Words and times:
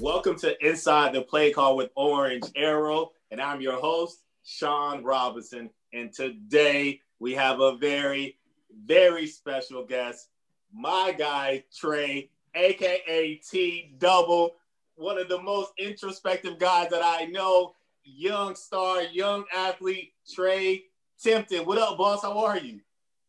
Welcome 0.00 0.36
to 0.36 0.56
Inside 0.66 1.12
the 1.12 1.20
Play 1.20 1.52
Call 1.52 1.76
with 1.76 1.90
Orange 1.94 2.46
Arrow, 2.56 3.12
and 3.30 3.38
I'm 3.38 3.60
your 3.60 3.78
host, 3.78 4.24
Sean 4.42 5.04
Robinson. 5.04 5.68
And 5.92 6.10
today 6.10 7.02
we 7.18 7.34
have 7.34 7.60
a 7.60 7.76
very, 7.76 8.38
very 8.86 9.26
special 9.26 9.84
guest, 9.84 10.30
my 10.72 11.14
guy, 11.18 11.64
Trey, 11.76 12.30
aka 12.54 13.34
T 13.34 13.92
Double, 13.98 14.56
one 14.94 15.18
of 15.18 15.28
the 15.28 15.42
most 15.42 15.72
introspective 15.78 16.58
guys 16.58 16.88
that 16.88 17.02
I 17.04 17.26
know, 17.26 17.74
young 18.02 18.54
star, 18.54 19.02
young 19.02 19.44
athlete, 19.54 20.14
Trey 20.32 20.84
Tipton. 21.22 21.66
What 21.66 21.76
up, 21.76 21.98
boss? 21.98 22.22
How 22.22 22.38
are 22.38 22.56
you? 22.56 22.80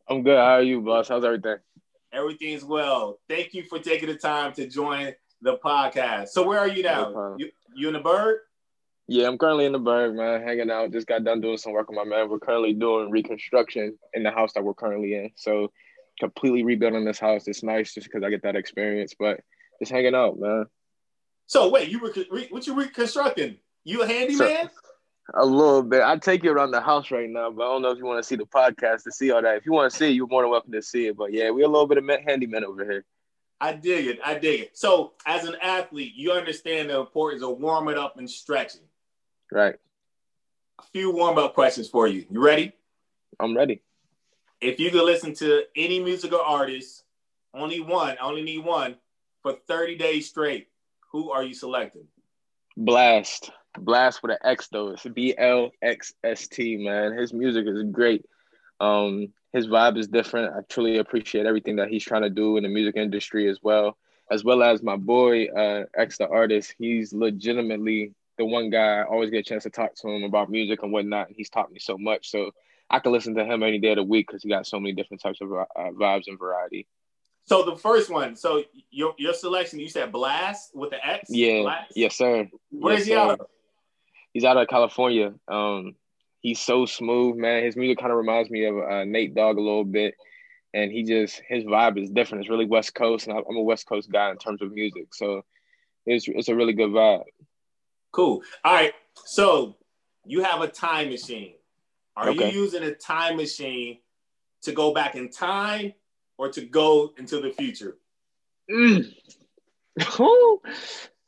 I'm 0.08 0.22
good. 0.22 0.38
How 0.38 0.54
are 0.54 0.62
you, 0.62 0.80
boss? 0.80 1.08
How's 1.08 1.22
everything? 1.22 1.56
Everything's 2.14 2.64
well. 2.64 3.18
Thank 3.28 3.52
you 3.52 3.62
for 3.64 3.78
taking 3.78 4.08
the 4.08 4.16
time 4.16 4.54
to 4.54 4.66
join 4.66 5.12
the 5.42 5.58
podcast. 5.58 6.28
So 6.28 6.46
where 6.46 6.58
are 6.58 6.68
you 6.68 6.82
now? 6.82 7.36
You, 7.36 7.50
you 7.74 7.88
in 7.88 7.94
the 7.94 8.00
Burgh? 8.00 8.38
Yeah, 9.08 9.26
I'm 9.26 9.36
currently 9.36 9.66
in 9.66 9.72
the 9.72 9.78
Burgh, 9.78 10.14
man, 10.14 10.42
hanging 10.42 10.70
out. 10.70 10.92
Just 10.92 11.06
got 11.06 11.24
done 11.24 11.40
doing 11.40 11.58
some 11.58 11.72
work 11.72 11.90
with 11.90 11.96
my 11.96 12.04
man. 12.04 12.30
We're 12.30 12.38
currently 12.38 12.72
doing 12.72 13.10
reconstruction 13.10 13.98
in 14.14 14.22
the 14.22 14.30
house 14.30 14.52
that 14.54 14.64
we're 14.64 14.74
currently 14.74 15.14
in. 15.14 15.30
So 15.34 15.72
completely 16.20 16.62
rebuilding 16.62 17.04
this 17.04 17.18
house. 17.18 17.48
It's 17.48 17.62
nice 17.62 17.92
just 17.92 18.06
because 18.06 18.22
I 18.24 18.30
get 18.30 18.42
that 18.44 18.56
experience, 18.56 19.14
but 19.18 19.40
just 19.80 19.92
hanging 19.92 20.14
out, 20.14 20.38
man. 20.38 20.66
So 21.46 21.68
wait, 21.68 21.88
you 21.88 21.98
were 21.98 22.14
what 22.50 22.66
you 22.66 22.74
reconstructing? 22.74 23.58
You 23.84 24.02
a 24.02 24.06
handyman? 24.06 24.70
So, 24.70 24.70
a 25.34 25.44
little 25.44 25.82
bit. 25.82 26.02
I'd 26.02 26.22
take 26.22 26.42
you 26.42 26.52
around 26.52 26.70
the 26.70 26.80
house 26.80 27.10
right 27.10 27.28
now, 27.28 27.50
but 27.50 27.64
I 27.64 27.66
don't 27.66 27.82
know 27.82 27.90
if 27.90 27.98
you 27.98 28.04
want 28.04 28.22
to 28.22 28.26
see 28.26 28.36
the 28.36 28.44
podcast 28.44 29.04
to 29.04 29.12
see 29.12 29.30
all 29.30 29.42
that. 29.42 29.56
If 29.56 29.66
you 29.66 29.72
want 29.72 29.90
to 29.90 29.96
see 29.96 30.08
it, 30.08 30.14
you're 30.14 30.26
more 30.26 30.42
than 30.42 30.50
welcome 30.50 30.72
to 30.72 30.82
see 30.82 31.06
it. 31.06 31.16
But 31.16 31.32
yeah, 31.32 31.50
we're 31.50 31.64
a 31.64 31.68
little 31.68 31.86
bit 31.86 31.98
of 31.98 32.04
handyman 32.26 32.64
over 32.64 32.84
here. 32.84 33.04
I 33.62 33.74
dig 33.74 34.08
it. 34.08 34.18
I 34.24 34.34
dig 34.40 34.60
it. 34.60 34.76
So, 34.76 35.12
as 35.24 35.46
an 35.46 35.54
athlete, 35.62 36.14
you 36.16 36.32
understand 36.32 36.90
the 36.90 36.98
importance 36.98 37.44
of 37.44 37.60
warming 37.60 37.96
up 37.96 38.18
and 38.18 38.28
stretching. 38.28 38.80
Right. 39.52 39.76
A 40.80 40.82
few 40.92 41.14
warm 41.14 41.38
up 41.38 41.54
questions 41.54 41.88
for 41.88 42.08
you. 42.08 42.26
You 42.28 42.44
ready? 42.44 42.72
I'm 43.38 43.56
ready. 43.56 43.80
If 44.60 44.80
you 44.80 44.90
could 44.90 45.04
listen 45.04 45.32
to 45.34 45.62
any 45.76 46.00
musical 46.00 46.40
artist, 46.40 47.04
only 47.54 47.78
one, 47.78 48.16
I 48.20 48.24
only 48.24 48.42
need 48.42 48.64
one, 48.64 48.96
for 49.42 49.54
30 49.68 49.96
days 49.96 50.28
straight, 50.28 50.66
who 51.12 51.30
are 51.30 51.44
you 51.44 51.54
selecting? 51.54 52.08
Blast. 52.76 53.52
Blast 53.78 54.24
with 54.24 54.32
an 54.32 54.38
X 54.44 54.70
though. 54.72 54.88
It's 54.88 55.04
B 55.04 55.36
L 55.38 55.70
X 55.80 56.14
S 56.24 56.48
T, 56.48 56.78
man. 56.78 57.16
His 57.16 57.32
music 57.32 57.66
is 57.68 57.84
great. 57.92 58.24
Um, 58.80 59.28
his 59.52 59.66
vibe 59.66 59.98
is 59.98 60.08
different. 60.08 60.54
I 60.54 60.60
truly 60.68 60.98
appreciate 60.98 61.46
everything 61.46 61.76
that 61.76 61.88
he's 61.88 62.04
trying 62.04 62.22
to 62.22 62.30
do 62.30 62.56
in 62.56 62.62
the 62.62 62.68
music 62.68 62.96
industry 62.96 63.48
as 63.48 63.58
well, 63.62 63.98
as 64.30 64.44
well 64.44 64.62
as 64.62 64.82
my 64.82 64.96
boy 64.96 65.46
uh, 65.46 65.84
X 65.96 66.18
the 66.18 66.28
artist. 66.28 66.74
He's 66.78 67.12
legitimately 67.12 68.14
the 68.38 68.46
one 68.46 68.70
guy 68.70 69.00
I 69.00 69.04
always 69.04 69.30
get 69.30 69.40
a 69.40 69.42
chance 69.42 69.64
to 69.64 69.70
talk 69.70 69.94
to 69.96 70.08
him 70.08 70.24
about 70.24 70.50
music 70.50 70.82
and 70.82 70.92
whatnot. 70.92 71.28
He's 71.30 71.50
taught 71.50 71.70
me 71.70 71.78
so 71.78 71.98
much, 71.98 72.30
so 72.30 72.52
I 72.88 72.98
can 72.98 73.12
listen 73.12 73.34
to 73.34 73.44
him 73.44 73.62
any 73.62 73.78
day 73.78 73.90
of 73.90 73.96
the 73.96 74.02
week 74.02 74.28
because 74.28 74.42
he 74.42 74.48
got 74.48 74.66
so 74.66 74.80
many 74.80 74.94
different 74.94 75.22
types 75.22 75.40
of 75.40 75.52
uh, 75.52 75.64
vibes 75.76 76.28
and 76.28 76.38
variety. 76.38 76.86
So 77.44 77.64
the 77.64 77.76
first 77.76 78.08
one, 78.08 78.36
so 78.36 78.62
your 78.90 79.14
your 79.18 79.34
selection, 79.34 79.80
you 79.80 79.88
said 79.88 80.12
Blast 80.12 80.74
with 80.74 80.90
the 80.90 81.06
X. 81.06 81.28
Yeah. 81.28 81.64
Blxst? 81.64 81.86
Yes, 81.94 82.16
sir. 82.16 82.48
Where's 82.70 83.00
yes, 83.00 83.06
he 83.06 83.14
out 83.14 83.40
of? 83.40 83.46
He's 84.32 84.44
out 84.44 84.56
of 84.56 84.66
California. 84.68 85.34
Um, 85.46 85.96
he's 86.42 86.60
so 86.60 86.84
smooth, 86.84 87.36
man. 87.36 87.64
His 87.64 87.76
music 87.76 87.98
kind 87.98 88.12
of 88.12 88.18
reminds 88.18 88.50
me 88.50 88.64
of 88.66 88.76
uh, 88.76 89.04
Nate 89.04 89.34
Dogg 89.34 89.56
a 89.56 89.60
little 89.60 89.84
bit, 89.84 90.14
and 90.74 90.90
he 90.90 91.04
just 91.04 91.40
his 91.48 91.64
vibe 91.64 92.02
is 92.02 92.10
different. 92.10 92.42
It's 92.42 92.50
really 92.50 92.66
West 92.66 92.94
Coast, 92.94 93.26
and 93.26 93.38
I'm 93.38 93.56
a 93.56 93.62
West 93.62 93.86
Coast 93.86 94.10
guy 94.12 94.30
in 94.30 94.36
terms 94.36 94.60
of 94.60 94.72
music, 94.72 95.14
so 95.14 95.42
it's 96.04 96.26
it's 96.28 96.48
a 96.48 96.54
really 96.54 96.72
good 96.74 96.90
vibe. 96.90 97.22
Cool. 98.10 98.42
All 98.64 98.74
right, 98.74 98.92
so 99.24 99.76
you 100.26 100.42
have 100.42 100.60
a 100.60 100.68
time 100.68 101.08
machine. 101.08 101.54
Are 102.16 102.28
okay. 102.28 102.52
you 102.52 102.60
using 102.60 102.82
a 102.82 102.92
time 102.92 103.36
machine 103.36 103.98
to 104.62 104.72
go 104.72 104.92
back 104.92 105.14
in 105.14 105.30
time 105.30 105.94
or 106.36 106.50
to 106.50 106.60
go 106.60 107.12
into 107.16 107.40
the 107.40 107.50
future? 107.50 107.96
Mm. 108.70 109.14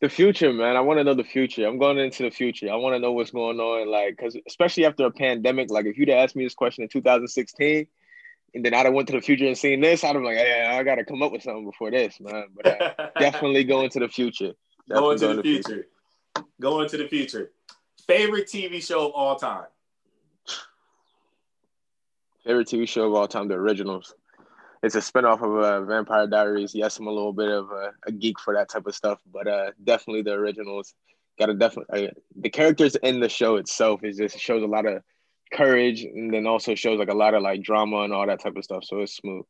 the 0.00 0.08
future, 0.08 0.52
man. 0.52 0.76
I 0.76 0.80
want 0.80 0.98
to 0.98 1.04
know 1.04 1.14
the 1.14 1.24
future. 1.24 1.66
I'm 1.66 1.78
going 1.78 1.98
into 1.98 2.24
the 2.24 2.30
future. 2.30 2.70
I 2.70 2.76
want 2.76 2.94
to 2.94 2.98
know 2.98 3.12
what's 3.12 3.30
going 3.30 3.58
on, 3.60 3.90
like, 3.90 4.16
because 4.16 4.36
especially 4.46 4.84
after 4.84 5.06
a 5.06 5.10
pandemic, 5.10 5.70
like, 5.70 5.86
if 5.86 5.96
you'd 5.96 6.10
asked 6.10 6.36
me 6.36 6.44
this 6.44 6.54
question 6.54 6.82
in 6.82 6.88
2016, 6.88 7.86
and 8.54 8.64
then 8.64 8.74
I'd 8.74 8.86
have 8.86 8.94
went 8.94 9.08
to 9.08 9.14
the 9.14 9.20
future 9.20 9.46
and 9.46 9.58
seen 9.58 9.80
this, 9.80 10.04
I'd 10.04 10.14
have 10.14 10.22
like, 10.22 10.36
yeah, 10.36 10.76
I 10.78 10.82
got 10.82 10.96
to 10.96 11.04
come 11.04 11.22
up 11.22 11.32
with 11.32 11.42
something 11.42 11.64
before 11.64 11.90
this, 11.90 12.20
man. 12.20 12.44
But 12.54 12.80
uh, 12.80 13.10
definitely 13.18 13.64
go 13.64 13.82
into 13.82 13.98
the 13.98 14.08
future. 14.08 14.52
Definitely 14.88 15.00
go 15.00 15.10
into 15.10 15.28
the, 15.28 15.34
the 15.36 15.42
future. 15.42 15.68
future. 16.34 16.48
Go 16.60 16.80
into 16.82 16.96
the 16.96 17.08
future. 17.08 17.50
Favorite 18.06 18.46
TV 18.46 18.86
show 18.86 19.08
of 19.08 19.12
all 19.12 19.36
time. 19.36 19.66
Favorite 22.44 22.68
TV 22.68 22.86
show 22.86 23.06
of 23.06 23.14
all 23.14 23.26
time, 23.26 23.48
the 23.48 23.54
originals 23.54 24.14
it's 24.84 24.94
a 24.94 24.98
spinoff 24.98 25.42
of 25.42 25.64
uh, 25.64 25.80
Vampire 25.86 26.26
Diaries. 26.26 26.74
Yes, 26.74 26.98
I'm 26.98 27.06
a 27.06 27.10
little 27.10 27.32
bit 27.32 27.48
of 27.48 27.70
a, 27.70 27.92
a 28.06 28.12
geek 28.12 28.38
for 28.38 28.52
that 28.52 28.68
type 28.68 28.86
of 28.86 28.94
stuff, 28.94 29.18
but 29.32 29.48
uh, 29.48 29.70
definitely 29.82 30.20
the 30.20 30.32
originals. 30.32 30.94
Got 31.38 31.46
to 31.46 31.54
definitely 31.54 32.08
uh, 32.08 32.10
the 32.36 32.50
characters 32.50 32.94
in 32.96 33.18
the 33.18 33.28
show 33.30 33.56
itself 33.56 34.04
is 34.04 34.18
just 34.18 34.38
shows 34.38 34.62
a 34.62 34.66
lot 34.66 34.84
of 34.84 35.02
courage, 35.52 36.02
and 36.02 36.32
then 36.32 36.46
also 36.46 36.74
shows 36.74 36.98
like 36.98 37.08
a 37.08 37.14
lot 37.14 37.32
of 37.32 37.42
like 37.42 37.62
drama 37.62 38.02
and 38.02 38.12
all 38.12 38.26
that 38.26 38.40
type 38.40 38.56
of 38.56 38.62
stuff. 38.62 38.84
So 38.84 39.00
it's 39.00 39.16
smooth. 39.16 39.46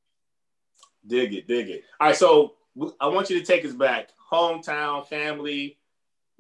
Dig 1.04 1.34
it, 1.34 1.48
dig 1.48 1.68
it. 1.68 1.82
All 2.00 2.06
right, 2.06 2.16
so 2.16 2.54
I 3.00 3.08
want 3.08 3.28
you 3.28 3.40
to 3.40 3.44
take 3.44 3.64
us 3.64 3.72
back, 3.72 4.10
hometown, 4.30 5.04
family, 5.04 5.78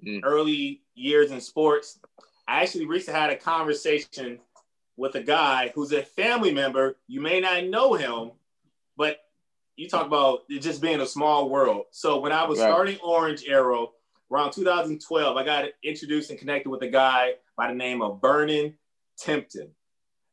mm. 0.06 0.20
early 0.22 0.82
years 0.94 1.32
in 1.32 1.40
sports. 1.40 1.98
I 2.46 2.62
actually 2.62 2.86
recently 2.86 3.20
had 3.20 3.30
a 3.30 3.36
conversation 3.36 4.38
with 4.96 5.16
a 5.16 5.22
guy 5.22 5.72
who's 5.74 5.92
a 5.92 6.02
family 6.02 6.54
member. 6.54 6.96
You 7.08 7.20
may 7.20 7.40
not 7.40 7.64
know 7.64 7.94
him, 7.94 8.30
but 8.96 9.18
you 9.76 9.88
talk 9.88 10.06
about 10.06 10.40
it 10.48 10.60
just 10.60 10.80
being 10.80 11.00
a 11.00 11.06
small 11.06 11.48
world. 11.48 11.84
So 11.90 12.20
when 12.20 12.32
I 12.32 12.44
was 12.44 12.58
right. 12.58 12.68
starting 12.68 12.98
Orange 13.02 13.44
Arrow 13.46 13.92
around 14.30 14.52
2012, 14.52 15.36
I 15.36 15.44
got 15.44 15.64
introduced 15.82 16.30
and 16.30 16.38
connected 16.38 16.70
with 16.70 16.82
a 16.82 16.88
guy 16.88 17.32
by 17.56 17.68
the 17.68 17.74
name 17.74 18.02
of 18.02 18.20
Vernon 18.20 18.74
Tipton. 19.18 19.70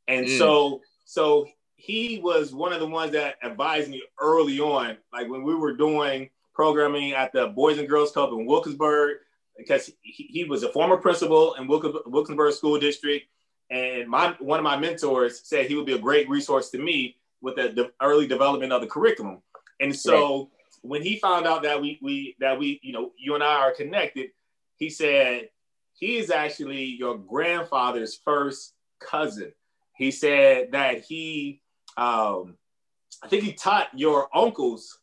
And 0.07 0.25
mm. 0.25 0.37
so 0.37 0.81
so 1.05 1.47
he 1.75 2.19
was 2.23 2.53
one 2.53 2.73
of 2.73 2.79
the 2.79 2.87
ones 2.87 3.11
that 3.13 3.35
advised 3.41 3.89
me 3.89 4.03
early 4.19 4.59
on, 4.59 4.97
like 5.11 5.29
when 5.29 5.43
we 5.43 5.55
were 5.55 5.75
doing 5.75 6.29
programming 6.53 7.13
at 7.13 7.33
the 7.33 7.47
Boys 7.47 7.79
and 7.79 7.89
Girls 7.89 8.11
Club 8.11 8.31
in 8.33 8.45
Wilkinsburg, 8.45 9.17
because 9.57 9.89
he, 10.01 10.23
he 10.23 10.43
was 10.43 10.63
a 10.63 10.71
former 10.71 10.97
principal 10.97 11.55
in 11.55 11.67
Wilkinsburg 11.67 12.53
School 12.53 12.79
District. 12.79 13.25
And 13.71 14.07
my 14.07 14.35
one 14.39 14.59
of 14.59 14.63
my 14.63 14.77
mentors 14.77 15.41
said 15.47 15.65
he 15.65 15.75
would 15.75 15.85
be 15.85 15.93
a 15.93 15.99
great 15.99 16.29
resource 16.29 16.69
to 16.71 16.77
me 16.77 17.17
with 17.41 17.55
the, 17.55 17.69
the 17.69 17.91
early 18.01 18.27
development 18.27 18.71
of 18.71 18.81
the 18.81 18.87
curriculum. 18.87 19.41
And 19.79 19.95
so 19.95 20.37
right. 20.37 20.47
when 20.81 21.01
he 21.01 21.17
found 21.17 21.47
out 21.47 21.63
that 21.63 21.81
we 21.81 21.99
we 22.01 22.35
that 22.39 22.57
we 22.57 22.79
you 22.83 22.93
know 22.93 23.11
you 23.17 23.35
and 23.35 23.43
I 23.43 23.55
are 23.55 23.73
connected, 23.73 24.29
he 24.77 24.89
said 24.89 25.49
he 25.93 26.17
is 26.17 26.29
actually 26.29 26.83
your 26.85 27.17
grandfather's 27.17 28.15
first 28.23 28.73
cousin. 28.99 29.53
He 29.95 30.11
said 30.11 30.71
that 30.71 31.01
he 31.01 31.61
um, 31.97 32.57
I 33.23 33.27
think 33.27 33.43
he 33.43 33.53
taught 33.53 33.87
your 33.93 34.29
uncles 34.35 34.97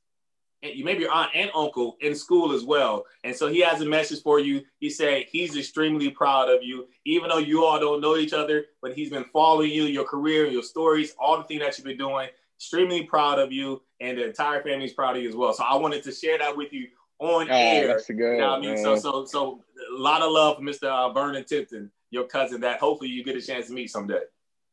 you 0.63 0.85
maybe 0.85 1.03
your 1.03 1.13
aunt 1.13 1.31
and 1.35 1.51
uncle 1.55 1.97
in 2.01 2.15
school 2.15 2.53
as 2.53 2.65
well. 2.65 3.05
And 3.25 3.35
so 3.35 3.49
he 3.49 3.61
has 3.61 3.81
a 3.81 3.85
message 3.85 4.23
for 4.23 4.41
you. 4.41 4.63
He 4.79 4.91
said 4.91 5.27
he's 5.29 5.57
extremely 5.57 6.11
proud 6.11 6.51
of 6.51 6.63
you, 6.63 6.89
even 7.05 7.29
though 7.29 7.39
you 7.39 7.65
all 7.65 7.79
don't 7.79 8.01
know 8.01 8.17
each 8.17 8.33
other, 8.33 8.67
but 8.83 8.93
he's 8.95 9.11
been 9.11 9.25
following 9.33 9.71
you, 9.71 9.85
your 9.85 10.05
career, 10.05 10.47
your 10.47 10.63
stories, 10.63 11.15
all 11.19 11.39
the 11.39 11.45
things 11.45 11.61
that 11.61 11.79
you've 11.79 11.87
been 11.87 11.99
doing. 11.99 12.29
Extremely 12.57 13.05
proud 13.05 13.39
of 13.39 13.53
you, 13.53 13.83
and 14.01 14.19
the 14.19 14.27
entire 14.27 14.61
family's 14.65 14.93
proud 14.93 15.17
of 15.17 15.23
you 15.23 15.29
as 15.29 15.37
well. 15.37 15.53
So 15.53 15.63
I 15.63 15.77
wanted 15.77 16.03
to 16.03 16.11
share 16.11 16.39
that 16.39 16.57
with 16.57 16.73
you 16.73 16.89
on 17.21 17.49
oh, 17.49 17.55
air. 17.55 17.87
That's 17.87 18.09
good. 18.09 18.19
You 18.19 18.39
know 18.39 18.55
I 18.55 18.61
mean? 18.61 18.79
So 18.79 18.97
so 18.97 19.25
so 19.27 19.63
a 19.97 20.01
lot 20.01 20.23
of 20.23 20.33
love 20.33 20.57
for 20.57 20.63
Mr. 20.63 20.89
Uh, 20.89 21.13
Vernon 21.13 21.45
Tipton, 21.45 21.91
your 22.11 22.25
cousin 22.25 22.61
that 22.63 22.81
hopefully 22.81 23.11
you 23.11 23.23
get 23.23 23.37
a 23.37 23.41
chance 23.41 23.69
to 23.69 23.73
meet 23.73 23.91
someday. 23.91 24.23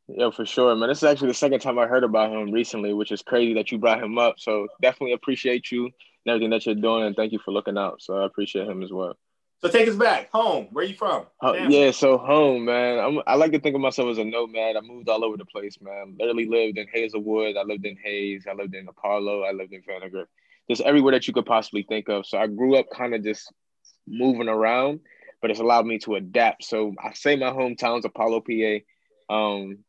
Yeah, 0.07 0.29
for 0.29 0.45
sure, 0.45 0.75
man. 0.75 0.89
This 0.89 0.99
is 0.99 1.03
actually 1.05 1.29
the 1.29 1.35
second 1.35 1.61
time 1.61 1.79
I 1.79 1.87
heard 1.87 2.03
about 2.03 2.31
him 2.31 2.51
recently, 2.51 2.93
which 2.93 3.11
is 3.11 3.21
crazy 3.21 3.55
that 3.55 3.71
you 3.71 3.79
brought 3.79 4.03
him 4.03 4.17
up. 4.17 4.35
So 4.37 4.67
definitely 4.81 5.13
appreciate 5.13 5.71
you 5.71 5.85
and 5.85 5.93
everything 6.27 6.51
that 6.51 6.65
you're 6.65 6.75
doing, 6.75 7.05
and 7.05 7.15
thank 7.15 7.31
you 7.31 7.39
for 7.39 7.51
looking 7.51 7.77
out. 7.77 8.01
So 8.01 8.15
I 8.17 8.25
appreciate 8.25 8.67
him 8.67 8.83
as 8.83 8.91
well. 8.91 9.17
So 9.61 9.69
take 9.69 9.87
us 9.87 9.95
back 9.95 10.29
home. 10.31 10.67
Where 10.71 10.85
you 10.85 10.93
from? 10.93 11.25
Uh, 11.41 11.53
yeah, 11.69 11.89
so 11.89 12.19
home, 12.19 12.65
man. 12.65 12.99
I'm, 12.99 13.19
i 13.25 13.35
like 13.35 13.51
to 13.53 13.59
think 13.59 13.73
of 13.73 13.81
myself 13.81 14.09
as 14.09 14.17
a 14.19 14.23
nomad. 14.23 14.75
I 14.75 14.81
moved 14.81 15.09
all 15.09 15.23
over 15.23 15.37
the 15.37 15.45
place, 15.45 15.77
man. 15.81 16.15
Literally 16.19 16.47
lived 16.47 16.77
in 16.77 16.87
Hazelwood. 16.93 17.57
I 17.57 17.63
lived 17.63 17.85
in 17.85 17.97
Hays. 18.03 18.45
I 18.47 18.53
lived 18.53 18.75
in 18.75 18.87
Apollo. 18.87 19.43
I 19.43 19.53
lived 19.53 19.73
in 19.73 19.81
Vandergrift. 19.81 20.27
Just 20.69 20.81
everywhere 20.81 21.13
that 21.13 21.27
you 21.27 21.33
could 21.33 21.45
possibly 21.45 21.83
think 21.83 22.09
of. 22.09 22.27
So 22.27 22.37
I 22.37 22.45
grew 22.47 22.75
up 22.75 22.87
kind 22.93 23.15
of 23.15 23.23
just 23.23 23.51
moving 24.07 24.49
around, 24.49 24.99
but 25.41 25.49
it's 25.49 25.59
allowed 25.59 25.87
me 25.87 25.97
to 25.99 26.15
adapt. 26.15 26.63
So 26.63 26.93
I 27.03 27.13
say 27.13 27.35
my 27.35 27.49
hometown's 27.49 28.05
Apollo, 28.05 28.41
PA, 28.41 29.33
um, 29.33 29.79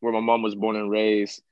where 0.00 0.12
my 0.12 0.20
mom 0.20 0.42
was 0.42 0.54
born 0.54 0.76
and 0.76 0.90
raised. 0.90 1.42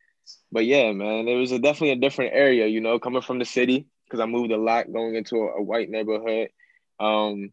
But 0.52 0.66
yeah, 0.66 0.92
man, 0.92 1.28
it 1.28 1.36
was 1.36 1.52
a, 1.52 1.58
definitely 1.58 1.92
a 1.92 1.96
different 1.96 2.34
area, 2.34 2.66
you 2.66 2.80
know, 2.80 2.98
coming 2.98 3.22
from 3.22 3.38
the 3.38 3.44
city 3.44 3.86
because 4.04 4.20
I 4.20 4.26
moved 4.26 4.52
a 4.52 4.56
lot 4.56 4.92
going 4.92 5.14
into 5.14 5.36
a, 5.36 5.58
a 5.58 5.62
white 5.62 5.90
neighborhood. 5.90 6.48
Um, 7.00 7.52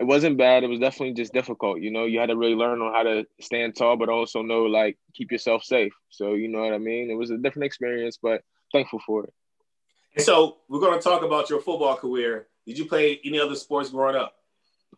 it 0.00 0.04
wasn't 0.04 0.38
bad. 0.38 0.64
It 0.64 0.68
was 0.68 0.80
definitely 0.80 1.14
just 1.14 1.32
difficult. 1.32 1.80
You 1.80 1.90
know, 1.90 2.04
you 2.04 2.18
had 2.18 2.26
to 2.26 2.36
really 2.36 2.54
learn 2.54 2.80
on 2.80 2.92
how 2.92 3.02
to 3.04 3.24
stand 3.40 3.76
tall, 3.76 3.96
but 3.96 4.08
also 4.08 4.42
know 4.42 4.64
like 4.64 4.98
keep 5.14 5.30
yourself 5.30 5.62
safe. 5.62 5.92
So 6.10 6.34
you 6.34 6.48
know 6.48 6.60
what 6.60 6.72
I 6.72 6.78
mean. 6.78 7.10
It 7.10 7.14
was 7.14 7.30
a 7.30 7.38
different 7.38 7.66
experience, 7.66 8.18
but 8.20 8.42
thankful 8.72 9.00
for 9.06 9.24
it. 9.24 10.22
So 10.22 10.58
we're 10.68 10.80
going 10.80 10.98
to 10.98 11.02
talk 11.02 11.22
about 11.22 11.48
your 11.50 11.60
football 11.60 11.96
career. 11.96 12.48
Did 12.66 12.78
you 12.78 12.86
play 12.86 13.20
any 13.24 13.40
other 13.40 13.54
sports 13.54 13.90
growing 13.90 14.16
up? 14.16 14.34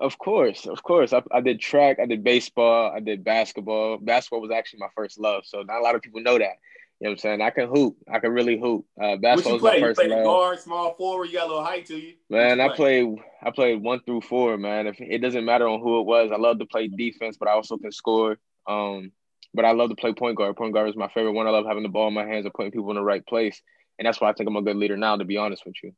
Of 0.01 0.19
course, 0.19 0.67
of 0.67 0.83
course. 0.83 1.13
I, 1.13 1.23
I 1.31 1.41
did 1.41 1.61
track, 1.61 1.99
I 2.01 2.07
did 2.07 2.25
baseball, 2.25 2.93
I 2.95 3.01
did 3.01 3.23
basketball. 3.23 3.99
Basketball 3.99 4.41
was 4.41 4.51
actually 4.51 4.81
my 4.81 4.89
first 4.95 5.19
love, 5.19 5.45
so 5.47 5.63
not 5.63 5.81
a 5.81 5.83
lot 5.83 5.95
of 5.95 6.03
people 6.03 6.21
know 6.21 6.39
that. 6.39 6.59
You 7.01 7.07
know 7.07 7.11
what 7.11 7.13
I'm 7.13 7.19
saying? 7.19 7.43
I 7.43 7.51
can 7.51 7.69
hoop. 7.69 7.97
I 8.13 8.19
can 8.21 8.33
really 8.33 8.59
hoop. 8.59 8.87
Uh, 9.01 9.17
basketball 9.17 9.55
what 9.61 9.75
you 9.75 9.81
play? 9.81 9.81
was 9.81 9.81
my 9.81 9.81
first 9.81 10.03
you 10.03 10.09
love. 10.15 10.25
guard, 10.25 10.61
small 10.61 10.95
forward. 10.95 11.27
You 11.27 11.35
got 11.35 11.47
a 11.47 11.49
little 11.49 11.65
height 11.65 11.87
to 11.87 11.97
you. 11.97 12.15
Man, 12.31 12.61
I 12.61 12.75
played. 12.75 13.17
I 13.43 13.51
played 13.51 13.83
one 13.83 14.01
through 14.01 14.23
four. 14.23 14.57
Man, 14.57 14.87
if 14.87 15.01
it 15.01 15.19
doesn't 15.19 15.45
matter 15.45 15.69
on 15.69 15.81
who 15.81 16.01
it 16.01 16.07
was, 16.07 16.31
I 16.33 16.37
love 16.37 16.61
to 16.61 16.67
play 16.67 16.89
defense, 16.89 17.37
but 17.37 17.49
I 17.49 17.53
also 17.53 17.77
can 17.77 17.91
score. 17.91 18.39
Um, 18.69 19.13
but 19.53 19.65
I 19.65 19.73
love 19.73 19.91
to 19.91 19.97
play 19.97 20.13
point 20.13 20.37
guard. 20.37 20.57
Point 20.57 20.73
guard 20.73 20.89
is 20.89 20.97
my 20.97 21.09
favorite 21.09 21.33
one. 21.33 21.47
I 21.47 21.51
love 21.51 21.67
having 21.67 21.83
the 21.83 21.89
ball 21.89 22.09
in 22.09 22.15
my 22.15 22.25
hands 22.25 22.45
and 22.45 22.55
putting 22.55 22.73
people 22.73 22.91
in 22.91 22.97
the 22.97 23.03
right 23.03 23.27
place, 23.27 23.61
and 23.99 24.07
that's 24.07 24.21
why 24.21 24.31
I 24.31 24.33
think 24.33 24.49
I'm 24.49 24.57
a 24.57 24.63
good 24.63 24.77
leader 24.77 24.97
now. 24.97 25.17
To 25.17 25.25
be 25.25 25.37
honest 25.37 25.67
with 25.67 25.75
you. 25.83 25.93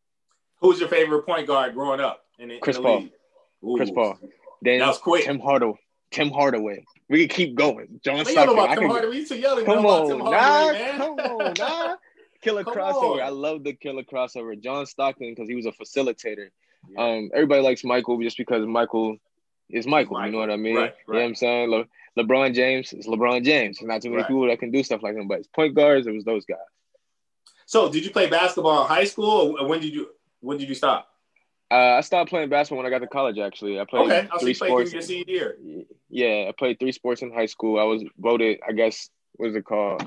Who's 0.61 0.81
your 0.81 0.89
favorite 0.89 1.23
point 1.23 1.47
guard 1.47 1.75
growing 1.75 2.01
up? 2.01 2.25
In, 2.39 2.51
in 2.51 2.61
Chris 2.61 2.79
Paul. 2.79 3.05
Chris 3.75 3.91
Paul. 3.91 4.19
Then 4.63 4.81
that 4.81 4.89
was 4.89 4.99
quick. 4.99 5.25
Tim 5.25 5.41
Hardaway. 5.41 5.79
Tim 6.11 6.31
Hardaway. 6.31 6.85
We 7.09 7.27
can 7.27 7.37
keep 7.37 7.55
going. 7.55 8.01
John 8.05 8.25
Stockton. 8.25 8.35
You 8.35 8.47
know 8.47 8.65
about 8.65 8.79
Tim 8.79 8.89
Hardaway. 8.89 9.17
You 9.17 9.27
too 9.27 9.39
young 9.39 9.59
to 9.59 9.65
come 9.65 9.87
on, 9.87 10.21
Hardaway, 10.21 10.79
man. 10.79 10.99
Come 10.99 11.19
on, 11.19 11.55
nah. 11.59 11.97
Killer 12.43 12.65
come 12.65 12.75
crossover. 12.75 13.15
On. 13.15 13.21
I 13.21 13.29
love 13.31 13.65
the 13.65 13.73
killer 13.73 14.03
crossover. 14.03 14.61
John 14.61 14.87
Stockton 14.87 15.33
because 15.35 15.49
he 15.49 15.57
was 15.57 15.67
a 15.67 15.73
facilitator. 15.73 16.51
Yeah. 16.89 17.03
Um, 17.03 17.31
everybody 17.35 17.63
likes 17.63 17.83
Michael 17.83 18.21
just 18.21 18.37
because 18.37 18.65
Michael 18.67 19.17
is 19.69 19.87
Michael, 19.87 20.15
Michael. 20.15 20.27
You 20.27 20.33
know 20.33 20.39
what 20.39 20.51
I 20.51 20.57
mean? 20.57 20.77
Right, 20.77 20.83
right. 20.83 20.95
You 21.09 21.15
know 21.15 21.21
what 21.21 21.27
I'm 21.27 21.35
saying? 21.35 21.71
Le- 21.71 21.87
LeBron 22.19 22.55
James 22.55 22.93
is 22.93 23.07
LeBron 23.07 23.45
James. 23.45 23.79
There's 23.79 23.89
not 23.89 24.03
too 24.03 24.11
many 24.11 24.23
right. 24.23 24.29
people 24.29 24.47
that 24.47 24.59
can 24.59 24.71
do 24.71 24.83
stuff 24.83 25.03
like 25.03 25.17
him, 25.17 25.29
but 25.29 25.41
it's 25.41 25.49
point 25.49 25.75
guards, 25.75 26.07
it 26.07 26.15
was 26.15 26.25
those 26.25 26.45
guys. 26.45 26.59
So, 27.67 27.91
did 27.91 28.05
you 28.05 28.11
play 28.11 28.29
basketball 28.29 28.83
in 28.83 28.89
high 28.89 29.05
school, 29.05 29.57
or 29.59 29.67
when 29.67 29.81
did 29.81 29.93
you 29.93 30.11
when 30.41 30.57
did 30.57 30.69
you 30.69 30.75
stop? 30.75 31.09
Uh, 31.71 31.97
I 31.99 32.01
stopped 32.01 32.31
playing 32.31 32.49
basketball 32.49 32.79
when 32.79 32.87
I 32.87 32.91
got 32.91 33.01
to 33.01 33.09
college. 33.09 33.39
Actually, 33.39 33.81
I 33.81 33.85
played 33.85 34.11
okay. 34.11 34.29
three 34.41 34.55
sports. 34.55 34.93
Your 34.93 35.03
senior 35.03 35.25
year. 35.27 35.57
Yeah, 36.09 36.47
I 36.49 36.53
played 36.57 36.79
three 36.79 36.93
sports 36.93 37.23
in 37.23 37.33
high 37.33 37.47
school. 37.47 37.79
I 37.81 37.85
was 37.85 38.05
voted, 38.19 38.61
I 38.67 38.73
guess, 38.73 39.11
what 39.35 39.49
is 39.49 39.57
it 39.57 39.65
called? 39.65 40.07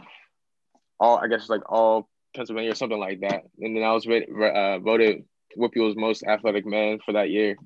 All 0.99 1.17
I 1.17 1.27
guess 1.27 1.49
like 1.49 1.69
all 1.69 2.09
Pennsylvania 2.35 2.71
or 2.71 2.75
something 2.75 2.99
like 2.99 3.21
that. 3.21 3.43
And 3.59 3.75
then 3.75 3.83
I 3.83 3.91
was 3.91 4.05
uh, 4.07 4.79
voted 4.79 5.25
WPIAL's 5.57 5.97
most 5.97 6.23
athletic 6.23 6.65
man 6.65 6.99
for 7.05 7.13
that 7.13 7.29
year. 7.29 7.57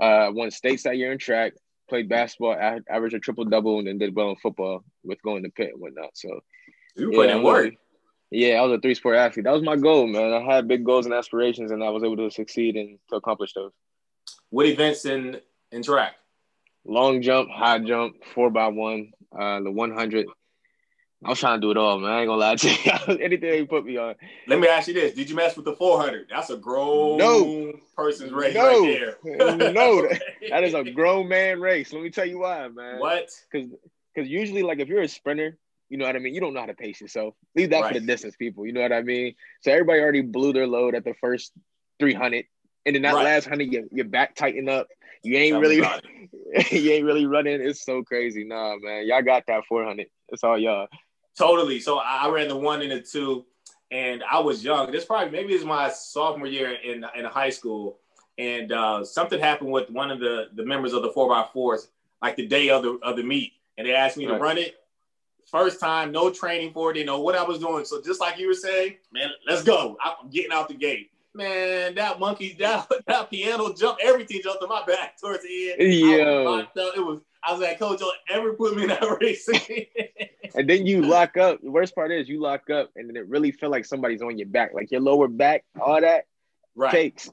Uh, 0.00 0.30
won 0.32 0.50
states 0.50 0.84
that 0.84 0.96
year 0.96 1.12
in 1.12 1.18
track. 1.18 1.54
Played 1.88 2.08
basketball, 2.08 2.54
averaged 2.88 3.14
a 3.14 3.18
triple 3.18 3.44
double, 3.44 3.78
and 3.78 3.88
then 3.88 3.98
did 3.98 4.14
well 4.14 4.30
in 4.30 4.36
football 4.36 4.84
with 5.04 5.20
going 5.22 5.42
to 5.42 5.50
Pitt 5.50 5.72
and 5.72 5.80
whatnot. 5.80 6.10
So 6.14 6.40
you 6.96 7.12
yeah, 7.12 7.36
in 7.36 7.42
work. 7.42 7.74
Yeah, 8.32 8.54
I 8.54 8.62
was 8.62 8.78
a 8.78 8.80
three 8.80 8.94
sport 8.94 9.16
athlete. 9.16 9.44
That 9.44 9.52
was 9.52 9.62
my 9.62 9.76
goal, 9.76 10.06
man. 10.06 10.32
I 10.32 10.40
had 10.40 10.66
big 10.66 10.84
goals 10.84 11.04
and 11.04 11.14
aspirations, 11.14 11.70
and 11.70 11.84
I 11.84 11.90
was 11.90 12.02
able 12.02 12.16
to 12.16 12.30
succeed 12.30 12.76
and 12.76 12.98
to 13.10 13.16
accomplish 13.16 13.52
those. 13.52 13.72
What 14.48 14.66
events 14.66 15.04
in 15.04 15.40
in 15.70 15.82
track? 15.82 16.14
Long 16.86 17.20
jump, 17.20 17.50
high 17.50 17.78
jump, 17.80 18.16
four 18.34 18.50
by 18.50 18.68
one, 18.68 19.12
uh, 19.38 19.60
the 19.60 19.70
one 19.70 19.92
hundred. 19.92 20.26
I 21.22 21.28
was 21.28 21.38
trying 21.38 21.60
to 21.60 21.66
do 21.66 21.70
it 21.70 21.76
all, 21.76 22.00
man. 22.00 22.10
I 22.10 22.20
ain't 22.20 22.28
gonna 22.28 22.40
lie 22.40 22.56
to 22.56 22.68
you. 22.68 23.18
Anything 23.22 23.54
you 23.54 23.66
put 23.66 23.84
me 23.84 23.98
on. 23.98 24.14
Let 24.48 24.58
me 24.58 24.66
ask 24.66 24.88
you 24.88 24.94
this: 24.94 25.14
Did 25.14 25.28
you 25.28 25.36
mess 25.36 25.54
with 25.54 25.66
the 25.66 25.74
400? 25.74 26.28
That's 26.30 26.50
a 26.50 26.56
grown 26.56 27.18
no. 27.18 27.72
person's 27.94 28.32
race 28.32 28.54
no. 28.54 28.80
right 28.80 29.16
there. 29.22 29.72
no, 29.72 30.08
that 30.50 30.64
is 30.64 30.74
a 30.74 30.82
grown 30.90 31.28
man 31.28 31.60
race. 31.60 31.92
Let 31.92 32.02
me 32.02 32.10
tell 32.10 32.26
you 32.26 32.38
why, 32.40 32.66
man. 32.68 32.98
What? 32.98 33.30
Because 33.52 33.68
because 34.14 34.28
usually, 34.28 34.62
like, 34.62 34.80
if 34.80 34.88
you're 34.88 35.02
a 35.02 35.08
sprinter, 35.08 35.58
you 35.92 35.98
know 35.98 36.06
what 36.06 36.16
I 36.16 36.20
mean? 36.20 36.34
You 36.34 36.40
don't 36.40 36.54
know 36.54 36.60
how 36.60 36.66
to 36.66 36.74
pace 36.74 37.02
yourself. 37.02 37.34
Leave 37.54 37.68
that 37.68 37.82
right. 37.82 37.92
for 37.92 38.00
the 38.00 38.06
distance 38.06 38.34
people. 38.34 38.64
You 38.64 38.72
know 38.72 38.80
what 38.80 38.94
I 38.94 39.02
mean? 39.02 39.34
So 39.60 39.70
everybody 39.70 40.00
already 40.00 40.22
blew 40.22 40.54
their 40.54 40.66
load 40.66 40.94
at 40.94 41.04
the 41.04 41.12
first 41.20 41.52
300. 42.00 42.46
And 42.86 42.94
then 42.94 43.02
that 43.02 43.12
right. 43.12 43.24
last 43.24 43.44
100, 43.44 43.70
your, 43.70 43.82
your 43.92 44.06
back 44.06 44.34
tighten 44.34 44.70
up. 44.70 44.88
You 45.22 45.36
ain't 45.36 45.52
Tell 45.52 45.60
really 45.60 45.76
you 46.70 46.92
ain't 46.92 47.04
really 47.04 47.26
running. 47.26 47.60
It's 47.60 47.84
so 47.84 48.02
crazy. 48.02 48.42
Nah, 48.42 48.76
man. 48.80 49.06
Y'all 49.06 49.20
got 49.20 49.44
that 49.48 49.66
400. 49.68 50.06
It's 50.30 50.42
all 50.42 50.56
y'all. 50.56 50.88
Totally. 51.36 51.78
So 51.78 51.98
I 51.98 52.26
ran 52.30 52.48
the 52.48 52.56
one 52.56 52.80
and 52.80 52.90
the 52.90 53.02
two, 53.02 53.44
and 53.90 54.24
I 54.30 54.40
was 54.40 54.64
young. 54.64 54.90
This 54.90 55.04
probably 55.04 55.30
maybe 55.30 55.52
is 55.52 55.62
my 55.62 55.90
sophomore 55.90 56.46
year 56.46 56.72
in 56.72 57.04
in 57.14 57.26
high 57.26 57.50
school, 57.50 57.98
and 58.38 58.72
uh, 58.72 59.04
something 59.04 59.38
happened 59.38 59.70
with 59.70 59.90
one 59.90 60.10
of 60.10 60.20
the 60.20 60.46
the 60.54 60.64
members 60.64 60.94
of 60.94 61.02
the 61.02 61.10
four 61.10 61.28
by 61.28 61.46
fours, 61.52 61.88
like 62.22 62.36
the 62.36 62.46
day 62.46 62.70
of 62.70 62.82
the 62.82 62.98
of 63.02 63.16
the 63.16 63.22
meet, 63.22 63.52
and 63.76 63.86
they 63.86 63.94
asked 63.94 64.16
me 64.16 64.26
right. 64.26 64.38
to 64.38 64.42
run 64.42 64.58
it, 64.58 64.76
First 65.52 65.80
time, 65.80 66.12
no 66.12 66.30
training 66.30 66.72
for 66.72 66.90
it. 66.90 66.94
They 66.94 67.04
know 67.04 67.20
what 67.20 67.36
I 67.36 67.42
was 67.42 67.58
doing. 67.58 67.84
So 67.84 68.00
just 68.00 68.22
like 68.22 68.38
you 68.38 68.48
were 68.48 68.54
saying, 68.54 68.96
man, 69.12 69.28
let's 69.46 69.62
go. 69.62 69.98
I'm 70.02 70.30
getting 70.30 70.50
out 70.50 70.66
the 70.68 70.74
gate. 70.74 71.10
Man, 71.34 71.94
that 71.94 72.18
monkey, 72.18 72.56
that, 72.58 72.90
that 73.06 73.30
piano 73.30 73.72
jump, 73.74 73.98
everything 74.02 74.40
jumped 74.42 74.62
on 74.62 74.70
my 74.70 74.82
back 74.86 75.20
towards 75.20 75.42
the 75.42 75.72
end. 75.72 75.92
Yeah. 75.92 76.64
It 76.96 77.04
was. 77.04 77.20
I 77.44 77.52
was 77.52 77.60
like, 77.60 77.78
Coach, 77.78 77.98
don't 77.98 78.14
ever 78.30 78.54
put 78.54 78.76
me 78.76 78.84
in 78.84 78.88
that 78.90 79.02
race. 79.20 79.48
and 80.54 80.70
then 80.70 80.86
you 80.86 81.02
lock 81.02 81.36
up. 81.36 81.60
The 81.60 81.70
worst 81.70 81.94
part 81.94 82.12
is 82.12 82.28
you 82.28 82.40
lock 82.40 82.70
up, 82.70 82.90
and 82.96 83.08
then 83.08 83.16
it 83.16 83.26
really 83.28 83.50
feel 83.50 83.68
like 83.68 83.84
somebody's 83.84 84.22
on 84.22 84.38
your 84.38 84.46
back, 84.48 84.70
like 84.72 84.90
your 84.90 85.00
lower 85.00 85.28
back, 85.28 85.64
all 85.78 86.00
that. 86.00 86.26
Right. 86.74 86.92
Takes. 86.92 87.30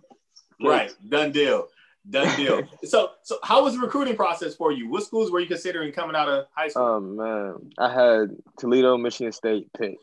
Right. 0.62 0.92
Done 1.08 1.32
deal. 1.32 1.68
Done 2.08 2.36
deal. 2.38 2.62
so, 2.84 3.12
so 3.24 3.40
how 3.44 3.64
was 3.64 3.74
the 3.74 3.80
recruiting 3.80 4.16
process 4.16 4.56
for 4.56 4.72
you? 4.72 4.90
What 4.90 5.04
schools 5.04 5.32
were 5.32 5.40
you 5.40 5.48
considering 5.48 5.92
coming 5.92 6.16
out 6.16 6.30
of 6.30 6.46
high 6.52 6.70
school? 6.70 6.84
Oh 6.84 7.00
man, 7.00 7.72
I 7.78 7.92
had 7.92 8.36
Toledo, 8.58 8.98
Michigan 8.98 9.32
State, 9.32 9.68
Pitt, 9.78 9.98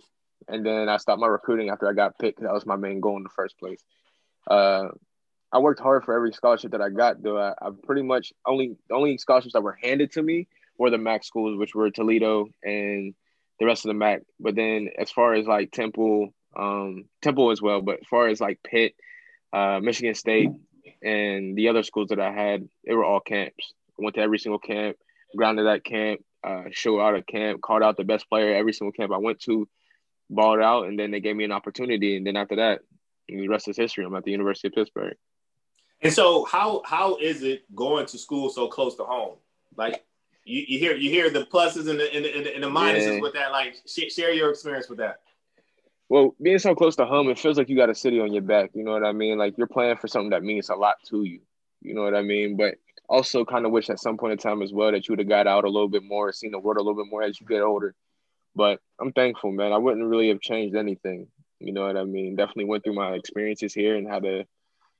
and 0.48 0.64
then 0.64 0.88
I 0.88 0.98
stopped 0.98 1.20
my 1.20 1.26
recruiting 1.26 1.70
after 1.70 1.88
I 1.88 1.92
got 1.92 2.18
picked. 2.18 2.40
that 2.40 2.52
was 2.52 2.66
my 2.66 2.76
main 2.76 3.00
goal 3.00 3.16
in 3.16 3.22
the 3.22 3.30
first 3.30 3.58
place. 3.58 3.82
Uh, 4.48 4.88
I 5.52 5.58
worked 5.58 5.80
hard 5.80 6.04
for 6.04 6.14
every 6.14 6.32
scholarship 6.32 6.72
that 6.72 6.82
I 6.82 6.90
got, 6.90 7.22
though. 7.22 7.38
I, 7.38 7.54
I 7.60 7.70
pretty 7.84 8.02
much 8.02 8.32
only 8.46 8.76
the 8.88 8.94
only 8.94 9.16
scholarships 9.18 9.54
that 9.54 9.62
were 9.62 9.78
handed 9.82 10.12
to 10.12 10.22
me 10.22 10.48
were 10.78 10.90
the 10.90 10.98
MAC 10.98 11.24
schools, 11.24 11.58
which 11.58 11.74
were 11.74 11.90
Toledo 11.90 12.48
and 12.62 13.14
the 13.58 13.66
rest 13.66 13.84
of 13.84 13.88
the 13.88 13.94
MAC. 13.94 14.22
But 14.38 14.54
then, 14.54 14.90
as 14.98 15.10
far 15.10 15.34
as 15.34 15.46
like 15.46 15.72
Temple, 15.72 16.34
um, 16.56 17.06
Temple 17.22 17.50
as 17.50 17.62
well, 17.62 17.80
but 17.80 18.00
as 18.00 18.06
far 18.08 18.28
as 18.28 18.40
like 18.40 18.60
Pitt, 18.62 18.94
uh, 19.52 19.80
Michigan 19.80 20.14
State, 20.14 20.50
and 21.02 21.56
the 21.56 21.68
other 21.68 21.82
schools 21.82 22.08
that 22.08 22.20
I 22.20 22.32
had, 22.32 22.68
they 22.84 22.94
were 22.94 23.04
all 23.04 23.20
camps. 23.20 23.72
I 23.98 24.04
went 24.04 24.16
to 24.16 24.22
every 24.22 24.38
single 24.38 24.58
camp, 24.58 24.96
grounded 25.36 25.66
that 25.66 25.84
camp, 25.84 26.20
uh, 26.44 26.64
showed 26.70 27.00
out 27.00 27.16
at 27.16 27.26
camp, 27.26 27.60
called 27.60 27.82
out 27.82 27.96
the 27.96 28.04
best 28.04 28.28
player 28.28 28.54
every 28.54 28.72
single 28.72 28.92
camp 28.92 29.12
I 29.12 29.18
went 29.18 29.40
to, 29.40 29.68
balled 30.30 30.60
out, 30.60 30.86
and 30.86 30.98
then 30.98 31.10
they 31.10 31.20
gave 31.20 31.36
me 31.36 31.44
an 31.44 31.52
opportunity. 31.52 32.16
And 32.16 32.26
then 32.26 32.36
after 32.36 32.56
that, 32.56 32.80
the 33.28 33.48
rest 33.48 33.68
is 33.68 33.76
history. 33.76 34.04
I'm 34.04 34.14
at 34.14 34.24
the 34.24 34.30
University 34.30 34.68
of 34.68 34.74
Pittsburgh. 34.74 35.16
And 36.02 36.12
so, 36.12 36.44
how 36.44 36.82
how 36.84 37.16
is 37.16 37.42
it 37.42 37.64
going 37.74 38.06
to 38.06 38.18
school 38.18 38.50
so 38.50 38.68
close 38.68 38.96
to 38.96 39.04
home? 39.04 39.36
Like 39.76 40.04
you, 40.44 40.64
you 40.68 40.78
hear 40.78 40.94
you 40.94 41.10
hear 41.10 41.30
the 41.30 41.46
pluses 41.46 41.88
and 41.88 41.98
the 41.98 42.14
and 42.14 42.24
the, 42.24 42.54
and 42.54 42.62
the 42.62 42.68
minuses 42.68 43.14
yeah. 43.14 43.20
with 43.20 43.32
that. 43.32 43.50
Like 43.50 43.76
share 43.86 44.32
your 44.32 44.50
experience 44.50 44.88
with 44.88 44.98
that 44.98 45.20
well, 46.08 46.34
being 46.40 46.58
so 46.58 46.74
close 46.74 46.96
to 46.96 47.06
home, 47.06 47.28
it 47.28 47.38
feels 47.38 47.58
like 47.58 47.68
you 47.68 47.76
got 47.76 47.90
a 47.90 47.94
city 47.94 48.20
on 48.20 48.32
your 48.32 48.42
back. 48.42 48.70
You 48.74 48.84
know 48.84 48.92
what 48.92 49.04
I 49.04 49.12
mean? 49.12 49.38
Like 49.38 49.58
you're 49.58 49.66
playing 49.66 49.96
for 49.96 50.08
something 50.08 50.30
that 50.30 50.42
means 50.42 50.68
a 50.68 50.74
lot 50.74 50.96
to 51.08 51.24
you. 51.24 51.40
You 51.80 51.94
know 51.94 52.02
what 52.02 52.14
I 52.14 52.22
mean? 52.22 52.56
But 52.56 52.76
also 53.08 53.44
kind 53.44 53.66
of 53.66 53.72
wish 53.72 53.90
at 53.90 54.00
some 54.00 54.16
point 54.16 54.32
in 54.32 54.38
time 54.38 54.62
as 54.62 54.72
well 54.72 54.92
that 54.92 55.06
you 55.06 55.12
would 55.12 55.18
have 55.20 55.28
got 55.28 55.46
out 55.46 55.64
a 55.64 55.68
little 55.68 55.88
bit 55.88 56.02
more, 56.02 56.32
seen 56.32 56.52
the 56.52 56.58
world 56.58 56.78
a 56.78 56.80
little 56.80 57.02
bit 57.02 57.10
more 57.10 57.22
as 57.22 57.40
you 57.40 57.46
get 57.46 57.62
older. 57.62 57.94
But 58.54 58.80
I'm 59.00 59.12
thankful, 59.12 59.52
man. 59.52 59.72
I 59.72 59.78
wouldn't 59.78 60.06
really 60.06 60.28
have 60.28 60.40
changed 60.40 60.76
anything. 60.76 61.28
You 61.58 61.72
know 61.72 61.86
what 61.86 61.96
I 61.96 62.04
mean? 62.04 62.36
Definitely 62.36 62.66
went 62.66 62.84
through 62.84 62.94
my 62.94 63.12
experiences 63.12 63.74
here 63.74 63.96
and 63.96 64.08
had 64.08 64.22
to 64.22 64.44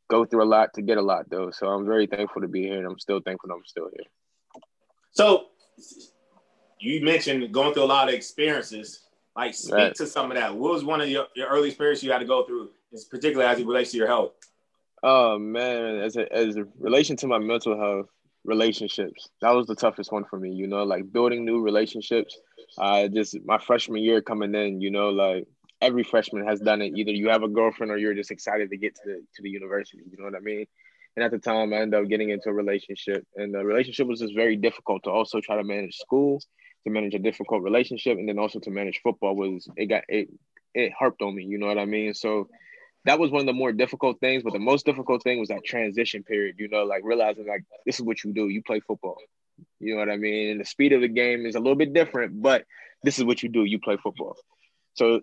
go 0.09 0.25
through 0.25 0.43
a 0.43 0.47
lot 0.47 0.75
to 0.75 0.83
get 0.83 0.99
a 0.99 1.03
lot, 1.03 1.29
though. 1.31 1.51
So 1.51 1.69
I'm 1.69 1.87
very 1.87 2.07
thankful 2.07 2.43
to 2.43 2.49
be 2.49 2.63
here, 2.63 2.79
and 2.79 2.87
I'm 2.87 2.99
still 2.99 3.21
thankful 3.21 3.51
I'm 3.51 3.65
still 3.65 3.89
here. 3.93 4.07
So 5.13 5.47
you 6.81 7.05
mentioned 7.05 7.53
going 7.53 7.75
through 7.75 7.85
a 7.85 7.87
lot 7.87 8.09
of 8.09 8.15
experiences. 8.15 9.06
Like 9.37 9.55
speak 9.55 9.75
right. 9.75 9.95
to 9.97 10.07
some 10.07 10.31
of 10.31 10.37
that. 10.37 10.57
What 10.57 10.73
was 10.73 10.85
one 10.85 11.01
of 11.01 11.09
your, 11.09 11.27
your 11.37 11.49
early 11.49 11.69
experiences 11.69 12.03
you 12.03 12.11
had 12.11 12.21
to 12.21 12.25
go 12.25 12.45
through, 12.45 12.71
particularly 13.11 13.51
as 13.51 13.59
it 13.59 13.67
relates 13.67 13.91
to 13.91 13.99
your 13.99 14.07
health? 14.07 14.33
Oh 15.03 15.39
man, 15.39 15.99
as 15.99 16.17
a 16.17 16.33
as 16.33 16.57
a 16.57 16.65
relation 16.79 17.17
to 17.19 17.27
my 17.27 17.39
mental 17.39 17.79
health, 17.79 18.07
relationships. 18.45 19.29
That 19.43 19.51
was 19.51 19.67
the 19.67 19.75
toughest 19.75 20.11
one 20.11 20.25
for 20.25 20.39
me, 20.39 20.53
you 20.53 20.67
know, 20.67 20.85
like 20.85 21.13
building 21.13 21.45
new 21.45 21.61
relationships. 21.61 22.39
Uh 22.79 23.09
just 23.09 23.37
my 23.45 23.59
freshman 23.59 24.03
year 24.03 24.23
coming 24.23 24.55
in, 24.55 24.81
you 24.81 24.91
know, 24.91 25.11
like 25.11 25.47
every 25.83 26.03
freshman 26.03 26.47
has 26.47 26.61
done 26.61 26.81
it. 26.81 26.95
Either 26.97 27.13
you 27.13 27.29
have 27.29 27.43
a 27.43 27.49
girlfriend 27.49 27.93
or 27.93 27.99
you're 27.99 28.15
just 28.15 28.31
excited 28.31 28.71
to 28.71 28.77
get 28.79 28.95
to 28.95 29.03
the 29.05 29.17
to 29.35 29.43
the 29.43 29.51
university. 29.51 30.03
You 30.11 30.17
know 30.19 30.25
what 30.25 30.35
I 30.35 30.41
mean? 30.41 30.67
And 31.17 31.25
at 31.25 31.31
the 31.31 31.39
time, 31.39 31.73
I 31.73 31.77
ended 31.77 31.99
up 31.99 32.09
getting 32.09 32.29
into 32.29 32.51
a 32.51 32.53
relationship, 32.53 33.27
and 33.37 33.55
the 33.55 33.65
relationship 33.65 34.07
was 34.07 34.21
just 34.21 34.35
very 34.35 34.55
difficult 34.55 35.03
to 35.05 35.11
also 35.11 35.41
try 35.41 35.57
to 35.57 35.65
manage 35.65 35.97
school, 35.97 36.43
to 36.87 36.93
manage 36.93 37.15
a 37.15 37.19
difficult 37.19 37.63
relationship, 37.63 38.17
and 38.17 38.29
then 38.29 38.39
also 38.39 38.61
to 38.61 38.71
manage 38.71 39.01
football 39.03 39.35
was 39.35 39.69
it 39.77 39.87
got 39.87 40.05
it 40.09 40.29
it 40.73 40.93
harped 40.93 41.21
on 41.21 41.35
me. 41.35 41.45
You 41.45 41.59
know 41.59 41.67
what 41.67 41.79
I 41.79 41.85
mean? 41.85 42.15
So 42.15 42.49
that 43.05 43.19
was 43.19 43.31
one 43.31 43.41
of 43.41 43.47
the 43.47 43.53
more 43.53 43.73
difficult 43.73 44.21
things. 44.21 44.43
But 44.43 44.53
the 44.53 44.61
most 44.61 44.87
difficult 44.87 45.23
thing 45.23 45.41
was 45.41 45.49
that 45.49 45.65
transition 45.65 46.23
period. 46.23 46.57
You 46.59 46.69
know, 46.69 46.85
like 46.85 47.03
realizing 47.05 47.47
like 47.47 47.65
this 47.85 47.97
is 47.97 48.03
what 48.03 48.23
you 48.23 48.33
do. 48.33 48.49
You 48.49 48.63
play 48.63 48.81
football. 48.81 49.17
You 49.81 49.95
know 49.95 49.99
what 49.99 50.11
I 50.11 50.17
mean? 50.17 50.51
And 50.51 50.61
the 50.61 50.65
speed 50.65 50.93
of 50.93 51.01
the 51.01 51.09
game 51.09 51.45
is 51.45 51.57
a 51.57 51.61
little 51.61 51.77
bit 51.77 51.93
different, 51.93 52.41
but 52.41 52.65
this 53.03 53.19
is 53.19 53.25
what 53.25 53.43
you 53.43 53.49
do. 53.49 53.65
You 53.65 53.81
play 53.81 53.97
football. 53.97 54.37
So 54.95 55.23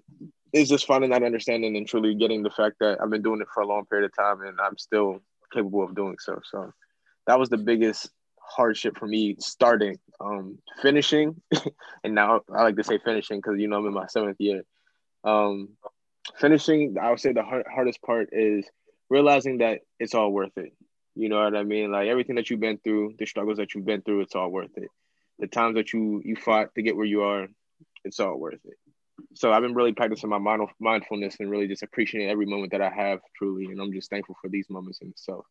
it's 0.51 0.69
just 0.69 0.85
finding 0.85 1.11
that 1.11 1.23
understanding 1.23 1.77
and 1.77 1.87
truly 1.87 2.13
getting 2.15 2.43
the 2.43 2.49
fact 2.49 2.75
that 2.79 2.99
I've 3.01 3.09
been 3.09 3.21
doing 3.21 3.41
it 3.41 3.47
for 3.53 3.61
a 3.61 3.67
long 3.67 3.85
period 3.85 4.05
of 4.05 4.15
time 4.15 4.41
and 4.41 4.59
I'm 4.59 4.77
still 4.77 5.21
capable 5.51 5.83
of 5.83 5.95
doing 5.95 6.17
so. 6.19 6.41
So 6.51 6.73
that 7.27 7.39
was 7.39 7.49
the 7.49 7.57
biggest 7.57 8.09
hardship 8.47 8.97
for 8.97 9.07
me 9.07 9.35
starting, 9.39 9.97
um, 10.19 10.57
finishing, 10.81 11.41
and 12.03 12.15
now 12.15 12.41
I 12.53 12.63
like 12.63 12.75
to 12.77 12.83
say 12.83 12.99
finishing 13.03 13.39
because 13.39 13.59
you 13.59 13.67
know 13.67 13.77
I'm 13.77 13.87
in 13.87 13.93
my 13.93 14.07
seventh 14.07 14.37
year. 14.39 14.63
Um, 15.23 15.69
finishing, 16.37 16.97
I 17.01 17.09
would 17.09 17.19
say 17.19 17.33
the 17.33 17.43
hard, 17.43 17.65
hardest 17.73 18.01
part 18.01 18.29
is 18.31 18.65
realizing 19.09 19.59
that 19.59 19.81
it's 19.99 20.13
all 20.13 20.31
worth 20.31 20.57
it. 20.57 20.73
You 21.15 21.29
know 21.29 21.43
what 21.43 21.55
I 21.55 21.63
mean? 21.63 21.91
Like 21.91 22.07
everything 22.07 22.35
that 22.35 22.49
you've 22.49 22.59
been 22.59 22.79
through, 22.79 23.15
the 23.19 23.25
struggles 23.25 23.57
that 23.57 23.73
you've 23.73 23.85
been 23.85 24.01
through, 24.01 24.21
it's 24.21 24.35
all 24.35 24.49
worth 24.49 24.75
it. 24.77 24.89
The 25.39 25.47
times 25.47 25.75
that 25.75 25.93
you 25.93 26.21
you 26.23 26.35
fought 26.35 26.75
to 26.75 26.81
get 26.81 26.95
where 26.95 27.05
you 27.05 27.23
are, 27.23 27.47
it's 28.03 28.19
all 28.19 28.37
worth 28.37 28.59
it 28.65 28.77
so 29.33 29.51
I've 29.51 29.61
been 29.61 29.73
really 29.73 29.93
practicing 29.93 30.29
my 30.29 30.39
mindfulness 30.79 31.37
and 31.39 31.49
really 31.49 31.67
just 31.67 31.83
appreciating 31.83 32.29
every 32.29 32.45
moment 32.45 32.71
that 32.71 32.81
I 32.81 32.89
have 32.89 33.19
truly, 33.37 33.65
and 33.65 33.79
I'm 33.79 33.93
just 33.93 34.09
thankful 34.09 34.35
for 34.41 34.49
these 34.49 34.69
moments 34.69 34.99
in 35.01 35.09
itself. 35.09 35.45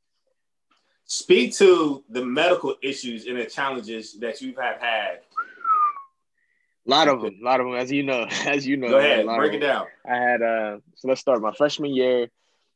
Speak 1.04 1.54
to 1.56 2.04
the 2.09 2.25
medical 2.25 2.76
issues 2.82 3.26
and 3.26 3.38
the 3.38 3.44
challenges 3.44 4.18
that 4.21 4.40
you 4.40 4.54
have 4.61 4.80
had. 4.80 5.21
A 6.87 6.90
lot 6.90 7.09
of 7.09 7.21
them, 7.23 7.38
a 7.40 7.44
lot 7.44 7.61
of 7.61 7.66
them, 7.66 7.76
as 7.76 7.92
you 7.92 8.02
know, 8.02 8.26
as 8.47 8.66
you 8.66 8.76
know. 8.76 8.88
Go 8.88 8.99
ahead, 8.99 9.26
break 9.26 9.52
it 9.52 9.61
down. 9.61 9.87
I 10.09 10.16
had 10.16 10.42
uh, 10.42 10.78
so 10.97 11.09
let's 11.09 11.21
start. 11.21 11.40
My 11.40 11.52
freshman 11.52 11.94
year, 11.94 12.28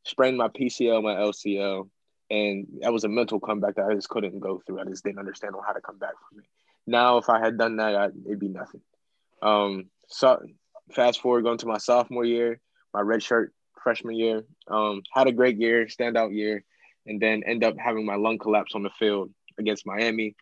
sprained 0.04 0.38
my 0.38 0.48
PCL, 0.48 1.02
my 1.02 1.14
LCL, 1.14 1.88
and 2.30 2.66
that 2.80 2.92
was 2.92 3.04
a 3.04 3.08
mental 3.08 3.40
comeback 3.40 3.76
that 3.76 3.86
I 3.86 3.94
just 3.94 4.08
couldn't 4.08 4.38
go 4.38 4.62
through. 4.64 4.80
I 4.80 4.84
just 4.84 5.04
didn't 5.04 5.18
understand 5.18 5.54
how 5.66 5.72
to 5.72 5.80
come 5.80 5.98
back 5.98 6.14
from 6.28 6.40
it. 6.40 6.44
Now, 6.86 7.18
if 7.18 7.28
I 7.28 7.40
had 7.40 7.58
done 7.58 7.76
that, 7.76 7.96
I'd, 7.96 8.12
it'd 8.24 8.38
be 8.38 8.48
nothing. 8.48 8.80
Um, 9.42 9.86
so 10.08 10.40
fast 10.92 11.20
forward 11.20 11.42
going 11.42 11.58
to 11.58 11.66
my 11.66 11.78
sophomore 11.78 12.24
year, 12.24 12.60
my 12.94 13.00
red 13.00 13.22
shirt 13.22 13.52
freshman 13.82 14.14
year, 14.14 14.44
um, 14.68 15.02
had 15.12 15.26
a 15.26 15.32
great 15.32 15.58
year, 15.58 15.86
standout 15.86 16.34
year, 16.34 16.64
and 17.06 17.20
then 17.20 17.42
end 17.44 17.64
up 17.64 17.76
having 17.78 18.04
my 18.04 18.16
lung 18.16 18.38
collapse 18.38 18.74
on 18.74 18.82
the 18.82 18.90
field 18.90 19.30
against 19.58 19.86
Miami. 19.86 20.36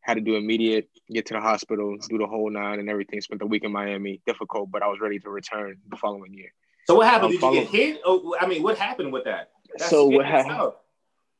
Had 0.00 0.14
to 0.14 0.20
do 0.20 0.36
immediate, 0.36 0.88
get 1.10 1.26
to 1.26 1.34
the 1.34 1.40
hospital, 1.40 1.96
do 2.08 2.18
the 2.18 2.26
whole 2.26 2.48
nine 2.48 2.78
and 2.78 2.88
everything. 2.88 3.20
Spent 3.20 3.40
the 3.40 3.46
week 3.46 3.64
in 3.64 3.72
Miami. 3.72 4.20
Difficult, 4.24 4.70
but 4.70 4.82
I 4.82 4.86
was 4.86 5.00
ready 5.00 5.18
to 5.18 5.30
return 5.30 5.78
the 5.88 5.96
following 5.96 6.32
year. 6.32 6.52
So 6.86 6.94
what 6.94 7.06
happened? 7.06 7.34
Um, 7.42 7.52
Did 7.52 7.54
you 7.54 7.64
get 7.64 7.68
hit? 7.68 8.00
Oh, 8.04 8.36
I 8.40 8.46
mean, 8.46 8.62
what 8.62 8.78
happened 8.78 9.12
with 9.12 9.24
that? 9.24 9.50
That's 9.76 9.90
so 9.90 10.06
what 10.06 10.24
happened? 10.24 10.72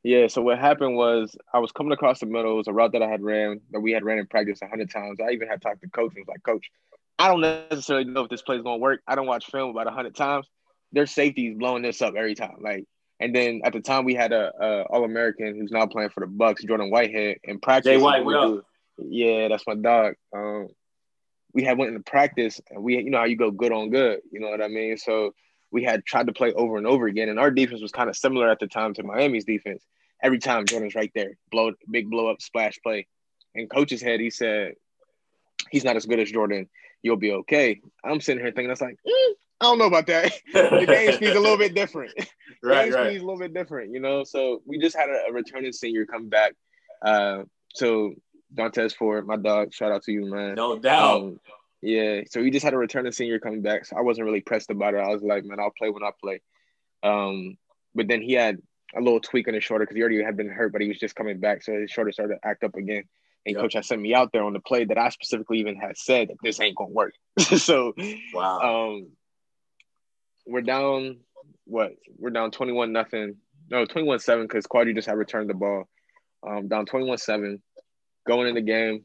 Yeah, 0.02 0.28
so 0.28 0.42
what 0.42 0.58
happened 0.58 0.96
was 0.96 1.36
I 1.52 1.58
was 1.58 1.72
coming 1.72 1.92
across 1.92 2.20
the 2.20 2.26
middle. 2.26 2.52
It 2.52 2.56
was 2.56 2.68
a 2.68 2.72
route 2.72 2.92
that 2.92 3.02
I 3.02 3.08
had 3.08 3.22
ran 3.22 3.60
that 3.72 3.80
we 3.80 3.92
had 3.92 4.04
ran 4.04 4.18
in 4.18 4.26
practice 4.26 4.60
a 4.62 4.68
hundred 4.68 4.90
times. 4.90 5.18
I 5.20 5.30
even 5.30 5.48
had 5.48 5.60
talked 5.62 5.80
to 5.82 5.88
coach 5.88 6.12
and 6.14 6.24
was 6.24 6.28
like, 6.28 6.42
Coach, 6.42 6.70
I 7.18 7.28
don't 7.28 7.40
necessarily 7.40 8.04
know 8.04 8.22
if 8.22 8.30
this 8.30 8.42
play 8.42 8.56
is 8.56 8.62
gonna 8.62 8.78
work. 8.78 9.00
I 9.06 9.14
don't 9.14 9.26
watch 9.26 9.46
film 9.46 9.70
about 9.70 9.86
a 9.86 9.90
hundred 9.90 10.14
times. 10.14 10.46
Their 10.92 11.06
safeties 11.06 11.56
blowing 11.58 11.82
this 11.82 12.02
up 12.02 12.14
every 12.16 12.34
time. 12.34 12.56
Like, 12.60 12.84
and 13.20 13.34
then 13.34 13.62
at 13.64 13.72
the 13.72 13.80
time 13.80 14.04
we 14.04 14.14
had 14.14 14.32
a, 14.32 14.52
a 14.60 14.82
All 14.84 15.04
American 15.04 15.58
who's 15.58 15.70
now 15.70 15.86
playing 15.86 16.10
for 16.10 16.20
the 16.20 16.26
Bucks, 16.26 16.64
Jordan 16.64 16.90
Whitehead, 16.90 17.38
in 17.44 17.60
practice. 17.60 17.92
Jay 17.92 17.98
White, 17.98 18.24
what 18.24 18.36
up? 18.36 18.64
Yeah, 18.98 19.48
that's 19.48 19.66
my 19.66 19.74
dog. 19.74 20.14
Um, 20.34 20.68
we 21.52 21.64
had 21.64 21.78
went 21.78 21.90
into 21.90 22.02
practice, 22.02 22.60
and 22.70 22.82
we, 22.82 22.96
you 22.96 23.10
know 23.10 23.18
how 23.18 23.24
you 23.24 23.36
go 23.36 23.50
good 23.50 23.72
on 23.72 23.90
good. 23.90 24.20
You 24.30 24.40
know 24.40 24.48
what 24.48 24.62
I 24.62 24.68
mean? 24.68 24.96
So 24.96 25.34
we 25.70 25.82
had 25.84 26.04
tried 26.04 26.26
to 26.26 26.32
play 26.32 26.52
over 26.52 26.76
and 26.76 26.86
over 26.86 27.06
again, 27.06 27.28
and 27.28 27.38
our 27.38 27.50
defense 27.50 27.80
was 27.80 27.92
kind 27.92 28.10
of 28.10 28.16
similar 28.16 28.48
at 28.48 28.60
the 28.60 28.66
time 28.66 28.94
to 28.94 29.02
Miami's 29.02 29.44
defense. 29.44 29.84
Every 30.22 30.38
time 30.38 30.64
Jordan's 30.64 30.94
right 30.94 31.12
there, 31.14 31.36
blow 31.50 31.72
big 31.90 32.10
blow 32.10 32.28
up 32.28 32.40
splash 32.40 32.78
play. 32.82 33.06
And 33.54 33.70
coach's 33.70 34.02
head, 34.02 34.20
he 34.20 34.30
said, 34.30 34.74
he's 35.70 35.84
not 35.84 35.96
as 35.96 36.06
good 36.06 36.20
as 36.20 36.30
Jordan 36.30 36.68
you'll 37.06 37.16
be 37.16 37.32
okay. 37.32 37.80
I'm 38.04 38.20
sitting 38.20 38.42
here 38.42 38.52
thinking, 38.52 38.68
that's 38.68 38.80
like, 38.80 38.98
mm, 39.06 39.32
I 39.60 39.64
don't 39.64 39.78
know 39.78 39.86
about 39.86 40.06
that. 40.06 40.32
the 40.52 40.84
game 40.86 41.12
speed's 41.12 41.36
a 41.36 41.40
little 41.40 41.56
bit 41.56 41.74
different. 41.74 42.12
right, 42.62 42.84
game 42.84 42.94
right. 42.94 43.06
speed's 43.08 43.22
a 43.22 43.26
little 43.26 43.40
bit 43.40 43.54
different, 43.54 43.92
you 43.92 44.00
know. 44.00 44.24
So 44.24 44.60
we 44.66 44.78
just 44.78 44.96
had 44.96 45.08
a, 45.08 45.30
a 45.30 45.32
returning 45.32 45.72
senior 45.72 46.04
come 46.06 46.28
back. 46.28 46.52
Uh, 47.02 47.44
so 47.74 48.14
Dontez 48.54 48.94
Ford, 48.94 49.26
my 49.26 49.36
dog, 49.36 49.72
shout 49.72 49.92
out 49.92 50.02
to 50.04 50.12
you, 50.12 50.26
man. 50.26 50.54
No 50.54 50.78
doubt. 50.78 51.20
Um, 51.20 51.40
yeah, 51.82 52.22
so 52.30 52.40
we 52.40 52.50
just 52.50 52.64
had 52.64 52.74
a 52.74 52.78
returning 52.78 53.12
senior 53.12 53.38
coming 53.38 53.62
back. 53.62 53.86
So 53.86 53.96
I 53.96 54.00
wasn't 54.00 54.26
really 54.26 54.40
pressed 54.40 54.70
about 54.70 54.94
it. 54.94 54.98
I 54.98 55.08
was 55.08 55.22
like, 55.22 55.44
man, 55.44 55.60
I'll 55.60 55.72
play 55.76 55.90
when 55.90 56.02
I 56.02 56.10
play. 56.20 56.40
Um, 57.02 57.56
but 57.94 58.08
then 58.08 58.22
he 58.22 58.32
had 58.32 58.58
a 58.94 59.00
little 59.00 59.20
tweak 59.20 59.48
on 59.48 59.54
his 59.54 59.64
shoulder 59.64 59.84
because 59.84 59.96
he 59.96 60.02
already 60.02 60.22
had 60.22 60.36
been 60.36 60.48
hurt, 60.48 60.72
but 60.72 60.80
he 60.80 60.88
was 60.88 60.98
just 60.98 61.14
coming 61.14 61.38
back, 61.38 61.62
so 61.62 61.72
his 61.72 61.90
shoulder 61.90 62.12
started 62.12 62.34
to 62.34 62.48
act 62.48 62.64
up 62.64 62.76
again. 62.76 63.04
And 63.44 63.54
yep. 63.54 63.62
coach 63.62 63.74
had 63.74 63.84
sent 63.84 64.02
me 64.02 64.14
out 64.14 64.32
there 64.32 64.42
on 64.42 64.52
the 64.52 64.60
play 64.60 64.84
that 64.84 64.98
I 64.98 65.08
specifically 65.10 65.60
even 65.60 65.76
had 65.76 65.96
said 65.96 66.28
that 66.28 66.36
this 66.42 66.60
ain't 66.60 66.76
gonna 66.76 66.90
work. 66.90 67.14
so 67.38 67.94
wow. 68.34 68.94
Um 68.94 69.08
we're 70.46 70.62
down 70.62 71.18
what? 71.64 71.92
We're 72.18 72.30
down 72.30 72.50
21 72.50 72.92
nothing. 72.92 73.36
No, 73.70 73.84
21 73.84 74.20
7 74.20 74.44
because 74.44 74.66
Quadree 74.66 74.94
just 74.94 75.08
had 75.08 75.18
returned 75.18 75.50
the 75.50 75.54
ball. 75.54 75.88
Um, 76.46 76.68
down 76.68 76.86
21 76.86 77.18
7. 77.18 77.62
Going 78.26 78.48
in 78.48 78.54
the 78.54 78.60
game, 78.60 79.04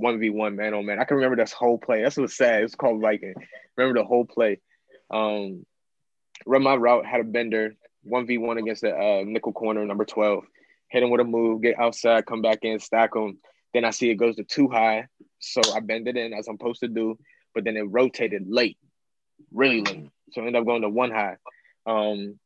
1v1 0.00 0.54
man 0.54 0.74
oh 0.74 0.82
man. 0.82 1.00
I 1.00 1.04
can 1.04 1.16
remember 1.16 1.36
this 1.36 1.52
whole 1.52 1.78
play. 1.78 2.02
That's 2.02 2.16
what's 2.16 2.36
sad. 2.36 2.62
It's 2.62 2.74
called 2.74 3.00
Viking. 3.00 3.34
Remember 3.76 4.00
the 4.00 4.06
whole 4.06 4.24
play. 4.24 4.60
Um 5.10 5.64
run 6.46 6.62
my 6.62 6.74
route, 6.74 7.04
had 7.04 7.20
a 7.20 7.24
bender, 7.24 7.74
1v1 8.10 8.58
against 8.58 8.82
the 8.82 8.96
uh, 8.96 9.22
nickel 9.26 9.52
corner, 9.52 9.84
number 9.84 10.04
12. 10.04 10.44
Hit 10.88 11.02
him 11.02 11.10
with 11.10 11.20
a 11.20 11.24
move, 11.24 11.62
get 11.62 11.78
outside, 11.78 12.26
come 12.26 12.42
back 12.42 12.60
in, 12.62 12.78
stack 12.78 13.14
him. 13.14 13.38
Then 13.74 13.84
I 13.84 13.90
see 13.90 14.10
it 14.10 14.16
goes 14.16 14.36
to 14.36 14.44
two 14.44 14.68
high. 14.68 15.06
So 15.38 15.60
I 15.74 15.80
bend 15.80 16.08
it 16.08 16.16
in 16.16 16.32
as 16.32 16.48
I'm 16.48 16.56
supposed 16.56 16.80
to 16.80 16.88
do, 16.88 17.18
but 17.54 17.64
then 17.64 17.76
it 17.76 17.82
rotated 17.82 18.44
late, 18.48 18.78
really 19.52 19.82
late. 19.82 20.08
So 20.32 20.42
I 20.42 20.46
ended 20.46 20.60
up 20.60 20.66
going 20.66 20.82
to 20.82 20.88
one 20.88 21.10
high. 21.10 21.36
Um, 21.86 22.38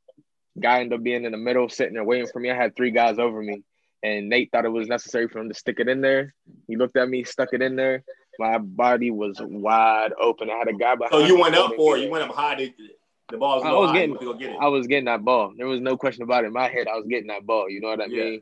guy 0.60 0.80
ended 0.80 0.98
up 0.98 1.04
being 1.04 1.24
in 1.24 1.32
the 1.32 1.38
middle, 1.38 1.68
sitting 1.68 1.94
there 1.94 2.04
waiting 2.04 2.28
for 2.32 2.40
me. 2.40 2.50
I 2.50 2.56
had 2.56 2.76
three 2.76 2.90
guys 2.90 3.18
over 3.18 3.42
me, 3.42 3.62
and 4.02 4.28
Nate 4.28 4.50
thought 4.50 4.64
it 4.64 4.70
was 4.70 4.88
necessary 4.88 5.28
for 5.28 5.40
him 5.40 5.48
to 5.48 5.54
stick 5.54 5.80
it 5.80 5.88
in 5.88 6.00
there. 6.00 6.34
He 6.66 6.76
looked 6.76 6.96
at 6.96 7.08
me, 7.08 7.24
stuck 7.24 7.52
it 7.52 7.62
in 7.62 7.76
there. 7.76 8.04
My 8.38 8.58
body 8.58 9.10
was 9.10 9.38
wide 9.40 10.12
open. 10.20 10.50
I 10.50 10.54
had 10.54 10.68
a 10.68 10.72
guy 10.72 10.96
behind. 10.96 11.22
Me. 11.22 11.28
So 11.28 11.34
you 11.34 11.40
went 11.40 11.54
up 11.54 11.74
for 11.76 11.96
it. 11.96 12.02
You 12.02 12.10
went 12.10 12.24
up 12.24 12.34
high. 12.34 12.72
The 13.30 13.38
ball 13.38 13.56
was, 13.56 13.64
I 13.64 13.72
was 13.72 13.92
getting. 13.92 14.38
Get 14.38 14.56
I 14.60 14.68
was 14.68 14.86
getting 14.86 15.06
that 15.06 15.24
ball. 15.24 15.52
There 15.56 15.66
was 15.66 15.80
no 15.80 15.96
question 15.96 16.24
about 16.24 16.44
it. 16.44 16.48
In 16.48 16.52
my 16.52 16.68
head, 16.68 16.88
I 16.88 16.96
was 16.96 17.06
getting 17.06 17.28
that 17.28 17.46
ball. 17.46 17.70
You 17.70 17.80
know 17.80 17.88
what 17.88 18.00
I 18.00 18.06
yeah. 18.06 18.24
mean? 18.24 18.40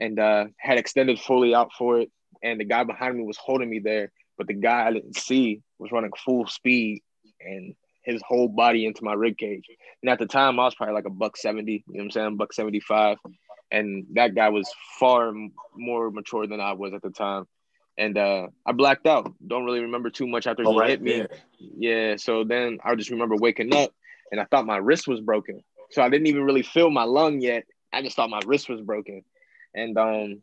And 0.00 0.18
uh, 0.18 0.46
had 0.58 0.78
extended 0.78 1.18
fully 1.18 1.54
out 1.54 1.70
for 1.76 2.00
it 2.00 2.10
and 2.42 2.60
the 2.60 2.64
guy 2.64 2.84
behind 2.84 3.16
me 3.16 3.24
was 3.24 3.36
holding 3.36 3.68
me 3.68 3.78
there, 3.78 4.12
but 4.36 4.46
the 4.46 4.54
guy 4.54 4.86
I 4.86 4.92
didn't 4.92 5.16
see 5.16 5.62
was 5.78 5.92
running 5.92 6.12
full 6.24 6.46
speed 6.46 7.02
and 7.40 7.74
his 8.08 8.22
whole 8.26 8.48
body 8.48 8.86
into 8.86 9.04
my 9.04 9.12
rib 9.12 9.36
cage. 9.36 9.66
And 10.02 10.10
at 10.10 10.18
the 10.18 10.26
time, 10.26 10.58
I 10.58 10.64
was 10.64 10.74
probably 10.74 10.94
like 10.94 11.04
a 11.04 11.10
buck 11.10 11.36
seventy. 11.36 11.84
You 11.88 11.94
know 11.94 11.98
what 11.98 12.04
I'm 12.04 12.10
saying? 12.10 12.36
Buck 12.36 12.52
seventy 12.52 12.80
five, 12.80 13.18
and 13.70 14.06
that 14.14 14.34
guy 14.34 14.48
was 14.48 14.68
far 14.98 15.32
more 15.76 16.10
mature 16.10 16.46
than 16.46 16.60
I 16.60 16.72
was 16.72 16.94
at 16.94 17.02
the 17.02 17.10
time. 17.10 17.46
And 17.96 18.16
uh, 18.16 18.48
I 18.64 18.72
blacked 18.72 19.06
out. 19.06 19.32
Don't 19.46 19.64
really 19.64 19.80
remember 19.80 20.08
too 20.08 20.26
much 20.26 20.46
after 20.46 20.62
oh, 20.64 20.72
he 20.72 20.78
right 20.78 20.90
hit 20.90 21.02
me. 21.02 21.26
Yeah. 21.58 22.16
So 22.16 22.44
then 22.44 22.78
I 22.84 22.94
just 22.94 23.10
remember 23.10 23.36
waking 23.36 23.74
up, 23.74 23.92
and 24.32 24.40
I 24.40 24.44
thought 24.44 24.66
my 24.66 24.78
wrist 24.78 25.08
was 25.08 25.20
broken. 25.20 25.62
So 25.90 26.02
I 26.02 26.08
didn't 26.08 26.28
even 26.28 26.44
really 26.44 26.62
feel 26.62 26.90
my 26.90 27.04
lung 27.04 27.40
yet. 27.40 27.64
I 27.92 28.02
just 28.02 28.16
thought 28.16 28.30
my 28.30 28.40
wrist 28.46 28.68
was 28.68 28.80
broken. 28.80 29.22
And 29.74 29.98
um, 29.98 30.42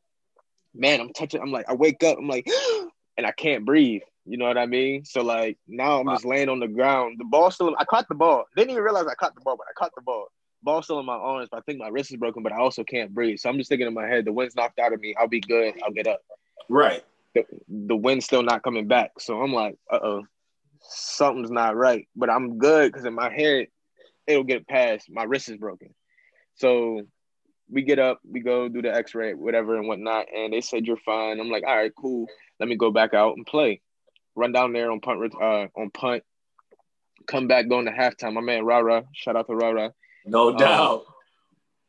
man, 0.73 0.99
I'm 0.99 1.13
touching. 1.13 1.41
I'm 1.41 1.51
like, 1.51 1.69
I 1.69 1.73
wake 1.73 2.03
up, 2.03 2.17
I'm 2.17 2.27
like, 2.27 2.47
and 3.17 3.25
I 3.25 3.31
can't 3.31 3.65
breathe. 3.65 4.01
You 4.25 4.37
know 4.37 4.45
what 4.45 4.57
I 4.57 4.65
mean? 4.65 5.05
So 5.05 5.21
like 5.21 5.57
now 5.67 5.99
I'm 5.99 6.07
wow. 6.07 6.13
just 6.13 6.25
laying 6.25 6.49
on 6.49 6.59
the 6.59 6.67
ground. 6.67 7.17
The 7.19 7.25
ball 7.25 7.51
still. 7.51 7.75
I 7.77 7.85
caught 7.85 8.07
the 8.07 8.15
ball. 8.15 8.45
Didn't 8.55 8.71
even 8.71 8.83
realize 8.83 9.05
I 9.05 9.15
caught 9.15 9.35
the 9.35 9.41
ball, 9.41 9.55
but 9.57 9.67
I 9.69 9.73
caught 9.77 9.91
the 9.95 10.01
ball. 10.01 10.27
Ball 10.63 10.81
still 10.81 10.99
in 10.99 11.05
my 11.05 11.13
arms, 11.13 11.49
but 11.51 11.57
I 11.57 11.61
think 11.61 11.79
my 11.79 11.89
wrist 11.89 12.11
is 12.11 12.17
broken. 12.17 12.41
But 12.41 12.51
I 12.51 12.57
also 12.57 12.83
can't 12.83 13.13
breathe. 13.13 13.37
So 13.37 13.49
I'm 13.49 13.57
just 13.57 13.69
thinking 13.69 13.87
in 13.87 13.93
my 13.93 14.07
head, 14.07 14.25
the 14.25 14.33
wind's 14.33 14.55
knocked 14.55 14.79
out 14.79 14.93
of 14.93 14.99
me. 14.99 15.15
I'll 15.19 15.27
be 15.27 15.41
good. 15.41 15.75
I'll 15.83 15.91
get 15.91 16.07
up. 16.07 16.21
Right. 16.69 17.03
The, 17.35 17.45
the 17.69 17.95
wind's 17.95 18.25
still 18.25 18.41
not 18.41 18.63
coming 18.63 18.87
back. 18.87 19.11
So 19.19 19.39
I'm 19.41 19.53
like, 19.53 19.77
uh 19.91 19.99
oh, 20.01 20.23
something's 20.81 21.51
not 21.51 21.75
right. 21.75 22.07
But 22.15 22.31
I'm 22.31 22.57
good 22.57 22.91
because 22.91 23.05
in 23.05 23.13
my 23.13 23.31
head, 23.31 23.67
it'll 24.25 24.43
get 24.43 24.67
past. 24.67 25.07
My 25.07 25.23
wrist 25.23 25.49
is 25.49 25.57
broken. 25.57 25.93
So 26.55 27.01
we 27.69 27.81
get 27.81 27.99
up, 27.99 28.19
we 28.29 28.39
go 28.39 28.67
do 28.67 28.81
the 28.81 28.93
X-ray, 28.93 29.33
whatever 29.33 29.75
and 29.75 29.87
whatnot, 29.87 30.27
and 30.33 30.53
they 30.53 30.61
said 30.61 30.85
you're 30.85 30.97
fine. 30.97 31.39
I'm 31.39 31.49
like, 31.49 31.63
all 31.65 31.75
right, 31.75 31.91
cool. 31.99 32.27
Let 32.59 32.69
me 32.69 32.75
go 32.75 32.91
back 32.91 33.13
out 33.13 33.35
and 33.37 33.45
play. 33.45 33.81
Run 34.35 34.51
down 34.51 34.73
there 34.73 34.91
on 34.91 34.99
punt, 34.99 35.33
uh, 35.33 35.67
on 35.75 35.89
punt. 35.91 36.23
Come 37.27 37.47
back 37.47 37.67
going 37.67 37.85
to 37.85 37.91
halftime. 37.91 38.33
My 38.33 38.41
man 38.41 38.65
Rara, 38.65 39.05
shout 39.13 39.35
out 39.35 39.47
to 39.47 39.55
Rara. 39.55 39.93
No 40.25 40.49
um, 40.49 40.57
doubt. 40.57 41.05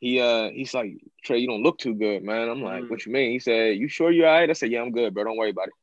he 0.01 0.21
uh 0.21 0.51
he's 0.51 0.75
like 0.75 0.93
Trey, 1.25 1.39
you 1.39 1.49
don't 1.49 1.63
look 1.63 1.79
too 1.79 1.95
good, 1.95 2.23
man. 2.23 2.49
I'm 2.49 2.63
like, 2.63 2.85
mm. 2.85 2.91
what 2.91 3.05
you 3.05 3.13
mean? 3.13 3.33
He 3.33 3.39
said, 3.39 3.77
you 3.77 3.89
sure 3.89 4.11
you're 4.11 4.29
all 4.29 4.35
right? 4.35 4.49
I 4.49 4.53
said, 4.53 4.71
yeah, 4.71 4.81
I'm 4.81 4.93
good, 4.93 5.13
bro. 5.15 5.25
Don't 5.25 5.37
worry 5.37 5.51
about 5.51 5.69
it. 5.69 5.75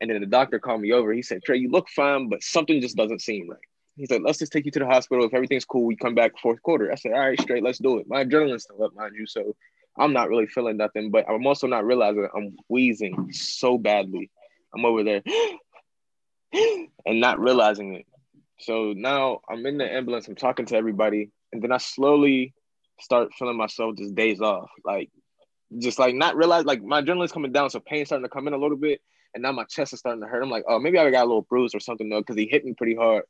And 0.00 0.10
then 0.10 0.20
the 0.20 0.26
doctor 0.26 0.58
called 0.58 0.82
me 0.82 0.92
over. 0.92 1.12
He 1.12 1.22
said, 1.22 1.42
Trey, 1.42 1.56
you 1.56 1.70
look 1.70 1.88
fine, 1.88 2.28
but 2.28 2.42
something 2.42 2.80
just 2.80 2.96
doesn't 2.96 3.22
seem 3.22 3.48
right. 3.48 3.58
He 3.96 4.04
said, 4.04 4.20
let's 4.22 4.38
just 4.38 4.52
take 4.52 4.66
you 4.66 4.70
to 4.72 4.80
the 4.80 4.86
hospital. 4.86 5.24
If 5.24 5.32
everything's 5.32 5.64
cool, 5.64 5.84
we 5.84 5.96
come 5.96 6.14
back 6.14 6.32
fourth 6.38 6.62
quarter. 6.62 6.92
I 6.92 6.96
said, 6.96 7.12
all 7.12 7.20
right, 7.20 7.40
straight, 7.40 7.62
let's 7.62 7.78
do 7.78 7.96
it. 7.98 8.06
My 8.06 8.24
adrenaline's 8.24 8.64
still 8.64 8.82
up, 8.84 8.94
mind 8.94 9.14
you. 9.18 9.26
So 9.26 9.56
I'm 9.98 10.12
not 10.12 10.28
really 10.28 10.46
feeling 10.46 10.76
nothing, 10.76 11.10
but 11.10 11.28
I'm 11.28 11.46
also 11.46 11.66
not 11.66 11.84
realizing 11.84 12.28
I'm 12.34 12.56
wheezing 12.68 13.32
so 13.32 13.78
badly. 13.78 14.30
I'm 14.74 14.84
over 14.84 15.02
there 15.02 15.22
and 16.52 17.20
not 17.20 17.40
realizing 17.40 17.94
it. 17.94 18.06
So 18.58 18.94
now 18.96 19.40
I'm 19.48 19.64
in 19.66 19.78
the 19.78 19.90
ambulance, 19.90 20.28
I'm 20.28 20.34
talking 20.34 20.66
to 20.66 20.76
everybody, 20.76 21.30
and 21.52 21.62
then 21.62 21.72
I 21.72 21.78
slowly 21.78 22.54
start 23.00 23.34
feeling 23.34 23.56
myself 23.56 23.96
just 23.96 24.14
days 24.14 24.40
off. 24.40 24.70
Like 24.84 25.10
just 25.78 25.98
like 25.98 26.14
not 26.14 26.36
realize 26.36 26.64
like 26.64 26.82
my 26.82 27.02
adrenaline's 27.02 27.32
coming 27.32 27.52
down, 27.52 27.70
so 27.70 27.80
pain 27.80 28.06
starting 28.06 28.24
to 28.24 28.30
come 28.30 28.46
in 28.46 28.54
a 28.54 28.58
little 28.58 28.76
bit, 28.76 29.00
and 29.34 29.42
now 29.42 29.52
my 29.52 29.64
chest 29.64 29.92
is 29.92 29.98
starting 29.98 30.22
to 30.22 30.28
hurt. 30.28 30.42
I'm 30.42 30.50
like, 30.50 30.64
oh, 30.68 30.78
maybe 30.78 30.98
I 30.98 31.10
got 31.10 31.24
a 31.24 31.28
little 31.28 31.42
bruise 31.42 31.74
or 31.74 31.80
something 31.80 32.08
though, 32.08 32.20
because 32.20 32.36
he 32.36 32.46
hit 32.46 32.64
me 32.64 32.74
pretty 32.74 32.94
hard. 32.94 33.24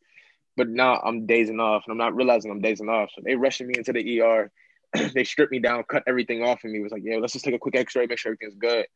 But 0.57 0.69
now 0.69 1.01
I'm 1.05 1.27
dazing 1.27 1.61
off, 1.61 1.85
and 1.87 1.93
I'm 1.93 1.99
not 1.99 2.15
realizing 2.15 2.51
I'm 2.51 2.61
dazing 2.61 2.89
off. 2.89 3.11
So 3.15 3.23
they 3.25 3.35
rushing 3.35 3.67
me 3.67 3.75
into 3.77 3.93
the 3.93 4.21
ER. 4.21 4.51
they 5.15 5.25
stripped 5.25 5.53
me 5.53 5.59
down, 5.59 5.85
cut 5.85 6.05
everything 6.07 6.43
off 6.43 6.65
of 6.65 6.71
me. 6.71 6.79
It 6.79 6.83
was 6.83 6.93
like, 6.93 7.03
yeah, 7.05 7.17
let's 7.17 7.33
just 7.33 7.45
take 7.45 7.55
a 7.55 7.59
quick 7.59 7.77
X-ray, 7.77 8.07
make 8.07 8.19
sure 8.19 8.33
everything's 8.33 8.59
good. 8.59 8.87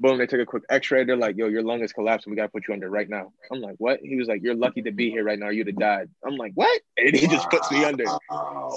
Boom, 0.00 0.18
they 0.18 0.26
took 0.26 0.40
a 0.40 0.46
quick 0.46 0.64
X-ray. 0.68 1.04
They're 1.04 1.16
like, 1.16 1.36
yo, 1.36 1.46
your 1.46 1.62
lung 1.62 1.82
is 1.82 1.92
collapsing. 1.92 2.30
We 2.30 2.36
gotta 2.36 2.48
put 2.48 2.66
you 2.66 2.74
under 2.74 2.90
right 2.90 3.08
now. 3.08 3.32
I'm 3.52 3.60
like, 3.60 3.76
what? 3.78 4.00
He 4.00 4.16
was 4.16 4.26
like, 4.26 4.42
you're 4.42 4.54
lucky 4.54 4.82
to 4.82 4.90
be 4.90 5.10
here 5.10 5.22
right 5.22 5.38
now. 5.38 5.50
You'd 5.50 5.68
have 5.68 5.76
died. 5.76 6.08
I'm 6.26 6.36
like, 6.36 6.52
what? 6.54 6.80
And 6.96 7.14
he 7.14 7.26
just 7.26 7.48
puts 7.50 7.70
me 7.70 7.84
under. 7.84 8.04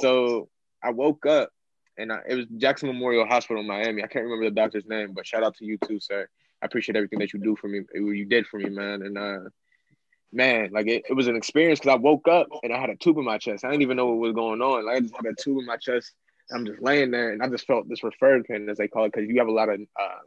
So 0.01 0.50
I 0.84 0.91
woke 0.91 1.25
up, 1.25 1.50
and 1.98 2.12
I, 2.12 2.19
it 2.27 2.36
was 2.36 2.45
Jackson 2.57 2.88
Memorial 2.88 3.25
Hospital 3.25 3.62
in 3.62 3.67
Miami. 3.67 4.03
I 4.03 4.07
can't 4.07 4.25
remember 4.25 4.45
the 4.45 4.55
doctor's 4.55 4.86
name, 4.86 5.13
but 5.13 5.25
shout 5.25 5.43
out 5.43 5.55
to 5.57 5.65
you 5.65 5.77
too, 5.88 6.00
sir. 6.00 6.27
I 6.62 6.65
appreciate 6.65 6.95
everything 6.95 7.19
that 7.19 7.34
you 7.34 7.39
do 7.39 7.55
for 7.55 7.67
me. 7.67 7.81
You 7.93 8.25
did 8.25 8.48
for 8.48 8.60
me, 8.60 8.69
man. 8.69 9.01
And 9.01 9.17
uh, 9.17 9.50
man, 10.36 10.69
like 10.72 10.88
it, 10.88 11.03
it 11.10 11.13
was 11.13 11.27
an 11.27 11.36
experience 11.36 11.79
because 11.79 11.93
I 11.93 11.98
woke 11.98 12.27
up 12.27 12.48
and 12.63 12.74
I 12.74 12.79
had 12.79 12.89
a 12.89 12.95
tube 12.95 13.17
in 13.17 13.25
my 13.25 13.38
chest. 13.38 13.63
I 13.63 13.69
didn't 13.69 13.84
even 13.84 13.98
know 13.98 14.07
what 14.07 14.17
was 14.17 14.34
going 14.34 14.62
on. 14.62 14.86
Like 14.86 14.98
I 14.98 15.00
just 15.00 15.15
had 15.15 15.25
a 15.25 15.34
tube 15.41 15.60
in 15.60 15.65
my 15.65 15.77
chest. 15.77 16.13
I'm 16.51 16.65
just 16.65 16.81
laying 16.81 17.11
there 17.11 17.31
and 17.31 17.41
I 17.41 17.49
just 17.49 17.67
felt 17.67 17.89
this 17.89 18.03
referred 18.03 18.45
pain, 18.45 18.69
as 18.69 18.77
they 18.77 18.87
call 18.87 19.05
it, 19.05 19.13
because 19.13 19.27
you 19.29 19.39
have 19.39 19.47
a 19.47 19.51
lot 19.51 19.69
of 19.69 19.79
uh, 19.79 20.19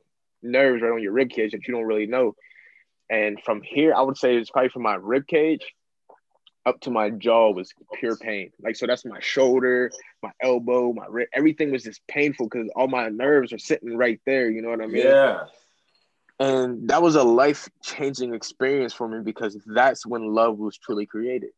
nerves 0.42 0.82
right 0.82 0.92
on 0.92 1.02
your 1.02 1.12
rib 1.12 1.30
cage 1.30 1.52
that 1.52 1.66
you 1.66 1.74
don't 1.74 1.84
really 1.84 2.06
know. 2.06 2.34
And 3.10 3.40
from 3.42 3.62
here, 3.62 3.94
I 3.94 4.02
would 4.02 4.18
say 4.18 4.36
it's 4.36 4.50
probably 4.50 4.68
from 4.70 4.82
my 4.82 4.94
rib 4.94 5.26
cage 5.26 5.74
up 6.66 6.80
to 6.80 6.90
my 6.90 7.08
jaw 7.08 7.50
was 7.50 7.72
pure 7.94 8.16
pain. 8.16 8.50
Like 8.60 8.76
so, 8.76 8.86
that's 8.86 9.04
my 9.04 9.20
shoulder, 9.20 9.90
my 10.22 10.30
elbow, 10.42 10.92
my 10.92 11.06
rib. 11.08 11.28
Everything 11.32 11.72
was 11.72 11.82
just 11.82 12.06
painful 12.06 12.48
because 12.48 12.68
all 12.76 12.88
my 12.88 13.08
nerves 13.08 13.52
are 13.52 13.58
sitting 13.58 13.96
right 13.96 14.20
there. 14.26 14.50
You 14.50 14.60
know 14.60 14.68
what 14.68 14.82
I 14.82 14.86
mean? 14.86 15.04
Yeah. 15.04 15.44
And 16.40 16.88
that 16.90 17.02
was 17.02 17.16
a 17.16 17.24
life 17.24 17.68
changing 17.82 18.34
experience 18.34 18.92
for 18.92 19.08
me 19.08 19.20
because 19.24 19.56
that's 19.66 20.06
when 20.06 20.34
love 20.34 20.58
was 20.58 20.76
truly 20.76 21.06
created. 21.06 21.50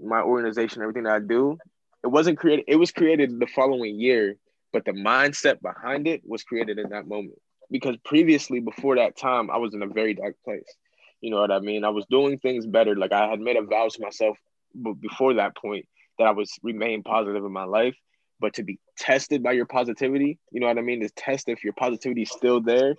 My 0.00 0.20
organization, 0.20 0.82
everything 0.82 1.04
that 1.04 1.14
I 1.14 1.18
do, 1.20 1.58
it 2.04 2.08
wasn't 2.08 2.38
created, 2.38 2.66
it 2.68 2.76
was 2.76 2.92
created 2.92 3.38
the 3.38 3.46
following 3.46 3.98
year, 3.98 4.36
but 4.72 4.84
the 4.84 4.92
mindset 4.92 5.60
behind 5.60 6.06
it 6.06 6.22
was 6.24 6.44
created 6.44 6.78
in 6.78 6.90
that 6.90 7.08
moment. 7.08 7.38
Because 7.70 7.96
previously, 8.04 8.60
before 8.60 8.96
that 8.96 9.16
time, 9.16 9.50
I 9.50 9.58
was 9.58 9.74
in 9.74 9.82
a 9.82 9.86
very 9.86 10.14
dark 10.14 10.36
place. 10.44 10.68
You 11.20 11.30
know 11.30 11.40
what 11.40 11.50
I 11.50 11.58
mean? 11.58 11.84
I 11.84 11.90
was 11.90 12.06
doing 12.10 12.38
things 12.38 12.66
better. 12.66 12.96
Like 12.96 13.12
I 13.12 13.28
had 13.28 13.40
made 13.40 13.56
a 13.56 13.62
vow 13.62 13.88
to 13.88 14.02
myself 14.02 14.38
before 15.00 15.34
that 15.34 15.56
point 15.56 15.86
that 16.18 16.26
I 16.28 16.30
was 16.30 16.52
remain 16.62 17.02
positive 17.02 17.44
in 17.44 17.52
my 17.52 17.64
life. 17.64 17.96
But 18.40 18.54
to 18.54 18.62
be 18.62 18.78
tested 18.96 19.42
by 19.42 19.52
your 19.52 19.66
positivity, 19.66 20.38
you 20.52 20.60
know 20.60 20.68
what 20.68 20.78
I 20.78 20.82
mean? 20.82 21.00
To 21.00 21.08
test 21.10 21.48
if 21.48 21.64
your 21.64 21.72
positivity 21.72 22.22
is 22.22 22.30
still 22.30 22.60
there 22.60 22.94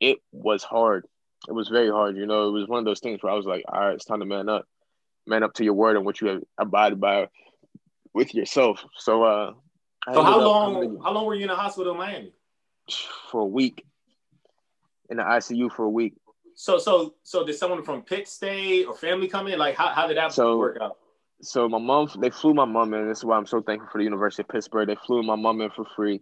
it 0.00 0.18
was 0.32 0.62
hard. 0.62 1.06
It 1.48 1.52
was 1.52 1.68
very 1.68 1.90
hard. 1.90 2.16
You 2.16 2.26
know, 2.26 2.48
it 2.48 2.52
was 2.52 2.68
one 2.68 2.78
of 2.78 2.84
those 2.84 3.00
things 3.00 3.22
where 3.22 3.32
I 3.32 3.36
was 3.36 3.46
like, 3.46 3.64
all 3.68 3.80
right, 3.80 3.94
it's 3.94 4.04
time 4.04 4.20
to 4.20 4.26
man 4.26 4.48
up, 4.48 4.66
man 5.26 5.42
up 5.42 5.54
to 5.54 5.64
your 5.64 5.74
word 5.74 5.96
and 5.96 6.04
what 6.04 6.20
you 6.20 6.28
have 6.28 6.42
abided 6.58 7.00
by 7.00 7.28
with 8.14 8.34
yourself. 8.34 8.84
So, 8.96 9.22
uh, 9.22 9.52
so 10.12 10.22
how 10.22 10.40
long? 10.40 10.98
How 11.02 11.12
long 11.12 11.26
were 11.26 11.34
you 11.34 11.42
in 11.42 11.48
the 11.48 11.56
hospital 11.56 11.92
in 11.92 11.98
Miami? 11.98 12.32
For 13.30 13.42
a 13.42 13.46
week. 13.46 13.84
In 15.10 15.18
the 15.18 15.22
ICU 15.22 15.72
for 15.74 15.84
a 15.84 15.90
week. 15.90 16.14
So, 16.54 16.76
so, 16.76 17.14
so 17.22 17.46
did 17.46 17.54
someone 17.54 17.84
from 17.84 18.02
Pitt 18.02 18.26
stay 18.26 18.84
or 18.84 18.94
family 18.94 19.28
come 19.28 19.46
in? 19.46 19.58
Like, 19.58 19.76
how, 19.76 19.88
how 19.88 20.08
did 20.08 20.16
that 20.16 20.32
so, 20.32 20.58
work 20.58 20.78
out? 20.80 20.98
So 21.40 21.68
my 21.68 21.78
mom, 21.78 22.08
they 22.18 22.30
flew 22.30 22.52
my 22.52 22.64
mom 22.64 22.92
in. 22.94 23.08
This 23.08 23.18
is 23.18 23.24
why 23.24 23.36
I'm 23.36 23.46
so 23.46 23.62
thankful 23.62 23.88
for 23.92 23.98
the 23.98 24.04
University 24.04 24.42
of 24.42 24.48
Pittsburgh. 24.48 24.88
They 24.88 24.96
flew 25.06 25.22
my 25.22 25.36
mom 25.36 25.60
in 25.60 25.70
for 25.70 25.86
free. 25.94 26.20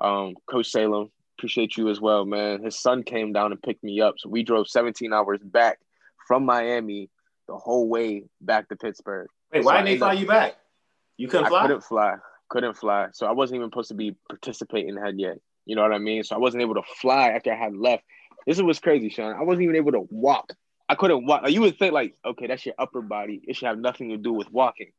Um, 0.00 0.34
Coach 0.50 0.70
Salem, 0.70 1.10
appreciate 1.38 1.76
you 1.76 1.88
as 1.88 2.00
well, 2.00 2.24
man. 2.24 2.64
His 2.64 2.78
son 2.78 3.04
came 3.04 3.32
down 3.32 3.52
and 3.52 3.62
picked 3.62 3.84
me 3.84 4.00
up. 4.00 4.14
So 4.18 4.28
we 4.28 4.42
drove 4.42 4.68
17 4.68 5.12
hours 5.12 5.38
back 5.42 5.78
from 6.26 6.44
Miami 6.44 7.08
the 7.46 7.56
whole 7.56 7.88
way 7.88 8.24
back 8.40 8.68
to 8.70 8.76
Pittsburgh. 8.76 9.28
Wait, 9.52 9.64
why 9.64 9.76
didn't 9.76 9.86
they 9.86 9.98
fly 9.98 10.14
you 10.14 10.26
back? 10.26 10.56
You 11.16 11.28
couldn't 11.28 11.48
fly? 11.48 11.60
I 11.60 11.62
couldn't 11.66 11.84
fly. 11.84 12.14
Couldn't 12.48 12.76
fly. 12.76 13.08
So 13.12 13.26
I 13.26 13.32
wasn't 13.32 13.56
even 13.56 13.70
supposed 13.70 13.88
to 13.88 13.94
be 13.94 14.16
participating 14.28 14.90
in 14.90 14.94
that 14.96 15.18
yet. 15.18 15.38
You 15.64 15.74
know 15.76 15.82
what 15.82 15.92
I 15.92 15.98
mean? 15.98 16.22
So 16.22 16.36
I 16.36 16.38
wasn't 16.38 16.62
able 16.62 16.74
to 16.74 16.82
fly 17.00 17.30
after 17.30 17.52
I 17.52 17.56
had 17.56 17.74
left. 17.74 18.04
This 18.46 18.56
is 18.56 18.62
what's 18.62 18.78
crazy, 18.78 19.08
Sean. 19.08 19.34
I 19.34 19.42
wasn't 19.42 19.64
even 19.64 19.76
able 19.76 19.92
to 19.92 20.06
walk. 20.10 20.52
I 20.88 20.94
couldn't 20.94 21.26
walk. 21.26 21.42
Like, 21.42 21.52
you 21.52 21.60
would 21.62 21.78
think 21.78 21.92
like, 21.92 22.14
okay, 22.24 22.46
that's 22.46 22.64
your 22.64 22.76
upper 22.78 23.02
body. 23.02 23.42
It 23.42 23.56
should 23.56 23.66
have 23.66 23.78
nothing 23.78 24.10
to 24.10 24.16
do 24.16 24.32
with 24.32 24.50
walking. 24.52 24.92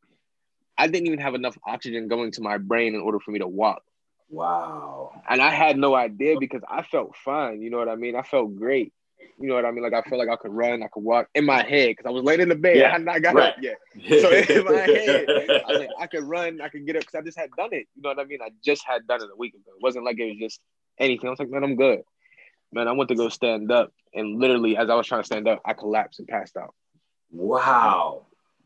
I 0.78 0.88
didn't 0.88 1.08
even 1.08 1.20
have 1.20 1.34
enough 1.34 1.58
oxygen 1.66 2.10
going 2.10 2.32
to 2.32 2.42
my 2.42 2.58
brain 2.58 2.94
in 2.94 3.02
order 3.02 3.20
for 3.20 3.32
me 3.32 3.40
to 3.40 3.48
walk. 3.48 3.82
Wow. 4.30 5.22
And 5.30 5.42
I 5.42 5.52
had 5.52 5.78
no 5.78 5.96
idea 5.96 6.38
because 6.40 6.62
I 6.70 6.82
felt 6.84 7.16
fine. 7.16 7.62
You 7.62 7.70
know 7.70 7.78
what 7.78 7.88
I 7.88 7.96
mean? 7.96 8.16
I 8.16 8.22
felt 8.24 8.56
great. 8.56 8.92
You 9.40 9.48
know 9.48 9.56
what 9.56 9.66
I 9.66 9.72
mean? 9.72 9.84
Like 9.84 9.94
I 9.94 10.02
felt 10.08 10.20
like 10.20 10.30
I 10.30 10.36
could 10.36 10.52
run, 10.52 10.82
I 10.82 10.88
could 10.88 11.04
walk 11.04 11.28
in 11.36 11.46
my 11.46 11.64
head 11.64 11.90
because 11.90 12.06
I 12.06 12.10
was 12.10 12.24
laying 12.24 12.42
in 12.42 12.50
the 12.50 12.56
bed. 12.56 12.78
Yeah. 12.78 12.88
I 12.90 12.92
had 12.94 13.06
not 13.06 13.22
got 13.22 13.36
right. 13.36 13.54
up 13.54 13.62
yet. 13.62 13.78
So 14.22 14.30
in 14.32 14.66
my 14.66 14.80
head, 14.80 15.26
I 15.30 15.62
was 15.68 15.80
like, 15.80 15.90
I 16.00 16.08
could 16.12 16.24
run, 16.24 16.62
I 16.62 16.70
could 16.70 16.86
get 16.86 16.96
up 16.96 17.02
because 17.02 17.16
I 17.16 17.22
just 17.22 17.38
had 17.38 17.52
done 17.58 17.70
it. 17.72 17.88
You 17.96 18.04
know 18.04 18.10
what 18.10 18.20
I 18.20 18.26
mean? 18.26 18.40
I 18.42 18.50
just 18.64 18.84
had 18.86 19.06
done 19.08 19.22
it 19.22 19.30
a 19.32 19.38
week 19.38 19.54
ago. 19.54 19.72
It 19.76 19.82
wasn't 19.82 20.06
like 20.06 20.20
it 20.20 20.28
was 20.28 20.38
just 20.38 20.60
anything. 21.00 21.28
I 21.28 21.32
was 21.32 21.40
like, 21.40 21.50
man, 21.50 21.64
I'm 21.64 21.76
good. 21.76 22.02
Man, 22.72 22.88
I 22.88 22.92
went 22.92 23.10
to 23.10 23.16
go 23.16 23.30
stand 23.30 23.72
up, 23.72 23.94
and 24.14 24.42
literally, 24.42 24.76
as 24.76 24.90
I 24.90 24.96
was 24.96 25.08
trying 25.08 25.22
to 25.22 25.26
stand 25.26 25.48
up, 25.48 25.62
I 25.66 25.74
collapsed 25.74 26.20
and 26.20 26.28
passed 26.28 26.58
out. 26.58 26.76
Wow. 27.32 28.26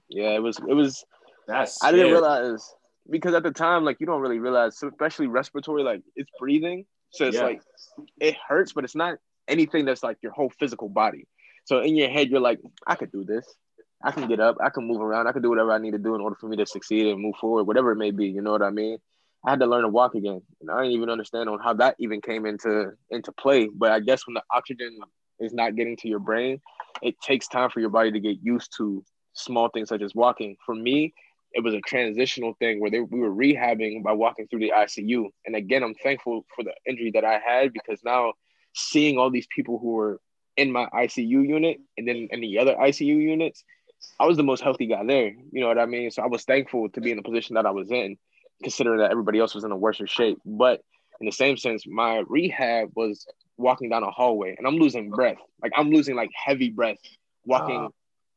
Yeah, 0.10 0.32
it 0.32 0.42
was. 0.42 0.58
It 0.58 0.74
was. 0.74 1.06
That's. 1.48 1.84
I 1.84 1.92
didn't 1.92 2.12
realize 2.12 2.74
because 3.10 3.36
at 3.36 3.44
the 3.44 3.52
time, 3.52 3.84
like 3.84 3.98
you 4.00 4.08
don't 4.08 4.22
really 4.22 4.40
realize, 4.40 4.82
especially 4.82 5.28
respiratory, 5.28 5.84
like 5.84 6.02
it's 6.16 6.32
breathing. 6.40 6.86
So 7.12 7.28
it's 7.28 7.38
yeah. 7.38 7.44
like 7.44 7.62
it 8.20 8.36
hurts, 8.48 8.74
but 8.74 8.86
it's 8.86 8.96
not 8.96 9.20
anything 9.48 9.86
that's 9.86 10.04
like 10.04 10.18
your 10.22 10.32
whole 10.32 10.52
physical 10.60 10.90
body. 10.90 11.28
So 11.66 11.80
in 11.80 11.96
your 11.96 12.10
head, 12.10 12.30
you're 12.30 12.40
like, 12.40 12.60
I 12.88 12.96
could 12.96 13.12
do 13.12 13.24
this. 13.24 13.46
I 14.04 14.12
can 14.12 14.28
get 14.28 14.40
up. 14.40 14.58
I 14.64 14.70
can 14.70 14.88
move 14.88 15.02
around. 15.02 15.28
I 15.28 15.32
can 15.32 15.42
do 15.42 15.50
whatever 15.50 15.72
I 15.72 15.78
need 15.78 15.92
to 15.92 16.00
do 16.00 16.16
in 16.16 16.22
order 16.22 16.36
for 16.40 16.48
me 16.48 16.58
to 16.58 16.66
succeed 16.66 17.06
and 17.06 17.22
move 17.22 17.36
forward, 17.40 17.66
whatever 17.66 17.92
it 17.92 17.98
may 17.98 18.12
be. 18.12 18.26
You 18.26 18.42
know 18.42 18.52
what 18.52 18.64
I 18.64 18.72
mean? 18.72 18.98
I 19.46 19.52
had 19.52 19.60
to 19.60 19.66
learn 19.66 19.84
to 19.84 19.90
walk 19.90 20.16
again, 20.16 20.42
and 20.60 20.70
I 20.70 20.84
didn't 20.84 20.94
even 20.94 21.10
understand 21.10 21.50
on 21.50 21.60
how 21.60 21.74
that 21.76 21.96
even 22.00 22.22
came 22.22 22.46
into 22.46 22.92
into 23.10 23.32
play. 23.32 23.70
But 23.74 23.92
I 23.92 24.00
guess 24.00 24.26
when 24.28 24.36
the 24.36 24.44
oxygen 24.52 25.00
is 25.40 25.54
not 25.54 25.76
getting 25.76 25.98
to 25.98 26.08
your 26.08 26.20
brain, 26.20 26.60
it 27.02 27.16
takes 27.22 27.48
time 27.48 27.70
for 27.70 27.80
your 27.80 27.90
body 27.90 28.12
to 28.12 28.20
get 28.20 28.38
used 28.42 28.72
to 28.78 29.04
small 29.34 29.70
things 29.70 29.90
such 29.90 30.02
as 30.02 30.14
walking. 30.14 30.58
For 30.66 30.76
me, 30.76 31.14
it 31.54 31.64
was 31.64 31.74
a 31.74 31.82
transitional 31.82 32.54
thing 32.60 32.80
where 32.80 32.92
they, 32.92 33.00
we 33.00 33.20
were 33.20 33.34
rehabbing 33.34 34.04
by 34.04 34.14
walking 34.14 34.48
through 34.48 34.60
the 34.60 34.74
ICU. 34.76 35.26
And 35.46 35.56
again, 35.56 35.84
I'm 35.84 35.96
thankful 35.96 36.46
for 36.56 36.64
the 36.64 36.74
injury 36.88 37.12
that 37.16 37.26
I 37.26 37.40
had 37.44 37.74
because 37.74 38.00
now 38.06 38.34
seeing 38.74 39.18
all 39.18 39.30
these 39.30 39.48
people 39.54 39.80
who 39.80 39.94
were 39.94 40.20
in 40.58 40.72
my 40.72 40.86
ICU 40.94 41.28
unit 41.28 41.80
and 41.98 42.08
then 42.08 42.28
in 42.32 42.42
the 42.42 42.60
other 42.60 42.76
ICU 42.76 43.06
units, 43.06 43.64
I 44.20 44.26
was 44.26 44.38
the 44.38 44.44
most 44.44 44.62
healthy 44.62 44.88
guy 44.88 45.04
there. 45.06 45.28
You 45.28 45.62
know 45.62 45.68
what 45.68 45.80
I 45.80 45.86
mean? 45.86 46.12
So 46.12 46.22
I 46.22 46.28
was 46.28 46.44
thankful 46.44 46.90
to 46.90 47.02
be 47.02 47.12
in 47.12 47.18
the 47.18 47.24
position 47.24 47.56
that 47.56 47.66
I 47.66 47.72
was 47.72 47.92
in, 47.92 48.18
considering 48.62 49.00
that 49.00 49.12
everybody 49.12 49.40
else 49.40 49.56
was 49.56 49.64
in 49.64 49.72
a 49.72 49.78
worse 49.78 50.02
shape. 50.06 50.40
But 50.46 50.82
in 51.20 51.26
the 51.26 51.32
same 51.32 51.58
sense, 51.58 51.86
my 51.88 52.24
rehab 52.28 52.92
was 52.96 53.26
walking 53.58 53.90
down 53.90 54.04
a 54.04 54.12
hallway 54.12 54.56
and 54.58 54.68
I'm 54.68 54.78
losing 54.78 55.10
breath. 55.10 55.38
Like 55.62 55.72
I'm 55.76 55.90
losing 55.90 56.16
like 56.16 56.32
heavy 56.34 56.70
breath 56.70 56.98
walking. 57.46 57.86
Uh, 57.86 57.90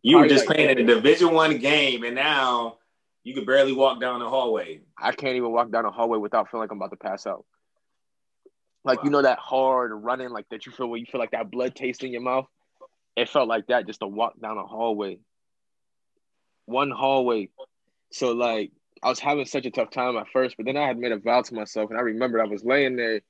you 0.03 0.19
were 0.19 0.29
just 0.29 0.47
like, 0.47 0.57
playing 0.57 0.71
in 0.71 0.79
a 0.79 0.95
division 0.95 1.33
one 1.33 1.57
game 1.59 2.05
and 2.05 2.15
now 2.15 2.79
you 3.23 3.35
could 3.35 3.47
barely 3.47 3.73
walk 3.73 4.01
down 4.01 4.21
the 4.21 4.29
hallway. 4.29 4.81
I 4.99 5.13
can't 5.13 5.37
even 5.37 5.51
walk 5.51 5.71
down 5.71 5.85
the 5.85 5.91
hallway 5.91 6.19
without 6.19 6.51
feeling 6.51 6.65
like 6.65 6.71
I'm 6.71 6.77
about 6.77 6.91
to 6.91 6.97
pass 6.97 7.27
out. 7.27 7.47
Like 8.85 8.99
wow. 8.99 9.05
you 9.05 9.11
know 9.11 9.23
that 9.23 9.39
hard 9.39 9.93
running, 9.93 10.31
like 10.31 10.49
that 10.51 10.67
you 10.67 10.73
feel 10.73 10.89
where 10.89 11.01
you 11.01 11.07
feel 11.07 11.21
like 11.21 11.31
that 11.31 11.51
blood 11.51 11.75
taste 11.75 12.05
in 12.05 12.13
your 12.13 12.21
mouth. 12.21 12.47
It 13.17 13.29
felt 13.29 13.49
like 13.49 13.69
that 13.69 13.87
just 13.87 14.01
to 14.01 14.07
walk 14.07 14.41
down 14.41 14.59
a 14.59 14.67
hallway. 14.67 15.19
One 16.67 16.91
hallway. 16.91 17.49
So 18.13 18.33
like 18.33 18.73
I 19.03 19.09
was 19.09 19.21
having 19.21 19.45
such 19.45 19.67
a 19.67 19.71
tough 19.71 19.91
time 19.91 20.17
at 20.17 20.29
first, 20.29 20.57
but 20.57 20.67
then 20.67 20.77
I 20.77 20.87
had 20.87 20.99
made 20.99 21.13
a 21.13 21.19
vow 21.19 21.43
to 21.43 21.55
myself, 21.55 21.91
and 21.91 21.99
I 21.99 22.03
remembered 22.03 22.41
I 22.41 22.47
was 22.47 22.65
laying 22.65 22.97
there, 22.97 23.21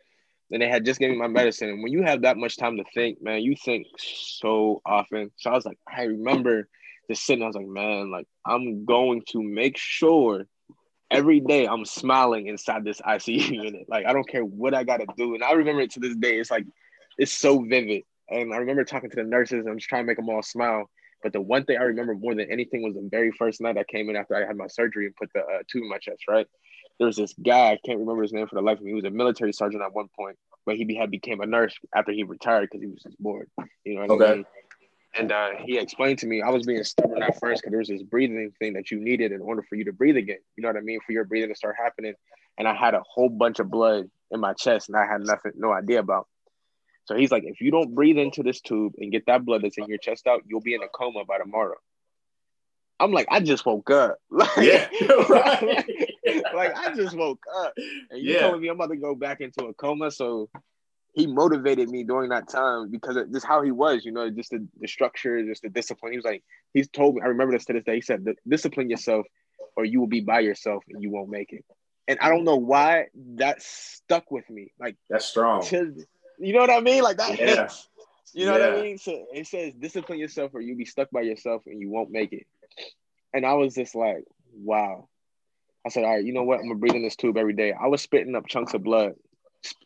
and 0.50 0.62
they 0.62 0.68
had 0.68 0.84
just 0.84 1.00
given 1.00 1.16
me 1.16 1.22
my 1.22 1.28
medicine. 1.28 1.68
And 1.68 1.82
when 1.82 1.92
you 1.92 2.02
have 2.02 2.22
that 2.22 2.36
much 2.36 2.56
time 2.56 2.76
to 2.76 2.84
think, 2.94 3.22
man, 3.22 3.42
you 3.42 3.56
think 3.56 3.86
so 3.98 4.82
often. 4.86 5.30
So 5.36 5.50
I 5.50 5.54
was 5.54 5.66
like, 5.66 5.78
I 5.88 6.04
remember 6.04 6.68
just 7.08 7.24
sitting. 7.24 7.42
I 7.42 7.46
was 7.46 7.56
like, 7.56 7.66
man, 7.66 8.10
like 8.10 8.26
I'm 8.46 8.84
going 8.84 9.22
to 9.30 9.42
make 9.42 9.76
sure 9.76 10.46
every 11.14 11.40
day 11.40 11.66
I'm 11.66 11.84
smiling 11.84 12.46
inside 12.48 12.84
this 12.84 13.00
ICU 13.00 13.50
unit. 13.64 13.86
Like 13.88 14.06
I 14.06 14.12
don't 14.12 14.28
care 14.28 14.44
what 14.44 14.74
I 14.74 14.84
got 14.84 14.98
to 14.98 15.06
do, 15.16 15.34
and 15.34 15.42
I 15.42 15.52
remember 15.52 15.82
it 15.82 15.92
to 15.92 16.00
this 16.00 16.16
day. 16.16 16.38
It's 16.38 16.50
like 16.50 16.66
it's 17.18 17.32
so 17.32 17.62
vivid. 17.62 18.02
And 18.28 18.54
I 18.54 18.56
remember 18.56 18.84
talking 18.84 19.10
to 19.10 19.16
the 19.16 19.24
nurses, 19.24 19.60
and 19.60 19.68
I'm 19.68 19.78
just 19.78 19.88
trying 19.88 20.04
to 20.04 20.06
make 20.06 20.16
them 20.16 20.28
all 20.28 20.42
smile. 20.42 20.90
But 21.22 21.32
the 21.32 21.40
one 21.40 21.64
thing 21.64 21.78
I 21.78 21.84
remember 21.84 22.14
more 22.14 22.34
than 22.34 22.50
anything 22.50 22.82
was 22.82 22.94
the 22.94 23.08
very 23.10 23.30
first 23.32 23.60
night 23.60 23.78
I 23.78 23.84
came 23.84 24.10
in 24.10 24.16
after 24.16 24.36
I 24.36 24.46
had 24.46 24.56
my 24.56 24.66
surgery 24.66 25.06
and 25.06 25.16
put 25.16 25.30
the 25.34 25.40
uh, 25.40 25.58
tube 25.70 25.82
in 25.82 25.88
my 25.88 25.98
chest. 25.98 26.24
Right, 26.28 26.46
there 26.98 27.06
was 27.06 27.16
this 27.16 27.34
guy 27.34 27.72
I 27.72 27.78
can't 27.84 27.98
remember 27.98 28.22
his 28.22 28.32
name 28.32 28.46
for 28.46 28.56
the 28.56 28.62
life 28.62 28.78
of 28.78 28.84
me. 28.84 28.90
He 28.90 28.94
was 28.94 29.04
a 29.04 29.10
military 29.10 29.52
sergeant 29.52 29.82
at 29.82 29.94
one 29.94 30.08
point, 30.18 30.36
but 30.66 30.76
he 30.76 30.96
had 30.96 31.10
became 31.10 31.40
a 31.40 31.46
nurse 31.46 31.74
after 31.94 32.12
he 32.12 32.22
retired 32.24 32.68
because 32.70 32.82
he 32.82 32.88
was 32.88 33.02
just 33.02 33.18
bored. 33.18 33.48
You 33.84 33.94
know 33.94 34.00
what 34.02 34.10
okay. 34.22 34.32
I 34.32 34.34
mean? 34.36 34.44
And 35.16 35.30
uh, 35.30 35.50
he 35.64 35.78
explained 35.78 36.18
to 36.20 36.26
me 36.26 36.42
I 36.42 36.50
was 36.50 36.66
being 36.66 36.82
stubborn 36.84 37.22
at 37.22 37.38
first 37.38 37.62
because 37.62 37.70
there 37.70 37.78
was 37.78 37.88
this 37.88 38.02
breathing 38.02 38.52
thing 38.58 38.72
that 38.74 38.90
you 38.90 38.98
needed 38.98 39.32
in 39.32 39.40
order 39.40 39.62
for 39.62 39.76
you 39.76 39.84
to 39.84 39.92
breathe 39.92 40.16
again. 40.16 40.38
You 40.56 40.62
know 40.62 40.68
what 40.68 40.76
I 40.76 40.80
mean? 40.80 41.00
For 41.06 41.12
your 41.12 41.24
breathing 41.24 41.50
to 41.50 41.54
start 41.54 41.76
happening. 41.82 42.14
And 42.58 42.66
I 42.66 42.74
had 42.74 42.94
a 42.94 43.02
whole 43.08 43.28
bunch 43.28 43.58
of 43.58 43.70
blood 43.70 44.10
in 44.30 44.40
my 44.40 44.54
chest 44.54 44.88
and 44.88 44.96
I 44.96 45.06
had 45.06 45.20
nothing, 45.20 45.52
no 45.56 45.72
idea 45.72 46.00
about. 46.00 46.26
So 47.04 47.14
he's 47.14 47.30
like, 47.30 47.44
if 47.44 47.60
you 47.60 47.70
don't 47.70 47.94
breathe 47.94 48.18
into 48.18 48.42
this 48.42 48.60
tube 48.60 48.94
and 48.98 49.12
get 49.12 49.26
that 49.26 49.44
blood 49.44 49.62
that's 49.62 49.78
in 49.78 49.86
your 49.86 49.98
chest 49.98 50.26
out, 50.26 50.42
you'll 50.46 50.60
be 50.60 50.74
in 50.74 50.82
a 50.82 50.88
coma 50.88 51.24
by 51.24 51.38
tomorrow. 51.38 51.76
I'm 52.98 53.12
like, 53.12 53.26
I 53.30 53.40
just 53.40 53.66
woke 53.66 53.90
up. 53.90 54.18
Like, 54.30 54.56
yeah, 54.56 54.88
right. 55.28 55.84
like 56.54 56.76
I 56.76 56.94
just 56.94 57.16
woke 57.16 57.42
up, 57.56 57.74
and 58.10 58.20
you 58.20 58.34
yeah. 58.34 58.40
telling 58.40 58.60
me 58.60 58.68
I'm 58.68 58.76
about 58.76 58.90
to 58.90 58.96
go 58.96 59.14
back 59.14 59.40
into 59.40 59.66
a 59.66 59.74
coma. 59.74 60.10
So 60.10 60.48
he 61.14 61.28
motivated 61.28 61.88
me 61.88 62.02
during 62.02 62.30
that 62.30 62.48
time 62.48 62.90
because 62.90 63.16
of 63.16 63.32
just 63.32 63.46
how 63.46 63.62
he 63.62 63.70
was, 63.70 64.04
you 64.04 64.10
know, 64.10 64.28
just 64.30 64.50
the, 64.50 64.66
the 64.80 64.88
structure, 64.88 65.44
just 65.44 65.62
the 65.62 65.68
discipline. 65.68 66.12
He 66.12 66.18
was 66.18 66.24
like, 66.24 66.42
he's 66.72 66.88
told 66.88 67.14
me, 67.14 67.22
I 67.22 67.26
remember 67.26 67.52
this 67.52 67.64
to 67.66 67.72
this 67.72 67.84
day. 67.84 67.94
He 67.94 68.00
said, 68.00 68.26
discipline 68.46 68.90
yourself 68.90 69.24
or 69.76 69.84
you 69.84 70.00
will 70.00 70.08
be 70.08 70.20
by 70.20 70.40
yourself 70.40 70.82
and 70.88 71.00
you 71.02 71.10
won't 71.10 71.30
make 71.30 71.52
it. 71.52 71.64
And 72.08 72.18
I 72.20 72.28
don't 72.28 72.44
know 72.44 72.56
why 72.56 73.06
that 73.36 73.62
stuck 73.62 74.30
with 74.30 74.48
me. 74.50 74.72
Like 74.78 74.96
that's 75.08 75.24
strong. 75.24 75.64
To, 75.66 75.94
you 76.38 76.52
know 76.52 76.60
what 76.60 76.70
I 76.70 76.80
mean? 76.80 77.02
Like 77.02 77.18
that 77.18 77.38
yeah. 77.38 77.62
hits. 77.62 77.88
You 78.32 78.46
know 78.46 78.56
yeah. 78.56 78.70
what 78.70 78.78
I 78.80 78.82
mean? 78.82 78.98
So 78.98 79.26
it 79.32 79.46
says 79.46 79.72
discipline 79.74 80.18
yourself 80.18 80.52
or 80.52 80.60
you'll 80.60 80.76
be 80.76 80.84
stuck 80.84 81.10
by 81.12 81.20
yourself 81.20 81.62
and 81.66 81.80
you 81.80 81.90
won't 81.90 82.10
make 82.10 82.32
it. 82.32 82.46
And 83.32 83.46
I 83.46 83.54
was 83.54 83.74
just 83.74 83.94
like, 83.94 84.24
wow. 84.52 85.08
I 85.86 85.90
said, 85.90 86.02
all 86.02 86.14
right, 86.14 86.24
you 86.24 86.32
know 86.32 86.42
what? 86.42 86.58
I'm 86.58 86.66
gonna 86.66 86.78
breathe 86.78 86.94
in 86.94 87.02
this 87.02 87.16
tube 87.16 87.36
every 87.36 87.52
day. 87.52 87.72
I 87.72 87.86
was 87.86 88.02
spitting 88.02 88.34
up 88.34 88.48
chunks 88.48 88.74
of 88.74 88.82
blood 88.82 89.14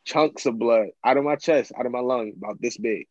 chunks 0.05 0.47
of 0.47 0.59
blood 0.59 0.88
out 1.05 1.17
of 1.17 1.25
my 1.25 1.37
chest, 1.37 1.73
out 1.79 1.87
of 1.87 1.93
my 1.93 2.01
lung, 2.01 2.33
about 2.37 2.61
this 2.61 2.77
big. 2.77 3.07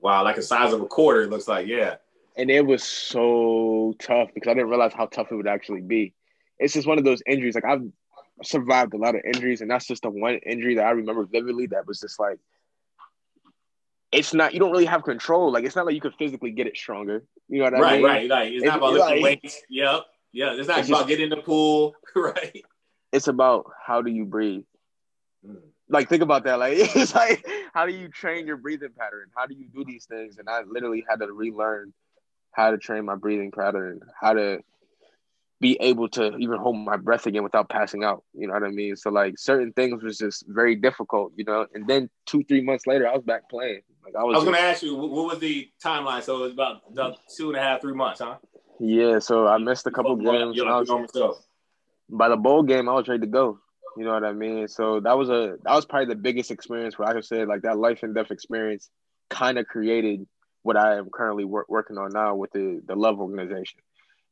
Wow, 0.00 0.24
like 0.24 0.36
the 0.36 0.42
size 0.42 0.72
of 0.72 0.80
a 0.80 0.86
quarter, 0.86 1.22
it 1.22 1.30
looks 1.30 1.46
like, 1.46 1.66
yeah. 1.66 1.96
And 2.36 2.50
it 2.50 2.64
was 2.64 2.82
so 2.82 3.94
tough 3.98 4.30
because 4.34 4.50
I 4.50 4.54
didn't 4.54 4.70
realize 4.70 4.92
how 4.94 5.06
tough 5.06 5.30
it 5.30 5.34
would 5.34 5.48
actually 5.48 5.82
be. 5.82 6.14
It's 6.58 6.74
just 6.74 6.86
one 6.86 6.98
of 6.98 7.04
those 7.04 7.22
injuries. 7.26 7.54
Like 7.54 7.64
I've 7.64 7.82
survived 8.42 8.94
a 8.94 8.96
lot 8.96 9.14
of 9.14 9.22
injuries, 9.24 9.60
and 9.60 9.70
that's 9.70 9.86
just 9.86 10.02
the 10.02 10.10
one 10.10 10.34
injury 10.46 10.76
that 10.76 10.86
I 10.86 10.90
remember 10.90 11.24
vividly 11.24 11.66
that 11.68 11.86
was 11.86 12.00
just 12.00 12.18
like 12.18 12.38
it's 14.12 14.34
not 14.34 14.52
you 14.52 14.60
don't 14.60 14.72
really 14.72 14.86
have 14.86 15.02
control. 15.02 15.52
Like 15.52 15.64
it's 15.64 15.76
not 15.76 15.86
like 15.86 15.94
you 15.94 16.00
could 16.00 16.14
physically 16.18 16.50
get 16.50 16.66
it 16.66 16.76
stronger. 16.76 17.24
You 17.48 17.58
know 17.58 17.64
what 17.64 17.72
right, 17.74 17.92
I 17.92 17.96
mean? 17.96 18.04
Right, 18.04 18.30
right. 18.30 18.52
It's, 18.52 18.62
it's 18.62 18.64
not 18.64 18.78
about 18.78 18.92
lifting 18.94 19.22
like, 19.22 19.22
weights. 19.22 19.62
Yep. 19.68 20.00
Yeah. 20.32 20.52
It's 20.54 20.68
not 20.68 20.80
it's 20.80 20.88
about 20.88 20.98
just, 20.98 21.08
getting 21.08 21.24
in 21.24 21.30
the 21.30 21.36
pool. 21.36 21.94
right. 22.16 22.64
It's 23.12 23.28
about 23.28 23.70
how 23.84 24.02
do 24.02 24.10
you 24.10 24.24
breathe. 24.24 24.64
Like 25.88 26.08
think 26.08 26.22
about 26.22 26.44
that. 26.44 26.58
Like 26.58 26.76
it's 26.78 27.14
like 27.14 27.46
how 27.72 27.86
do 27.86 27.92
you 27.92 28.08
train 28.08 28.46
your 28.46 28.56
breathing 28.56 28.90
pattern? 28.96 29.26
How 29.36 29.46
do 29.46 29.54
you 29.54 29.66
do 29.74 29.84
these 29.84 30.04
things? 30.04 30.38
And 30.38 30.48
I 30.48 30.62
literally 30.62 31.04
had 31.08 31.20
to 31.20 31.32
relearn 31.32 31.92
how 32.52 32.70
to 32.70 32.78
train 32.78 33.04
my 33.04 33.16
breathing 33.16 33.50
pattern, 33.50 34.00
how 34.20 34.34
to 34.34 34.60
be 35.60 35.76
able 35.80 36.08
to 36.08 36.36
even 36.38 36.58
hold 36.58 36.76
my 36.76 36.96
breath 36.96 37.26
again 37.26 37.42
without 37.42 37.68
passing 37.68 38.02
out. 38.02 38.24
You 38.32 38.46
know 38.46 38.54
what 38.54 38.64
I 38.64 38.70
mean? 38.70 38.96
So 38.96 39.10
like 39.10 39.38
certain 39.38 39.72
things 39.72 40.02
was 40.02 40.18
just 40.18 40.44
very 40.48 40.74
difficult, 40.74 41.32
you 41.36 41.44
know. 41.44 41.66
And 41.74 41.86
then 41.86 42.08
two, 42.26 42.42
three 42.44 42.62
months 42.62 42.86
later, 42.86 43.06
I 43.06 43.14
was 43.14 43.22
back 43.24 43.48
playing. 43.50 43.82
Like 44.02 44.14
I 44.18 44.24
was. 44.24 44.36
I 44.36 44.38
was 44.38 44.44
gonna 44.44 44.58
ask 44.58 44.82
you, 44.82 44.96
what 44.96 45.26
was 45.26 45.38
the 45.38 45.68
timeline? 45.84 46.22
So 46.22 46.38
it 46.38 46.40
was 46.40 46.52
about 46.52 47.18
two 47.36 47.48
and 47.48 47.58
a 47.58 47.60
half, 47.60 47.82
three 47.82 47.94
months, 47.94 48.20
huh? 48.20 48.36
Yeah. 48.78 49.18
So 49.18 49.46
I 49.46 49.58
missed 49.58 49.86
a 49.86 49.90
couple 49.90 50.16
games. 50.16 50.58
Was, 50.58 51.44
by 52.08 52.28
the 52.28 52.36
bowl 52.36 52.62
game, 52.62 52.88
I 52.88 52.94
was 52.94 53.06
ready 53.06 53.20
to 53.20 53.26
go. 53.26 53.58
You 53.96 54.04
know 54.04 54.12
what 54.12 54.24
I 54.24 54.32
mean? 54.32 54.68
So 54.68 55.00
that 55.00 55.16
was 55.18 55.28
a 55.30 55.56
that 55.64 55.74
was 55.74 55.84
probably 55.84 56.14
the 56.14 56.20
biggest 56.20 56.50
experience 56.50 56.98
where 56.98 57.08
I 57.08 57.12
could 57.12 57.24
say 57.24 57.44
like 57.44 57.62
that 57.62 57.78
life 57.78 58.02
and 58.02 58.14
death 58.14 58.30
experience 58.30 58.88
kind 59.28 59.58
of 59.58 59.66
created 59.66 60.26
what 60.62 60.76
I 60.76 60.96
am 60.96 61.08
currently 61.12 61.44
wor- 61.44 61.66
working 61.68 61.98
on 61.98 62.10
now 62.12 62.34
with 62.34 62.52
the 62.52 62.80
the 62.86 62.94
love 62.94 63.20
organization. 63.20 63.80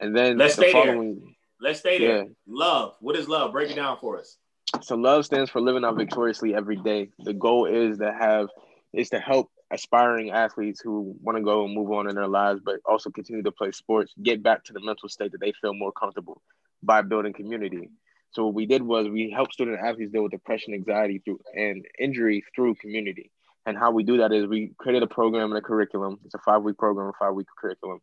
And 0.01 0.17
then 0.17 0.39
let's 0.39 0.57
the 0.57 0.63
stay 0.63 0.73
following, 0.73 1.17
there. 1.17 1.33
Let's 1.61 1.81
stay 1.81 1.99
there. 1.99 2.19
Yeah. 2.19 2.25
Love. 2.47 2.95
What 3.01 3.17
is 3.17 3.29
love? 3.29 3.53
Break 3.53 3.71
it 3.71 3.75
down 3.75 3.99
for 4.01 4.19
us. 4.19 4.37
So 4.83 4.95
love 4.95 5.25
stands 5.25 5.51
for 5.51 5.61
living 5.61 5.85
out 5.85 5.97
victoriously 5.97 6.55
every 6.55 6.77
day. 6.77 7.09
The 7.19 7.33
goal 7.33 7.67
is 7.67 7.99
to 7.99 8.13
have 8.13 8.49
is 8.93 9.11
to 9.11 9.19
help 9.19 9.51
aspiring 9.71 10.31
athletes 10.31 10.81
who 10.81 11.17
want 11.21 11.37
to 11.37 11.45
go 11.45 11.65
and 11.65 11.75
move 11.75 11.91
on 11.91 12.09
in 12.09 12.15
their 12.15 12.29
lives, 12.29 12.61
but 12.65 12.77
also 12.87 13.11
continue 13.11 13.43
to 13.43 13.53
play 13.53 13.71
sports, 13.71 14.15
get 14.23 14.43
back 14.43 14.65
to 14.65 14.73
the 14.73 14.81
mental 14.81 15.09
state 15.09 15.33
that 15.33 15.41
they 15.41 15.53
feel 15.61 15.75
more 15.75 15.93
comfortable 15.93 16.41
by 16.83 17.03
building 17.03 17.33
community. 17.33 17.91
So 18.31 18.45
what 18.45 18.55
we 18.55 18.67
did 18.67 18.83
was 18.83 19.09
we 19.09 19.31
helped 19.31 19.55
student 19.55 19.79
athletes 19.81 20.13
deal 20.13 20.23
with 20.23 20.33
depression, 20.33 20.75
anxiety 20.75 21.21
through 21.25 21.41
and 21.55 21.85
injury 21.99 22.45
through 22.55 22.75
community. 22.77 23.31
And 23.67 23.77
how 23.77 23.91
we 23.91 24.03
do 24.03 24.19
that 24.19 24.33
is 24.33 24.47
we 24.47 24.73
created 24.79 25.03
a 25.03 25.07
program 25.07 25.51
and 25.51 25.59
a 25.59 25.63
curriculum. 25.63 26.19
It's 26.25 26.35
a 26.35 26.39
five 26.39 26.63
week 26.63 26.79
program, 26.79 27.09
a 27.09 27.13
five 27.19 27.35
week 27.35 27.47
curriculum, 27.59 28.01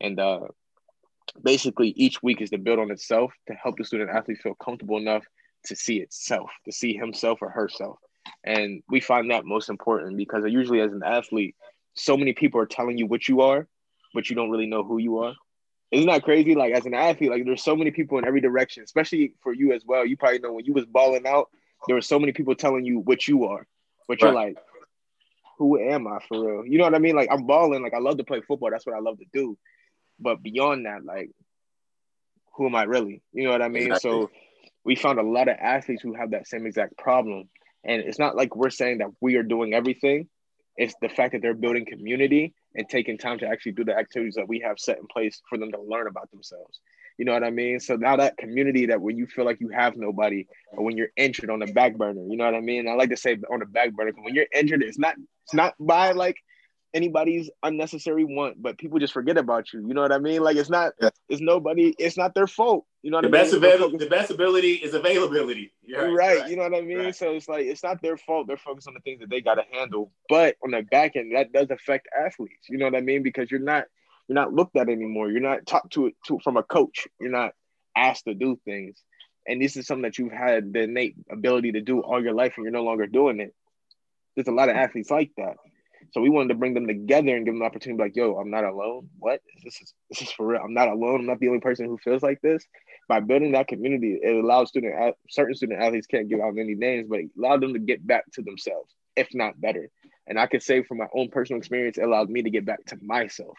and 0.00 0.18
uh, 0.18 0.40
basically 1.42 1.88
each 1.90 2.22
week 2.22 2.40
is 2.40 2.50
to 2.50 2.58
build 2.58 2.78
on 2.78 2.90
itself 2.90 3.32
to 3.48 3.54
help 3.54 3.76
the 3.76 3.84
student 3.84 4.10
athlete 4.10 4.38
feel 4.42 4.54
comfortable 4.54 4.98
enough 4.98 5.24
to 5.66 5.76
see 5.76 6.00
itself, 6.00 6.50
to 6.64 6.72
see 6.72 6.94
himself 6.94 7.38
or 7.42 7.50
herself. 7.50 7.98
And 8.44 8.82
we 8.88 9.00
find 9.00 9.30
that 9.30 9.44
most 9.44 9.68
important 9.68 10.16
because 10.16 10.44
usually 10.46 10.80
as 10.80 10.92
an 10.92 11.02
athlete, 11.04 11.54
so 11.94 12.16
many 12.16 12.32
people 12.32 12.60
are 12.60 12.66
telling 12.66 12.98
you 12.98 13.06
what 13.06 13.28
you 13.28 13.40
are, 13.40 13.66
but 14.12 14.28
you 14.28 14.36
don't 14.36 14.50
really 14.50 14.66
know 14.66 14.82
who 14.82 14.98
you 14.98 15.18
are. 15.18 15.34
Isn't 15.90 16.06
that 16.08 16.24
crazy? 16.24 16.54
Like 16.54 16.72
as 16.72 16.86
an 16.86 16.94
athlete, 16.94 17.30
like 17.30 17.44
there's 17.44 17.62
so 17.62 17.76
many 17.76 17.90
people 17.90 18.18
in 18.18 18.26
every 18.26 18.40
direction, 18.40 18.82
especially 18.82 19.34
for 19.42 19.52
you 19.52 19.72
as 19.72 19.84
well. 19.86 20.04
You 20.04 20.16
probably 20.16 20.40
know 20.40 20.52
when 20.52 20.64
you 20.64 20.72
was 20.72 20.86
balling 20.86 21.26
out, 21.26 21.50
there 21.86 21.94
were 21.94 22.02
so 22.02 22.18
many 22.18 22.32
people 22.32 22.54
telling 22.54 22.84
you 22.84 22.98
what 22.98 23.28
you 23.28 23.44
are, 23.44 23.66
but 24.08 24.20
you're 24.20 24.32
like, 24.32 24.56
who 25.58 25.78
am 25.78 26.06
I 26.06 26.18
for 26.28 26.44
real? 26.44 26.66
You 26.66 26.78
know 26.78 26.84
what 26.84 26.94
I 26.94 26.98
mean? 26.98 27.14
Like 27.14 27.28
I'm 27.30 27.46
balling, 27.46 27.82
like 27.82 27.94
I 27.94 27.98
love 27.98 28.16
to 28.16 28.24
play 28.24 28.40
football. 28.40 28.70
That's 28.70 28.86
what 28.86 28.96
I 28.96 29.00
love 29.00 29.18
to 29.18 29.26
do. 29.32 29.56
But 30.18 30.42
beyond 30.42 30.86
that, 30.86 31.04
like, 31.04 31.30
who 32.56 32.66
am 32.66 32.74
I 32.74 32.84
really? 32.84 33.22
You 33.32 33.44
know 33.44 33.50
what 33.50 33.62
I 33.62 33.68
mean? 33.68 33.88
Exactly. 33.88 34.10
So 34.10 34.30
we 34.84 34.96
found 34.96 35.18
a 35.18 35.22
lot 35.22 35.48
of 35.48 35.56
athletes 35.60 36.02
who 36.02 36.14
have 36.14 36.30
that 36.30 36.46
same 36.46 36.66
exact 36.66 36.96
problem. 36.96 37.48
And 37.84 38.02
it's 38.02 38.18
not 38.18 38.36
like 38.36 38.56
we're 38.56 38.70
saying 38.70 38.98
that 38.98 39.08
we 39.20 39.36
are 39.36 39.42
doing 39.42 39.74
everything. 39.74 40.28
It's 40.76 40.94
the 41.00 41.08
fact 41.08 41.32
that 41.32 41.42
they're 41.42 41.54
building 41.54 41.86
community 41.86 42.54
and 42.74 42.88
taking 42.88 43.18
time 43.18 43.38
to 43.38 43.46
actually 43.46 43.72
do 43.72 43.84
the 43.84 43.96
activities 43.96 44.34
that 44.34 44.48
we 44.48 44.60
have 44.60 44.78
set 44.78 44.98
in 44.98 45.06
place 45.06 45.40
for 45.48 45.58
them 45.58 45.70
to 45.72 45.80
learn 45.80 46.06
about 46.06 46.30
themselves. 46.30 46.80
You 47.18 47.24
know 47.24 47.32
what 47.32 47.44
I 47.44 47.50
mean? 47.50 47.78
So 47.78 47.94
now 47.94 48.16
that 48.16 48.36
community 48.36 48.86
that 48.86 49.00
when 49.00 49.16
you 49.16 49.26
feel 49.26 49.44
like 49.44 49.60
you 49.60 49.68
have 49.68 49.96
nobody 49.96 50.46
or 50.72 50.84
when 50.84 50.96
you're 50.96 51.12
injured 51.16 51.48
on 51.48 51.60
the 51.60 51.72
back 51.72 51.96
burner, 51.96 52.24
you 52.28 52.36
know 52.36 52.44
what 52.44 52.54
I 52.54 52.60
mean? 52.60 52.88
I 52.88 52.94
like 52.94 53.10
to 53.10 53.16
say 53.16 53.38
on 53.52 53.60
the 53.60 53.66
back 53.66 53.92
burner, 53.92 54.12
when 54.20 54.34
you're 54.34 54.46
injured, 54.52 54.82
it's 54.82 54.98
not 54.98 55.14
it's 55.44 55.54
not 55.54 55.74
by 55.78 56.10
like 56.10 56.36
anybody's 56.94 57.50
unnecessary 57.62 58.24
want, 58.24 58.62
but 58.62 58.78
people 58.78 58.98
just 59.00 59.12
forget 59.12 59.36
about 59.36 59.72
you. 59.72 59.86
You 59.86 59.92
know 59.92 60.02
what 60.02 60.12
I 60.12 60.18
mean? 60.18 60.42
Like 60.42 60.56
it's 60.56 60.70
not 60.70 60.92
yeah. 61.02 61.10
it's 61.28 61.42
nobody, 61.42 61.94
it's 61.98 62.16
not 62.16 62.34
their 62.34 62.46
fault. 62.46 62.86
You 63.02 63.10
know 63.10 63.20
the 63.20 63.28
best 63.28 63.52
mean? 63.52 63.64
avail- 63.64 63.90
the 63.90 64.06
best 64.06 64.30
ability 64.30 64.74
is 64.74 64.94
availability. 64.94 65.72
Right, 65.94 66.10
right, 66.10 66.48
You 66.48 66.56
know 66.56 66.62
what 66.62 66.74
I 66.74 66.80
mean? 66.80 66.98
Right. 66.98 67.14
So 67.14 67.32
it's 67.34 67.48
like 67.48 67.66
it's 67.66 67.82
not 67.82 68.00
their 68.00 68.16
fault. 68.16 68.46
They're 68.46 68.56
focused 68.56 68.88
on 68.88 68.94
the 68.94 69.00
things 69.00 69.20
that 69.20 69.28
they 69.28 69.40
gotta 69.40 69.64
handle. 69.72 70.12
But 70.28 70.56
on 70.64 70.70
the 70.70 70.82
back 70.82 71.16
end, 71.16 71.34
that 71.34 71.52
does 71.52 71.70
affect 71.70 72.08
athletes. 72.16 72.68
You 72.70 72.78
know 72.78 72.86
what 72.86 72.94
I 72.94 73.00
mean? 73.00 73.22
Because 73.22 73.50
you're 73.50 73.60
not 73.60 73.84
you're 74.28 74.34
not 74.34 74.54
looked 74.54 74.76
at 74.76 74.88
anymore. 74.88 75.30
You're 75.30 75.40
not 75.40 75.66
talked 75.66 75.92
to 75.94 76.06
it 76.06 76.14
to 76.28 76.38
from 76.42 76.56
a 76.56 76.62
coach. 76.62 77.08
You're 77.20 77.30
not 77.30 77.52
asked 77.96 78.24
to 78.24 78.34
do 78.34 78.58
things. 78.64 79.02
And 79.46 79.60
this 79.60 79.76
is 79.76 79.86
something 79.86 80.02
that 80.02 80.18
you've 80.18 80.32
had 80.32 80.72
the 80.72 80.82
innate 80.82 81.16
ability 81.30 81.72
to 81.72 81.82
do 81.82 82.00
all 82.00 82.22
your 82.22 82.32
life 82.32 82.54
and 82.56 82.64
you're 82.64 82.72
no 82.72 82.84
longer 82.84 83.06
doing 83.06 83.40
it. 83.40 83.54
There's 84.34 84.48
a 84.48 84.52
lot 84.52 84.70
of 84.70 84.76
athletes 84.76 85.10
like 85.10 85.32
that. 85.36 85.56
So 86.14 86.20
we 86.20 86.30
wanted 86.30 86.50
to 86.50 86.54
bring 86.54 86.74
them 86.74 86.86
together 86.86 87.34
and 87.34 87.44
give 87.44 87.54
them 87.54 87.58
the 87.58 87.64
opportunity, 87.64 88.00
like, 88.00 88.14
yo, 88.14 88.36
I'm 88.36 88.48
not 88.48 88.62
alone. 88.62 89.10
What? 89.18 89.40
This 89.64 89.80
is 89.82 89.94
this 90.08 90.22
is 90.22 90.30
for 90.30 90.46
real. 90.46 90.60
I'm 90.64 90.72
not 90.72 90.86
alone. 90.86 91.20
I'm 91.20 91.26
not 91.26 91.40
the 91.40 91.48
only 91.48 91.58
person 91.58 91.86
who 91.86 91.98
feels 91.98 92.22
like 92.22 92.40
this. 92.40 92.64
By 93.08 93.18
building 93.18 93.50
that 93.52 93.66
community, 93.66 94.20
it 94.22 94.44
allows 94.44 94.68
student 94.68 94.94
certain 95.28 95.56
student 95.56 95.82
athletes 95.82 96.06
can't 96.06 96.28
give 96.28 96.38
out 96.38 96.56
any 96.56 96.76
names, 96.76 97.08
but 97.10 97.18
it 97.18 97.30
allowed 97.36 97.62
them 97.62 97.72
to 97.72 97.80
get 97.80 98.06
back 98.06 98.30
to 98.34 98.42
themselves, 98.42 98.94
if 99.16 99.28
not 99.34 99.60
better. 99.60 99.90
And 100.28 100.38
I 100.38 100.46
could 100.46 100.62
say 100.62 100.84
from 100.84 100.98
my 100.98 101.08
own 101.12 101.30
personal 101.30 101.58
experience, 101.58 101.98
it 101.98 102.04
allowed 102.04 102.30
me 102.30 102.42
to 102.42 102.50
get 102.50 102.64
back 102.64 102.84
to 102.86 102.98
myself. 103.02 103.58